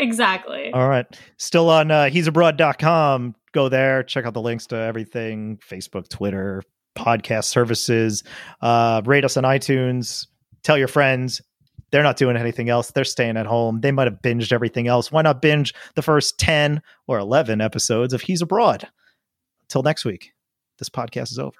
[0.00, 0.72] exactly.
[0.72, 1.06] All right.
[1.36, 3.36] Still on uh, he'sabroad.com.
[3.58, 6.62] Go there, check out the links to everything Facebook, Twitter,
[6.96, 8.22] podcast services.
[8.60, 10.28] Uh, rate us on iTunes.
[10.62, 11.42] Tell your friends.
[11.90, 12.92] They're not doing anything else.
[12.92, 13.80] They're staying at home.
[13.80, 15.10] They might have binged everything else.
[15.10, 18.86] Why not binge the first 10 or 11 episodes of He's Abroad?
[19.62, 20.34] Until next week,
[20.78, 21.58] this podcast is over.